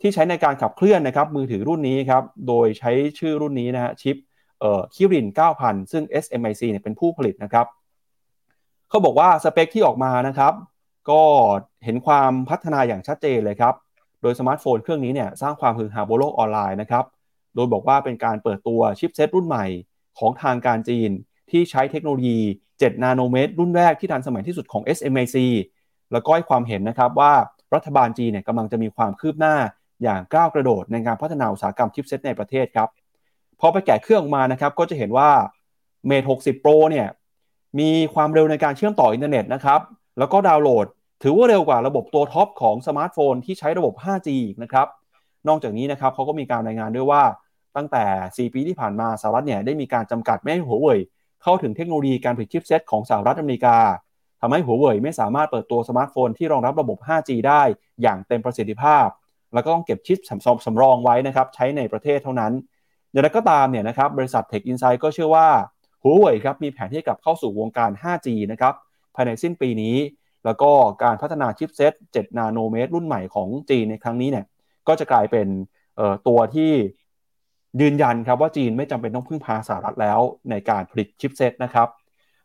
[0.00, 4.16] ที่ใช้ในการขับเคลื่อนนะครับมือถือรุ่นนี้ครับโดยใช้ชื่อรุ่นนี้นะฮะชิป
[4.60, 5.26] เอ่อ Kirin
[5.58, 7.66] 9000 ซึ่ง SMIC เนี่ยเป็นผู้ผลิตนะครับ
[8.88, 10.52] เขาบอกว่าสเปคที่ออกมานะครับ
[11.10, 11.22] ก็
[11.84, 13.74] เห็นความพัฒนาอย่างชัดเจนเลยครับ
[14.22, 17.04] โดยสมาร์ทโฟนเครื่องนี้เนี่ยสร้างความฮือฮาบนโลกออนไลน์นะครับ
[17.54, 19.66] โดยบอกว่าเป็นการเปิดตัวชิปเซตรุ่นใหม่
[20.18, 21.10] ของทางการจีน
[21.50, 22.38] ที่ใช้เทคโนโลยี
[22.72, 25.36] 7 นาโนเมตร รุ่นแรกที่ทันสมัยที่สุดของ SMIC
[26.12, 27.32] แล้วก็ให้ความเห็นนะครับว่า
[27.74, 29.56] รัฐบาลจีนเนี่ยกำลังจะมีความคืบหน้า
[30.02, 32.88] อย่างก้าวกระโดดในการพัฒนาอุตสาหกรรมชิปเซตในประเทศครับ
[33.60, 35.30] พอไปแกะเครื่องออกมานะครับก็จะเห็นว่า
[36.08, 37.06] Mate 60 Pro เนี่ย
[37.78, 39.80] มีความเร็วในการเชื่อมต่ออินเทอร์เน็ตนะครับ
[40.18, 40.86] แล้วก็ดาวน์โหลด
[41.22, 44.86] ถือว่าเร็วกว่าระบบตัวท็อปของสมาร์ทโฟนที่ใช้ระบบ 5G อีกนะครับ
[45.48, 47.22] นอกจากนี้นะครับเขาก็มีการรายงานด้วยว่า
[47.76, 48.04] ตั้งแต่
[48.50, 51.00] 4 ปีที่ผ่านมาสหรัฐเนี่ยได้มีการจำกัดไม่ให้หัวเว่ย
[51.42, 53.78] เข้าถึงเทคโนโลยีการผลิตชิปเซตของสหรัฐอเมริกา
[54.40, 57.62] ทำให้หัวเว่ยไม่สามารถเปิดตัวสมาร์ทโฟนที่รองรับระบบ 5G ได้
[58.02, 59.06] อย่างเต็มประสิทธิภาพ
[59.54, 60.18] แล้วก็ต้องเก็บชิป
[60.66, 62.52] สำรองไว้นะครับใช้ในประเทศเท่านั้น
[63.12, 65.48] อย่างไรก็ตามเนี่ยนะครับบริษัท Tech Insight ก็เชื่อว่า
[66.02, 68.74] หัวเว่ยครับมีแผนที่กลับเข้าสู่วงการ 5G นะครับ
[69.14, 69.96] ภายในสิ้นปีนี้
[70.44, 70.70] แล้วก็
[71.02, 74.44] การพัฒนาชิปเซต 7 นาโนเมตร รุ่นใหม่ของจีนในครั้งนี้เนี่ย
[74.88, 75.46] ก็จะกลายเป็น
[76.26, 76.72] ตัวที่
[77.80, 81.88] ยืนยันครับว่าจีนไม่จำเป็นต้องพึ่งพาสหรัฐแล้วในการผลิตชิปเซตนะครับ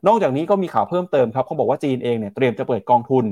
[0.07, 3.25] นอกจากนี้ก็มีข่าวเพิ่มเติมครับเขาบอกว่าจีนเองเนี่ยเตรียมจะเปิดกองทุน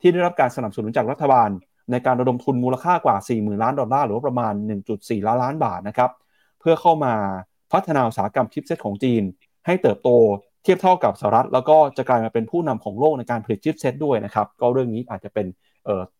[0.00, 1.50] ที่ได้รับการสนับสนุนจากรัฐบาล
[1.90, 4.54] ในการระดมทุนมูลค่ากว่า 40,000 ล้านดอลลาร์หรือประมาณ
[4.90, 6.10] 1.4 ล้านล้านบาทนะครับ
[6.60, 7.14] เพื่อเข้ามา
[7.72, 9.22] พัฒนาอุตสาหกรรมชิปเซตของจีน
[9.66, 10.08] ให้เติบโต
[10.62, 15.46] เทียบเท่ากับสหรัฐ แล้วก็จะกลายมาเป็นผู้นำของโลกในการผลิตชิปเซตด้วยนะครับก็เรื่องนี้อาจจะเป็น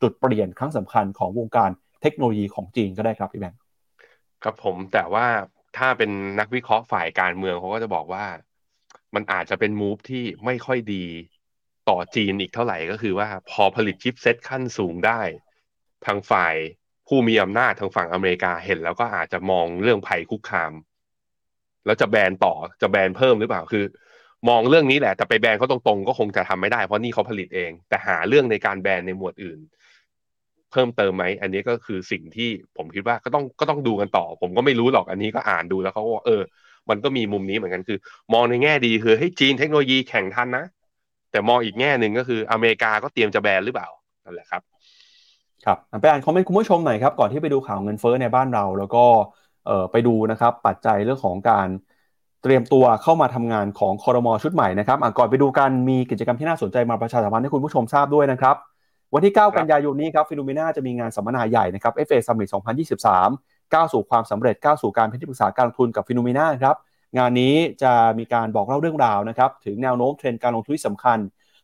[0.02, 1.70] จุดเปลี่ยนครั้งสำคัญของวงการ
[2.02, 3.61] เทคโนโลยีของจีนก็ได้ครับพี่แบงค์
[4.42, 5.26] ครับผมแต่ว่า
[5.76, 8.26] ถ้าเป็นนักวิเคราะห์ฝ่ายการเมืองเขาก็จะบอกว่า
[9.14, 11.04] มันอาจจะเป็นมูฟที่ไม่ค่อยดี
[11.88, 15.20] ต่อจีนอีกเท่าไหร่ก็คือว่าพอผลิตชิปเซตขั้นสูงได้
[16.06, 16.54] ทางฝ่าย
[17.08, 20.72] ผู้มีอำนาจทางฝั่งอเมริกาเห็น แล้วก็อาจจะมองเรื่องภัยคุกคาม
[21.86, 23.84] แล้วจะแบนต่อจะแบนเพิ่มหรือเปล่าคือ
[24.48, 29.58] มองเรื่องนี้แหละแต่ไปแบนเขาตรงๆ ก็คงจะทำไม่ได้เพราะนี่เขาผลิตเอง แต่หาเรื่องในการแบนในหมวดอื่น
[30.72, 36.42] เพิ่มเติมไหมอันนี้ก็คือสิ่งที่ผมคิดว่าก็ต้องก็ต้องดูกันต่อ ผมก็ไม่รู้หรอกอันนี้ก็อ่านดูแล้วเขาว่าเออ
[36.90, 37.98] มันก็มีมุมนี้เหมือนกันคือ
[38.32, 40.64] มองในแง่ดีคือให้จีนเทคโนโลยีแข่งทันนะ
[41.30, 43.88] แต่มองอีกแง่หนึ่งก็คืออเมริกาก็เตรียมจะแบนหรือเปล่า
[44.24, 44.62] นั่นแหละครับ
[45.64, 49.04] ครับไปอ่านคอมเมนต์คุณผู้ชมหน่อยครับก่อนที่ไปดูข่าวเงินเฟ้อในบ้านเรา แล้วก็
[49.66, 51.68] เออไปดูนะครับปัจจัยเรื่องของการ
[52.42, 58.56] เตรียมตัวเข้ามาทำงานของคอรมอชุดใหม่นะครับก่อนไปดูกันมีกิจกรรมที่น่าสนใจมาประชาสัมพันธ์ให้คุณผู้ชมทราบด้วยนะครับ
[59.14, 62.50] วันที่ 9 กันยายนนี้ครับฟิโนเมนาจะมีงานสัมมนาใหญ่นะครับ FA Summit
[63.10, 66.76] 2023 ก้าวสู่ความสำเร็จก้าวสู่การเป็นที่ปรึกษาการลงทุนกับ Finnomena ครับ
[67.18, 71.18] งานนี้จะมีการบอกเล่าเรื่องราวนะครับถึงแนวโน้มเทรนด์การลงทุนที่สำคัญ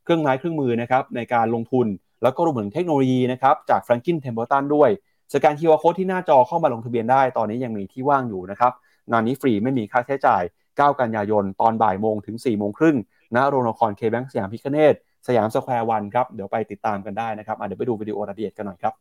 [0.04, 1.86] เครื่องไม้เครื่องมือนะครับในการลงทุน
[2.22, 4.90] แล้วก็รวมถึงเทคโนโลยีนะครับจากแฟรงกินเทมเ p อร์ตันด้วย
[5.34, 8.72] สแกนคิวอาร์โค้ดที่หน้าจอเข้ามาลงทะเบียนได้ตอนนี้ยังมีที่ว่างอยู่นะครับ
[9.10, 12.96] งานนี้ฟรีไม่มีค่าใช้จ่าย 9 กันยายน ตอนบ่ายโมงถึง 4 โมงครึ่ง
[13.34, 14.94] ณโรงละครเคแบงก์สยามพิฆเนศ
[15.26, 18.94] สยามสแควร์วันครับ เดี๋ยวไปติดตามกันได้นะครับเดี๋ยวไปดูวิดีโอรายละเอียดกันหน่อยครับ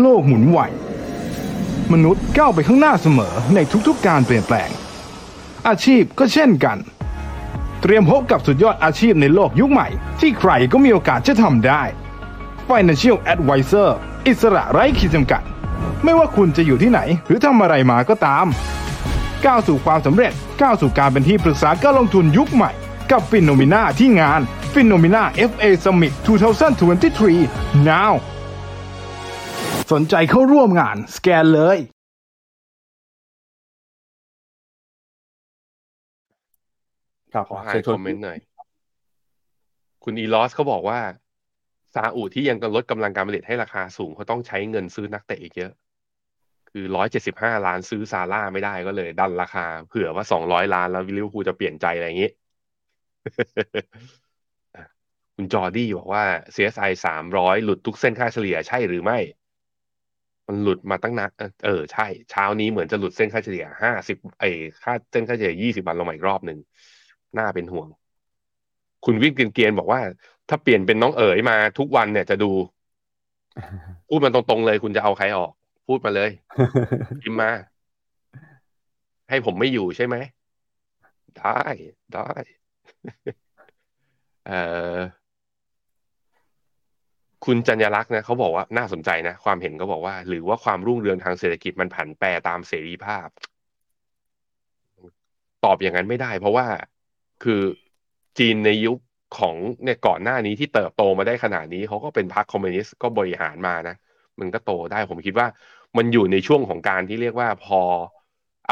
[0.00, 0.58] โลกหมุนไหว
[1.92, 3.58] มนุษย์ก้าวไปข้างหน้าเสมอใน
[3.88, 4.70] ทุกๆการเปลี่ยนแปลง
[5.68, 6.78] อาชีพก็เช่นกัน
[7.82, 9.88] เตรียมพบกับสุดยอดอาชีพในโลกยุคใหม่
[10.20, 11.82] ที่ใครก็มีโอกาสจะทำได้
[12.68, 13.88] Financial Advisor
[14.26, 15.42] อิสระไร้ขีดจำกัด
[16.04, 18.46] ไม่ว่าคุณจะอยู่ที่ไหน หรือทำอะไรมาก็ตาม
[19.46, 22.72] ก้าวสู่ความสำเร็จ ก้าวสู่การเป็นที่ปรึกษาการลงทุนยุคใหม่
[23.12, 24.40] กับ Finnomena ที่งาน
[24.74, 26.12] Finnomena FA Summit
[26.80, 28.12] 2023 now
[29.92, 31.78] สนใจเข้าร่วมงานสแกนเลย
[37.32, 38.38] ครับขออ่านคอมเมนต์หน่อย
[40.04, 41.00] คุณอีลอสเขาบอกว่า
[41.94, 45.72] ซาอุที่ยังลดกำลังการผลิตให้ราคาสูงเขาต้องใช้เงินซื้อนักเตะอีกเยอะ
[46.70, 52.30] คือร้อยเจ็ดสิบห้าล้านซื้อซาลาห์ไม่ได้ก็เลย ดันราคา เผื่อว่าสองร้อยล้านแล้ววิลิเวอร์พูลจะเปลี่ยนใจอะไรอย่างนี้
[55.36, 59.18] คุณจอร์ดี้บอกว่า CSI สามร้อยหลุดทุกเส้นค่าเฉลี่ยใช่หรือไม่
[60.48, 61.30] มันหลุดมาตั้งนาน
[61.64, 64.48] เออใช่ เช้านี้เหมือนจะหลุดเส้นค่าเฉลี่ยห้าสิบไอ้
[64.82, 66.58] ค่าเส้นค่าเฉลี่ยยี่สิบวันลงมาอีกรอบหนึ่ง
[67.38, 67.88] น่าเป็นห่วง
[69.04, 70.00] คุณวิ่งเกรียนๆบอกว่า
[70.48, 72.50] ถ้าเปลี่ยนเป็นน้องเอ๋ยมาทุกวันเนี่ยจะดู
[74.08, 75.52] พูดมันตรงๆเลยคุณจะเอาใครออก
[75.86, 76.30] พูดมาเลย
[77.22, 77.50] พิมพ์มา
[79.30, 80.16] ให้ผมไม่อยู่ใช่ไหม
[81.38, 81.60] ได้
[82.14, 82.59] ได้
[84.46, 84.52] เอ
[84.96, 84.98] อ
[87.44, 93.28] คุณจัญญลักษณ์นะเขาบอกว่าน่าสนใจนะ ความเห็นเขาบอกว่า หรือว่าความรุ่งเรืองทางเศรษฐกิจมันผันแปรตามเสรีภาพ
[95.64, 96.66] ตอบอย่างนั้นไม่ได้ เพราะว่า
[97.44, 97.60] คือ
[98.38, 98.98] จีนในยุค
[99.38, 103.96] ของเนี่ยก่อนหน้านี้ที่เติบโตมาได้ขนาดนี้เขาก็เป็นพรรคคอมมิวนิสต์ก็บริหารมานะ
[104.40, 105.46] มันก็โตได้ผมคิดว่า
[105.96, 107.80] มันอยู่ในช่วงของการที่เรียกว่าพอ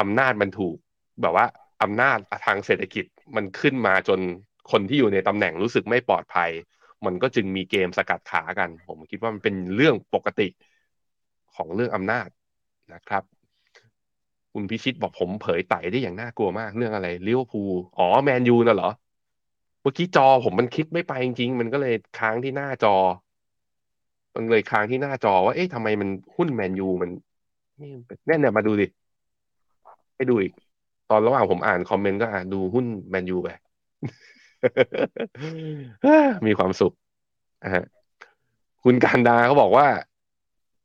[0.00, 0.76] อำนาจมันถูก
[1.22, 1.46] แบบว่า
[1.82, 3.04] อำนาจทางเศรษฐกิจ
[3.36, 4.20] มันขึ้นมาจน
[4.70, 6.50] คนที่อยู่ในตำแหน่งรู้สึกไม่ปลอดภัย
[7.06, 10.48] มันก็จึงมีเกมสกัดขากัน ผมคิดว่ามันเป็นเรื่องปกติ
[11.54, 12.28] ของเรื่องอำนาจ
[12.94, 13.22] นะครับ
[14.52, 18.90] คุณพิชิตบอกผมเผยไต่ได้อย่างน่ากลัวมากเรื่องอะไรลิเวอร์พูลอ๋อแมนยูน่ะเหรอ
[19.82, 22.94] เมื่อกี้จอผมมันคลิกไม่ไปจริงๆ มันก็เลยค้างที่หน้าจอ
[24.34, 27.10] มันเลยค้างที่หน้าจอว่าเอ๊ะทำไมมันหุ้นแมนยูมัน
[27.80, 27.90] นี่
[28.28, 28.86] น่เนี่ยมาดูดิ
[30.14, 30.52] ให้ดูอีก
[31.10, 33.48] ตอนระหว่างผมอ่านคอมเมนต์ก็อ่านดูหุ้นแมนยูไป
[36.46, 36.92] มีความสุข
[37.64, 37.84] นะฮะ
[38.84, 39.86] คุณการดาเขาบอกว่า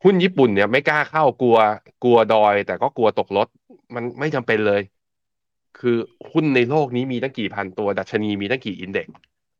[0.03, 1.57] หุ้นญี่ปุ่นเนี่ยไม่กล้าเข้ากลัว
[2.03, 3.47] กลัวดอย แต่ก็กลัวตกรถ
[3.95, 4.81] มันไม่จำเป็นเลย
[5.79, 5.97] คือ
[6.31, 9.15] หุ้นในโลกนี้มีตั้งกี่พันตัว ดัชนีมีตั้งกี่อินเด็กซ์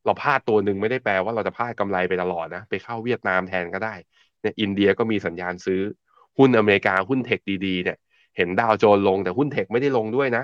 [0.05, 3.95] เราพลาดตัวหนึ่งไม่ได้แปลว่าเราจะพลาดกำไรไปตลอดนะ ไปเข้าเวียดนามแทนก็ได้
[4.41, 5.81] เนี่ยอินเดียก็มีสัญญาณซื้อ
[6.37, 7.97] หุ้นอเมริกาหุ้นเทคดีๆเนี่ย
[8.37, 10.43] เห็นดาวโจนลงแต่หุ้นเทคไม่ได้ลงด้วยนะ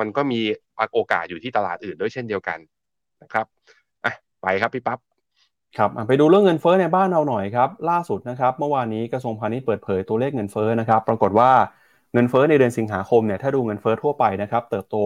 [0.00, 0.40] มันก็มี
[0.92, 2.58] โอกาสอยู่ที่ตลาดอื่นด้วยเช่นเดียวกัน
[3.22, 3.46] นะครับ
[4.04, 4.12] อะ
[4.42, 4.98] ไปครับพี่ปั๊บ
[5.76, 11.50] ครับไปดูเรื่องเงินเฟ้อในบ้านเราหน่อยครับ ล่าสุดนะครับ เมื่อวานนี้กระทรวงพาณิชย์เปิดเผยตัวเลขเงินเฟ้อนะครับ ปรากฏว่า
[12.14, 14.96] เงินเฟ้อในเดือนสิงหาคมเนี่ยถ้าดูเงินเฟ้อทั่วไปนะครับ เติบโต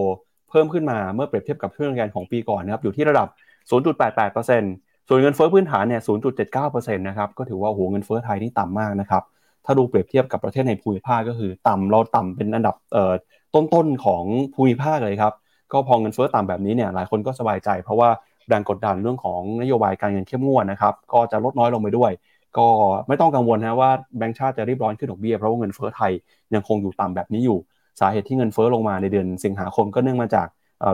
[0.51, 3.29] เพิ่มขึ้นมาเมื่อเปรียบเทียบกับช่วงเดือนของปีก่อนนะครับอยู่ที่ระดับ
[3.73, 6.01] 0.88%ส่วนเงินเฟ้อพื้นฐานเนี่ย
[6.49, 9.23] 0.79%นะครับก็ถือว่าโหเงินเฟ้อไทยนี่ต่ำมากนะครับ
[9.65, 13.13] ถ้าดูเปรียบเทียบกับประเทศในภูมิภาคก็คือต่ำเราต่ำเป็นอันดับเอ่อ
[13.55, 15.33] ต้นๆของภูมิภาคเลยครับ
[15.73, 18.09] ก็พอเงินเฟ้อต่ำแบบนี้เนี่ยหลายคนก็สบายใจ เพราะว่า
[18.49, 22.13] แรงกดดันเรื่องของนโยบายการเงินเข้มงวดนะครับก็จะลดน้อยลงไปด้วย
[22.59, 22.67] ก็
[23.09, 26.13] ไม่ต้องกังวลนะว่าแบงก์ชาติจะรีบร้อนขึ้นดอกเบี้ยเพราะว่าเงินเฟ้อไทย
[26.55, 27.59] ยังคงอยู่ต่ำแบบนี้อยู่
[28.01, 30.47] สาเหตุที่เงินเฟ้อลงมาในเดือนสิงหาคมก็เนื่องมาจาก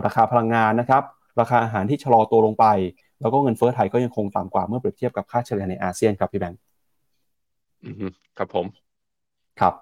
[0.05, 1.03] ราคาพลังงานนะครับ
[1.39, 2.65] ราคาอาหารที่ชะลอตัวลงไป
[3.21, 6.59] แล้วก็เงินเฟ้อไทยก็ยังคงต่ำกว่าเมื่อเปรียบเทียบกับค่าเฉลี่ยในอาเซียนครับพี่แบงค์
[8.37, 8.65] ครับผม
[9.59, 9.73] ครับ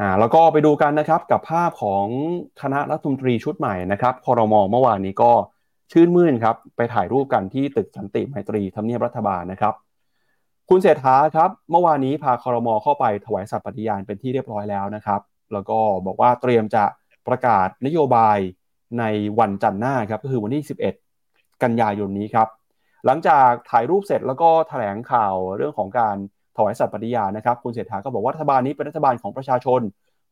[0.00, 2.06] อ่าแล้วก็ไปดูกันนะครับกับภาพของ
[2.62, 5.32] คณะรัฐมนตรีชุดใหม่นะครับคอรมอเมื่อวานนี้ก็
[5.92, 9.74] ชื่นมื่นครับไปถ่ายรูปกันที่ตึกสันติไมตรีทำเนียบรัฐบาลนะครับ
[10.70, 15.20] คุณเศรษฐาครับเมื่อวานนี้พาคอรมอเข้าไปถวายสัตย์ปฏิญาณเป็นที่เรียบร้อยแล้วนะครับ
[15.52, 16.84] แล้วก็บอกว่าเตรียมจะ
[17.28, 18.38] ประกาศนโยบาย
[18.98, 19.04] ใน
[19.40, 22.48] วันจันทร์หน้าครับก็คือวันที่ 11 กันยายนนี้ครับ
[23.06, 26.16] หลังจากถ่ายรูปเสร็จแล้วก็แถลงข่าวเรื่องของการ
[26.56, 29.80] ถวายสัตย์ปฏิญาณนะครับ คุณเศรษฐาก็บอกว่ารัฐบาลนี้เป็นรัฐบาลของประชาชน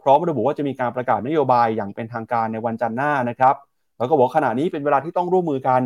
[0.02, 3.54] พร้อมระบุว่าจะมีการประกาศนโยบายอย่างเป็นทางการในวันจันทร์หน้านะครับ
[3.98, 5.82] แล้วก็บอกขณะนี้เป็นเวลาที่ต้องร่วมมือกัน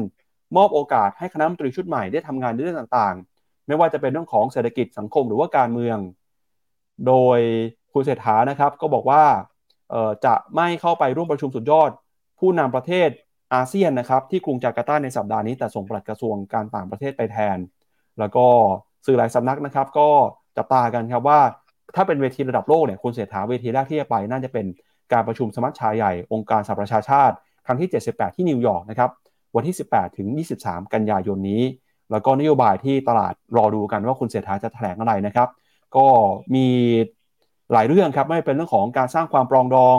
[0.57, 5.99] มอบโอกาสให้คณะมนตรีชุดใหม่ได้ทำงานในเรื่องต่างๆ ไม่ว่าจะเป็นเรื่องของเศรษฐกิจสังคมหรือว่าการเมือง
[7.07, 7.39] โดย
[7.93, 9.25] คุณเศรษฐานะครับก็บอกว่า
[10.27, 11.91] จะไม่เข้าไปร่วมประชุมสุดยอด
[12.39, 13.09] ผู้นำประเทศ
[13.55, 17.59] อาเซียนนะครับที่กรุงจาการ์ตาในสัปดาห์นี้แต่ส่งปลัดกระทรวงการต่างประเทศไปแทน
[18.19, 18.47] แล้วก็
[19.07, 20.09] สื่อหลายสำนักนะครับ ก็
[20.57, 21.41] จับตากันครับว่า
[21.95, 24.67] ถ้าเป็นเวทีระดับโลกเนี่ยคุณเศรษฐาเวทีแรกที่จะไป น่าจะเป็น
[25.13, 27.35] การประชุมสมัชชาใหญ่องค์การสหประชาชาติ
[27.67, 29.11] ครั้งที่ 78 ที่นิวยอร์กนะครับ
[29.57, 30.29] วันที่ 18 ถึง
[30.61, 31.63] 23 กันยายนนี้
[32.11, 35.49] แล้วก็นโยบายที่ตลาดรอดูกันว่าคุณเศรษฐาจะแถลงอะไรนะครับ
[35.97, 36.07] ก็
[36.55, 36.67] มี
[37.73, 39.99] หลายเรื่องครับไม่เป็นเรื่องของการสร้างความปรองดอง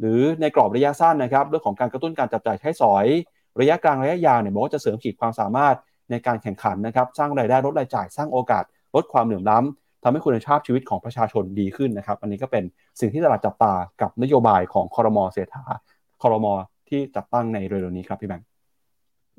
[0.00, 3.06] หรือในกรอบระยะสั้นนะครับ เรื่องของการกระตุ้นการจับจ่ายใช้สอย
[3.60, 5.76] ระยะกลางระยะยาวเนี่ยบอกว่าจะเสริมขีดความสามารถ
[6.10, 12.64] ในการแข่งขันนะครับสร้างรายได้ลดรายจ่ายสร้างโอกาสลดความเหลื่อมล้ำทำให้คุณภาพชีวิตของประชาชนดีขึ้นนะครับ อันนี้ก็เป็น
[13.00, 15.64] สิ่งที่ตลาดจับตากับนโยบายของคอรมอเศรษฐา
[16.22, 16.54] คอรมอ
[16.88, 18.46] ที่จัดตั้งในเร็วๆนี้ครับพี่แบงค์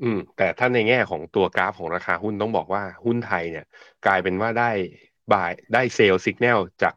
[0.02, 3.66] อืมแต่ถ้าในแง่ของตัวกราฟของราคาหุ้นต้องบอกว่าหุ้นไทยเนี่ย
[4.06, 4.70] กลายเป็นว่าได้
[5.34, 6.94] บายได้เซลล์สัญญาณจาก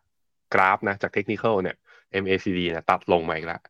[0.54, 1.76] กราฟนะจากเทคนิคเนี่ย
[2.22, 3.60] MACD นะตัดลงมาอีกแล้ว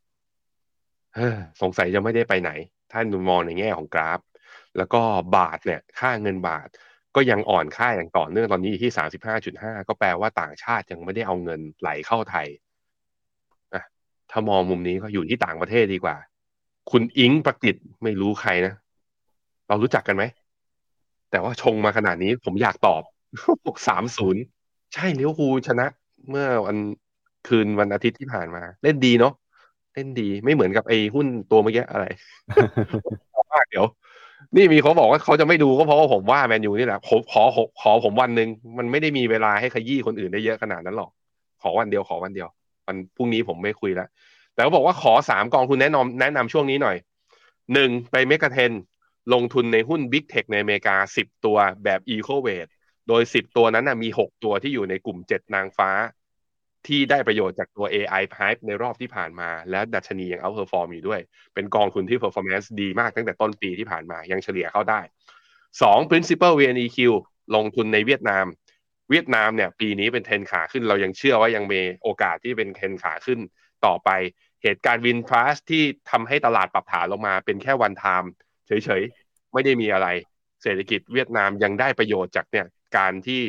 [1.63, 2.51] สงสัยจะไม่ได้ไปไหน
[2.93, 4.21] ถ้ามองในแง่ของกราฟ
[4.77, 5.03] แล้วก็
[5.37, 6.68] บาทเนี่ยค่าเงินบาท
[7.16, 12.47] ก็ยังอ่อนค่าอย่างต่อเนื่องตอนนี้ที่สามสิบห้าจุดห้าก็แปลว่าต่างชาติยังไม่ได้เอาเงินไหลเข้าไทย
[13.75, 13.83] อะ
[14.31, 16.16] ถ้ามองมุมนี้ก็อยู่ที่ต่างประเทศดีกว่า
[16.91, 18.75] คุณอิงประกิตไม่รู้ใครนะ
[19.68, 20.25] เรารู้จักกันไหม
[21.31, 23.03] แต่ว่าชงมาขนาดนี้ผมอยากตอบ
[23.89, 24.43] สามศูนย์
[24.95, 25.87] ใช่เลี้ยวภูชนะ
[26.29, 26.77] เมื่อวัน
[27.49, 29.33] คืนวันอาทิตย์ที่ผ่านมา เล่นดีเนาะ
[29.95, 32.07] เล่นดีไม่เหมือนกับไอ้หุ้นตัวเมื่อกี้อะไร
[33.53, 33.87] มากเดี๋ยว
[34.57, 37.43] นี่มีเขาบอกว่าเขาจะไม่ดูก็เพราะว่าผมว่าแมนยูนี่แหละขอขอ
[37.80, 41.11] ขอผมวันหนึ่งมันไม่ได้มีเวลาให้ขยี้คนอื่นได้เยอะขนาดนั้นหรอก
[41.62, 42.49] ขอวันเดียวขอวันเดียว
[42.86, 44.09] วันพรุ่งนี้ผมไม่คุยแล้ว
[44.55, 46.97] แต่เขาบอกว่าขอสามกองทุนแนะนำแนะนำช่วงนี้หน่อย
[47.74, 48.72] หนึ่งไปเมกะเทน
[49.34, 52.70] ลงทุนในหุ้น Big Tech ในอเมริกาสิบตัวแบบ Eco w e i g h
[53.09, 55.90] โดยสิบตัวนั้นนะมีหกตัวที่อยู่ในกลุ่มเจ็ดนางฟ้า
[56.87, 61.20] ที่ได้ประโยชน์จากตัว AI Hype ในรอบที่ผ่านมา และดัชนียัง outperform อยู่ด้วย
[61.55, 65.01] เป็นกองทุนที่ performance ดีมากตั้งแต่ต้นปีที่ผ่านมา ยังเฉลี่ยเข้าได้
[65.57, 66.99] 2 principal VNEQ
[67.55, 68.47] ลงทุนในเวียดนาม
[69.11, 73.39] เวียดนามเนี่ยปีนี้เป็นเทรนด์ขาขึ้น เรายังเชื่อว่ายังมีโอกาสที่เป็นเทรนด์ขาขึ้น
[73.87, 74.11] ต่อไป
[74.62, 78.31] เหตุการณ์วินฟาสต์ที่ทำให้ตลาดปรับฐานลงมาเป็นแค่ one time
[78.66, 80.09] เฉยๆ ไม่ได้มีอะไร
[80.62, 82.66] เศรษฐกิจเวียดนามยังได้ประโยชน์จากเนี่ย
[82.97, 83.43] การที่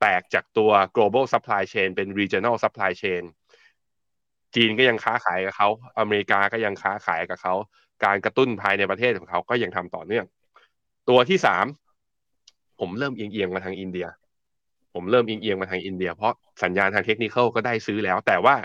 [0.00, 3.22] แตกจากตัว global supply chain เป็น regional supply chain
[4.54, 5.68] จีนก็ยังค้าขายกับเขา
[5.98, 7.54] อเมริกาก็ยังค้าขายกับเขา
[8.04, 10.24] การกระตุ้นภายในประเทศของเขาก็ยังทำต่อเนื่อง
[11.08, 11.66] ตัวที่สาม
[12.80, 14.06] ผมเริ่มเอียงๆมาทางอินเดีย
[14.94, 16.32] ผมเริ่มเอียงๆมาทางอินเดีย เพราะ
[16.62, 18.56] สัญญาณทางเทคนิคก็ได้ซื้อแล้ว แต่ว่า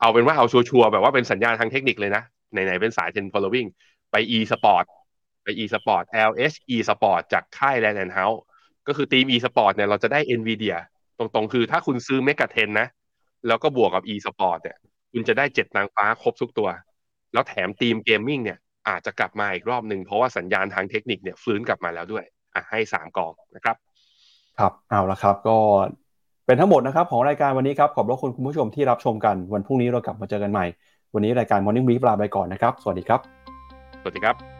[0.00, 2.22] เอาเป็นว่าเอาชัวร์ๆแบบว่าเป็นสัญญาณทางเทคนิคเลยนะ
[2.52, 3.68] ไหนๆเป็นสาย10 following
[4.10, 4.84] ไป e sport
[5.42, 8.40] ไป e sport LH e sport จากค่าย Land and House
[8.90, 10.76] ก็คือทีม e sport เนี่ยเราจะได้ Nvidia
[11.18, 12.88] ตรงๆ คือถ้าคุณซื้อเมกะเทนนะ
[13.46, 14.76] แล้วก็บวกกับ e sport เนี่ย
[15.12, 16.68] คุณจะได้เจ็ดนางฟ้าครบทุกตัว
[17.32, 22.24] แล้วแถมทีมเกมมิ่งเนี่ย อาจจะกลับมาอีกรอบหนึ่งเพราะว่าสัญญาณทางเทคนิคเนี่ยฟื้นกลับมาแล้วด้วย
[22.54, 23.76] อะให้สามกองนะครับ
[24.58, 25.56] ครับเอาละครับก็
[26.46, 30.66] เป็นทั้งหมดนะครับของรายการวันนี้ครับขอบพระคุณคุณผู้ชมที่รับชมกันวันพรุ่งนี้เรากลับมาเจอกันใหม่
[31.14, 33.20] วันนี้รายการ Morning Brief ลาไปก่อนนะครับ สวัสดีครับ
[34.02, 34.59] สวัสดีครับ